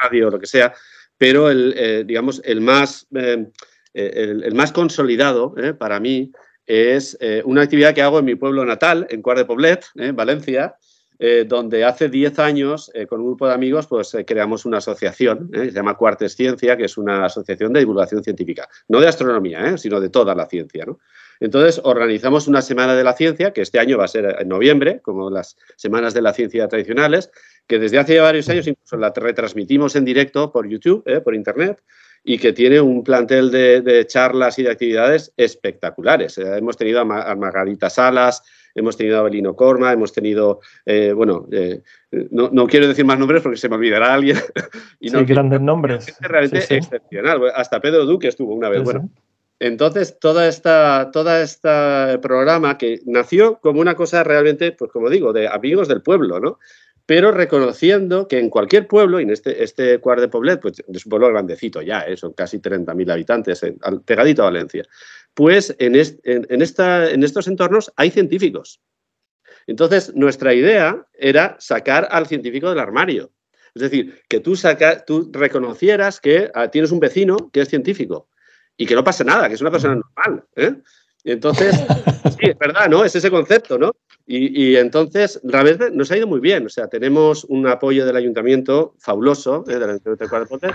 radio, 0.03 0.31
lo 0.31 0.39
que 0.39 0.47
sea, 0.47 0.75
pero 1.23 1.49
el, 1.51 1.73
eh, 1.77 2.03
digamos, 2.05 2.43
el 2.45 2.61
más, 2.61 3.07
eh, 3.15 3.47
el, 3.95 4.55
más 4.57 4.73
consolidado 4.73 5.55
eh, 5.57 5.73
para 5.73 6.01
mí 6.01 6.33
es 6.67 7.17
una 7.45 7.63
actividad 7.63 7.95
que 7.95 8.03
hago 8.03 8.19
en 8.19 8.25
mi 8.25 8.35
pueblo 8.35 8.65
natal, 8.65 9.07
en 9.09 9.23
Cuart 9.23 9.39
de 9.39 9.45
Poblet, 9.45 9.85
Valencia, 10.15 10.75
eh, 11.25 11.45
donde 11.47 11.85
hace 11.85 12.09
10 12.09 12.41
años, 12.41 12.91
eh, 12.95 13.07
con 13.07 13.21
un 13.21 13.27
grupo 13.27 13.47
de 13.47 13.55
amigos, 13.55 13.87
pues 13.87 14.13
eh, 14.15 14.25
creamos 14.25 14.65
una 14.65 14.79
asociación, 14.79 15.49
se 15.55 15.71
llama 15.71 15.97
Cuartes 15.97 16.35
Ciencia, 16.35 16.77
que 16.77 16.87
es 16.87 16.99
una 16.99 17.27
asociación 17.27 17.73
de 17.73 17.79
divulgación 17.79 18.25
científica, 18.25 18.69
no 18.89 19.01
de 19.01 19.07
astronomía, 19.07 19.79
sino 19.79 20.01
de 20.01 20.09
toda 20.09 20.35
la 20.35 20.47
ciencia. 20.47 20.85
Entonces, 21.39 21.81
organizamos 21.85 22.49
una 22.49 22.61
Semana 22.61 22.97
de 22.97 23.05
la 23.05 23.13
Ciencia, 23.13 23.53
que 23.53 23.61
este 23.61 23.79
año 23.79 23.99
va 23.99 24.07
a 24.07 24.09
ser 24.09 24.37
en 24.41 24.49
noviembre, 24.49 25.01
como 25.01 25.31
las 25.31 25.57
Semanas 25.77 26.13
de 26.13 26.23
la 26.23 26.33
Ciencia 26.33 26.67
tradicionales, 26.67 27.31
que 27.67 27.79
desde 27.79 27.99
hace 27.99 28.19
varios 28.19 28.49
años 28.49 28.67
incluso 28.67 28.97
la 28.97 29.13
retransmitimos 29.15 29.97
en 29.97 30.05
directo 30.05 30.53
por 30.53 30.69
YouTube, 30.69 31.05
por 31.23 31.35
Internet, 31.35 31.83
y 32.25 32.39
que 32.39 32.53
tiene 32.53 32.81
un 32.81 33.03
plantel 33.03 33.51
de, 33.51 34.07
charlas 34.07 34.59
y 34.59 34.63
de 34.63 34.71
actividades 34.71 35.33
espectaculares. 35.37 36.39
hemos 36.39 36.77
tenido 36.77 37.01
a, 37.01 37.05
Margarita 37.05 37.91
Salas, 37.91 38.43
hemos 38.75 38.97
tenido 38.97 39.19
a 39.19 39.23
Belino 39.23 39.57
Corma, 39.57 39.93
hemos 39.93 40.13
tenido, 40.13 40.61
eh, 40.87 41.13
bueno, 41.13 41.49
eh, 41.51 41.83
no, 42.31 42.67
quiero 42.67 42.87
decir 42.87 43.05
más 43.05 43.19
nombres 43.19 43.43
porque 43.43 43.59
se 43.59 43.69
me 43.69 43.77
olvidará 43.77 44.15
alguien. 44.15 44.37
y 45.01 45.11
no, 45.11 45.25
grandes 45.25 45.61
nombres. 45.61 46.17
realmente 46.21 46.77
excepcional. 46.77 47.41
Hasta 47.55 47.81
Pedro 47.81 48.05
Duque 48.07 48.29
estuvo 48.29 48.55
una 48.55 48.69
vez. 48.69 48.83
bueno, 48.83 49.11
entonces, 49.63 50.19
toda 50.19 50.49
esta, 50.49 51.11
toda 51.13 51.41
este 51.41 52.19
programa 52.19 52.79
que 52.79 53.01
nació 53.07 53.61
como 53.61 53.81
una 53.81 53.95
cosa 53.95 54.25
realmente, 54.25 54.73
pues 54.73 54.91
como 54.91 55.09
digo, 55.09 55.33
de 55.33 55.47
amigos 55.47 55.87
del 55.87 56.03
pueblo, 56.03 56.41
¿no? 56.41 56.59
Pero 57.07 57.33
reconociendo 57.33 58.29
que 58.29 58.39
en 58.39 58.51
cualquier 58.51 58.87
pueblo, 58.87 59.21
y 59.21 59.25
en 59.25 59.31
este, 59.31 59.63
este 59.63 59.83
de 59.99 59.99
Poblet, 59.99 60.61
pues 60.61 60.83
es 60.87 61.07
un 61.07 61.11
pueblo 61.11 61.29
grandecito 61.29 61.83
ya, 61.83 62.01
¿eh? 62.01 62.17
son 62.17 62.33
casi 62.33 62.59
30.000 62.59 63.13
habitantes, 63.13 63.61
pegadito 64.05 64.43
a 64.43 64.47
Valencia, 64.47 64.85
pues 65.35 65.75
en, 65.79 65.95
en, 65.97 66.63
esta, 66.63 67.11
en 67.11 67.23
estos 67.25 67.49
entornos 67.49 67.93
hay 67.97 68.11
científicos. 68.11 68.81
Entonces, 69.67 70.15
nuestra 70.15 70.55
idea 70.55 71.07
era 71.15 71.57
sacar 71.59 72.09
al 72.11 72.27
científico 72.27 72.69
del 72.69 72.79
armario. 72.79 73.33
Es 73.75 73.83
decir, 73.83 74.21
que 74.29 74.41
tú, 74.41 74.57
saca, 74.57 75.05
tú 75.05 75.31
reconocieras 75.33 76.21
que 76.21 76.51
ah, 76.55 76.69
tienes 76.69 76.93
un 76.93 77.01
vecino 77.01 77.51
que 77.53 77.63
es 77.63 77.69
científico 77.69 78.29
y 78.77 78.87
que 78.87 78.95
no 78.95 79.05
pasa 79.05 79.25
nada, 79.25 79.49
que 79.49 79.55
es 79.55 79.61
una 79.61 79.71
persona 79.71 79.95
normal. 79.95 80.45
¿eh? 80.57 80.75
Entonces, 81.25 81.77
sí, 82.39 82.51
es 82.51 82.59
verdad, 82.59 82.89
¿no? 82.89 83.05
Es 83.05 83.15
ese 83.15 83.31
concepto, 83.31 83.79
¿no? 83.79 83.93
Y, 84.27 84.77
entonces, 84.77 85.41
realmente 85.43 85.91
nos 85.91 86.11
ha 86.11 86.17
ido 86.17 86.27
muy 86.27 86.41
bien. 86.41 86.65
O 86.65 86.69
sea, 86.69 86.87
tenemos 86.89 87.45
un 87.45 87.67
apoyo 87.67 88.07
del 88.07 88.17
ayuntamiento 88.17 88.95
fabuloso, 88.99 89.65
¿eh? 89.69 89.75
del 89.75 89.91
Ayuntamiento 89.91 90.25
de 90.25 90.47
Poder, 90.47 90.75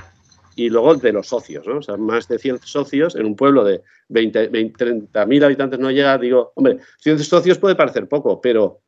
y 0.55 0.69
luego 0.69 0.95
de 0.95 1.13
los 1.13 1.27
socios, 1.27 1.65
¿no? 1.65 1.77
O 1.77 1.81
sea, 1.81 1.97
más 1.97 2.27
de 2.27 2.37
100 2.37 2.59
socios 2.59 3.15
en 3.15 3.25
un 3.25 3.35
pueblo 3.35 3.63
de 3.63 3.81
20, 4.09 4.51
30.000 4.51 5.43
habitantes 5.43 5.79
no 5.79 5.91
llega. 5.91 6.17
Digo, 6.17 6.51
hombre, 6.55 6.79
100 6.99 7.19
socios 7.19 7.57
puede 7.57 7.75
parecer 7.75 8.07
poco, 8.07 8.41
pero 8.41 8.81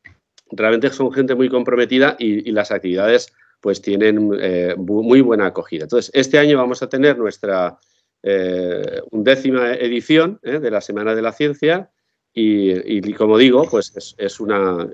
realmente 0.52 0.90
son 0.90 1.12
gente 1.12 1.36
muy 1.36 1.50
comprometida 1.50 2.16
y, 2.20 2.52
las 2.52 2.72
actividades 2.72 3.34
pues 3.62 3.82
tienen 3.82 4.32
eh, 4.40 4.76
muy 4.78 5.22
buena 5.22 5.48
acogida. 5.48 5.84
Entonces, 5.84 6.12
este 6.14 6.40
año 6.40 6.58
vamos 6.58 6.82
a 6.82 6.90
tener 6.90 7.18
nuestra 7.18 7.78
eh, 8.24 9.02
undécima 9.12 9.74
edición 9.74 10.40
¿eh? 10.44 10.60
de 10.60 10.72
la 10.72 10.82
Semana 10.82 11.16
de 11.16 11.22
la 11.22 11.32
Ciencia 11.32 11.90
y, 12.34 13.14
como 13.14 13.38
digo, 13.38 13.68
pues 13.70 14.16
es, 14.18 14.40
una, 14.40 14.88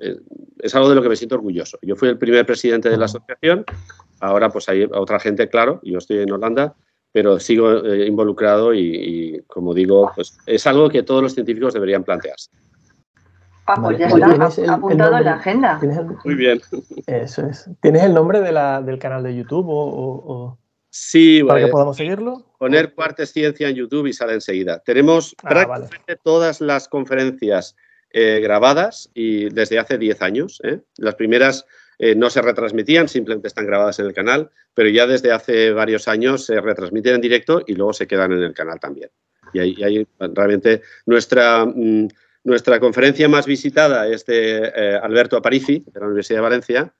es 0.60 0.74
algo 0.74 0.90
de 0.90 0.96
lo 0.96 1.04
que 1.04 1.10
me 1.10 1.16
siento 1.16 1.36
orgulloso. 1.36 1.78
Yo 1.84 1.96
fui 1.96 2.10
el 2.10 2.18
primer 2.18 2.44
presidente 2.44 2.90
de 2.90 2.98
la 2.98 3.06
asociación, 3.06 3.66
ahora 4.20 4.50
pues 4.50 4.68
hay 4.68 4.88
otra 4.92 5.20
gente, 5.20 5.48
claro, 5.48 5.80
yo 5.84 6.00
estoy 6.00 6.20
en 6.20 6.32
Holanda, 6.32 6.76
pero 7.12 7.40
sigo 7.40 7.86
eh, 7.86 8.08
involucrado 8.08 8.74
y, 8.74 9.44
como 9.48 9.74
digo, 9.74 10.12
pues 10.16 10.38
es 10.48 10.66
algo 10.66 10.90
que 10.90 11.04
todos 11.04 11.22
los 11.22 11.34
científicos 11.34 11.74
deberían 11.74 12.04
plantearse. 12.04 12.50
Ah, 13.68 13.82
pues 13.82 13.98
ya 13.98 14.08
está 14.08 14.74
apuntado 14.74 15.18
en 15.18 15.26
la 15.26 15.34
agenda. 15.36 15.80
Muy 16.24 16.36
bien. 16.36 16.62
Eso 17.08 17.46
es. 17.48 17.70
¿Tienes 17.82 18.04
el 18.04 18.14
nombre 18.14 18.42
de 18.42 18.52
la, 18.52 18.82
del 18.82 19.00
canal 19.00 19.24
de 19.24 19.36
YouTube 19.36 19.66
o...? 19.68 20.58
Sí, 20.98 21.44
para 21.44 21.60
que 21.60 21.68
podamos 21.68 21.98
seguirlo. 21.98 22.46
Poner 22.58 22.94
Cuartes 22.94 23.34
Ciencia 23.34 23.68
en 23.68 23.76
YouTube 23.76 24.08
y 24.08 24.14
sale 24.14 24.32
enseguida. 24.32 24.80
Tenemos 24.80 25.36
ah, 25.44 25.50
prácticamente 25.50 26.16
todas 26.24 26.62
las 26.62 26.88
conferencias 26.88 27.76
eh, 28.12 28.40
grabadas 28.42 29.12
y 29.14 29.50
desde 29.50 29.78
hace 29.78 29.98
10 29.98 30.22
años. 30.22 30.62
¿eh? 30.64 30.80
Las 30.96 31.16
primeras 31.16 31.66
eh, 32.00 32.16
no 32.16 32.30
se 32.30 32.42
retransmitían, 32.42 33.10
simplemente 33.10 33.50
están 33.50 33.66
grabadas 33.66 34.00
en 34.00 34.06
el 34.06 34.14
canal, 34.14 34.50
pero 34.74 34.88
ya 34.88 35.06
desde 35.06 35.34
hace 35.34 35.74
varios 35.74 36.08
años 36.08 36.46
se 36.46 36.62
retransmiten 36.62 37.16
en 37.16 37.22
directo 37.22 37.62
y 37.68 37.76
luego 37.76 37.92
se 37.92 38.08
quedan 38.08 38.32
en 38.32 38.44
el 38.44 38.54
canal 38.54 38.80
también. 38.80 39.10
Y 39.52 39.60
ahí, 39.60 40.08
realmente 40.18 40.82
nuestra, 41.06 41.66
mm, 41.66 42.08
nuestra 42.46 42.80
conferencia 42.80 43.28
más 43.28 43.46
visitada 43.46 44.08
es 44.08 44.26
de 44.26 45.00
Alberto 45.04 45.36
Aparici, 45.36 45.84
de 45.86 46.00
la 46.00 46.06
Universidad 46.06 46.38
de 46.38 46.44
Valencia, 46.44 46.94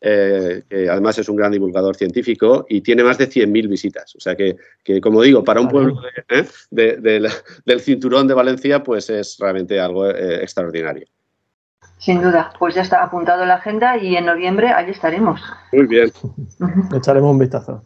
eh, 0.00 0.62
que 0.68 0.88
además 0.88 1.18
es 1.18 1.28
un 1.28 1.36
gran 1.36 1.52
divulgador 1.52 1.94
científico 1.94 2.64
y 2.68 2.80
tiene 2.80 3.04
más 3.04 3.18
de 3.18 3.28
100.000 3.28 3.68
visitas. 3.68 4.14
O 4.16 4.20
sea 4.20 4.34
que, 4.34 4.56
como 5.00 5.22
digo, 5.22 5.44
para 5.44 5.60
un 5.60 5.68
pueblo 5.68 6.00
¿eh? 6.28 6.46
del 6.70 7.80
cinturón 7.80 8.26
de 8.26 8.34
Valencia, 8.34 8.82
pues 8.82 9.10
es 9.10 9.36
realmente 9.38 9.78
algo 9.78 10.08
eh, 10.08 10.42
extraordinario. 10.42 11.06
Sin 11.98 12.22
duda, 12.22 12.52
pues 12.58 12.74
ya 12.74 12.80
está 12.80 13.02
apuntado 13.02 13.44
la 13.44 13.56
agenda 13.56 13.98
y 13.98 14.16
en 14.16 14.24
noviembre 14.24 14.68
allí 14.68 14.90
estaremos. 14.90 15.40
Muy 15.72 15.86
bien. 15.86 16.10
Echaremos 16.94 17.30
un 17.30 17.38
vistazo. 17.38 17.84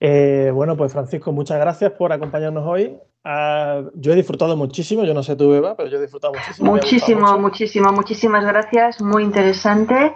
bueno, 0.00 0.76
pues 0.76 0.92
Francisco, 0.92 1.32
muchas 1.32 1.58
gracias 1.58 1.92
por 1.92 2.12
acompañarnos 2.12 2.66
hoy. 2.66 2.98
Ah, 3.24 3.82
yo 3.94 4.12
he 4.12 4.16
disfrutado 4.16 4.56
muchísimo, 4.56 5.04
yo 5.04 5.12
no 5.12 5.22
sé 5.22 5.34
tú, 5.34 5.52
Eva, 5.52 5.76
pero 5.76 5.88
yo 5.88 5.98
he 5.98 6.00
disfrutado 6.02 6.34
muchísimo. 6.34 6.72
Muchísimo, 6.72 7.38
muchísimo, 7.38 7.92
muchísimas 7.92 8.44
gracias, 8.44 9.02
muy 9.02 9.22
interesante. 9.22 10.14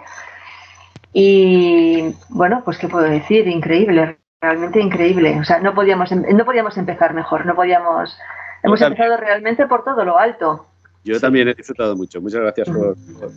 Y 1.13 2.15
bueno, 2.29 2.63
pues 2.65 2.79
qué 2.79 2.87
puedo 2.87 3.05
decir, 3.05 3.47
increíble, 3.47 4.17
realmente 4.41 4.81
increíble. 4.81 5.39
O 5.39 5.43
sea, 5.43 5.59
no 5.59 5.73
podíamos, 5.73 6.11
em, 6.11 6.23
no 6.35 6.43
podíamos 6.43 6.77
empezar 6.77 7.13
mejor, 7.13 7.45
no 7.45 7.55
podíamos. 7.55 8.17
Hemos 8.63 8.81
empezado 8.81 9.17
realmente 9.17 9.67
por 9.67 9.83
todo 9.83 10.03
lo 10.03 10.17
alto. 10.17 10.65
Yo 11.03 11.19
también 11.19 11.49
he 11.49 11.53
disfrutado 11.53 11.95
mucho. 11.95 12.21
Muchas 12.21 12.41
gracias 12.41 12.69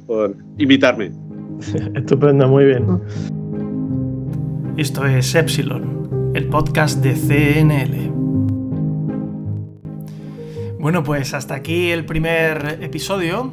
por, 0.06 0.34
invitarme. 0.56 1.10
Estupendo, 1.94 2.48
muy 2.48 2.64
bien. 2.64 3.02
Esto 4.76 5.04
es 5.04 5.34
Epsilon, 5.34 6.32
el 6.34 6.48
podcast 6.48 7.02
de 7.02 7.14
CNL. 7.14 8.12
Bueno, 10.78 11.02
pues 11.02 11.34
hasta 11.34 11.56
aquí 11.56 11.90
el 11.90 12.04
primer 12.04 12.78
episodio. 12.80 13.52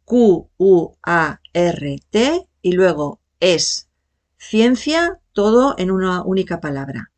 Q 0.05 0.49
U 0.57 0.91
A 1.01 1.39
R 1.53 1.95
T 2.09 2.45
y 2.61 2.73
luego 2.73 3.21
es 3.43 3.89
ciencia 4.37 5.19
todo 5.33 5.75
en 5.77 5.91
una 5.91 6.23
única 6.23 6.61
palabra. 6.61 7.11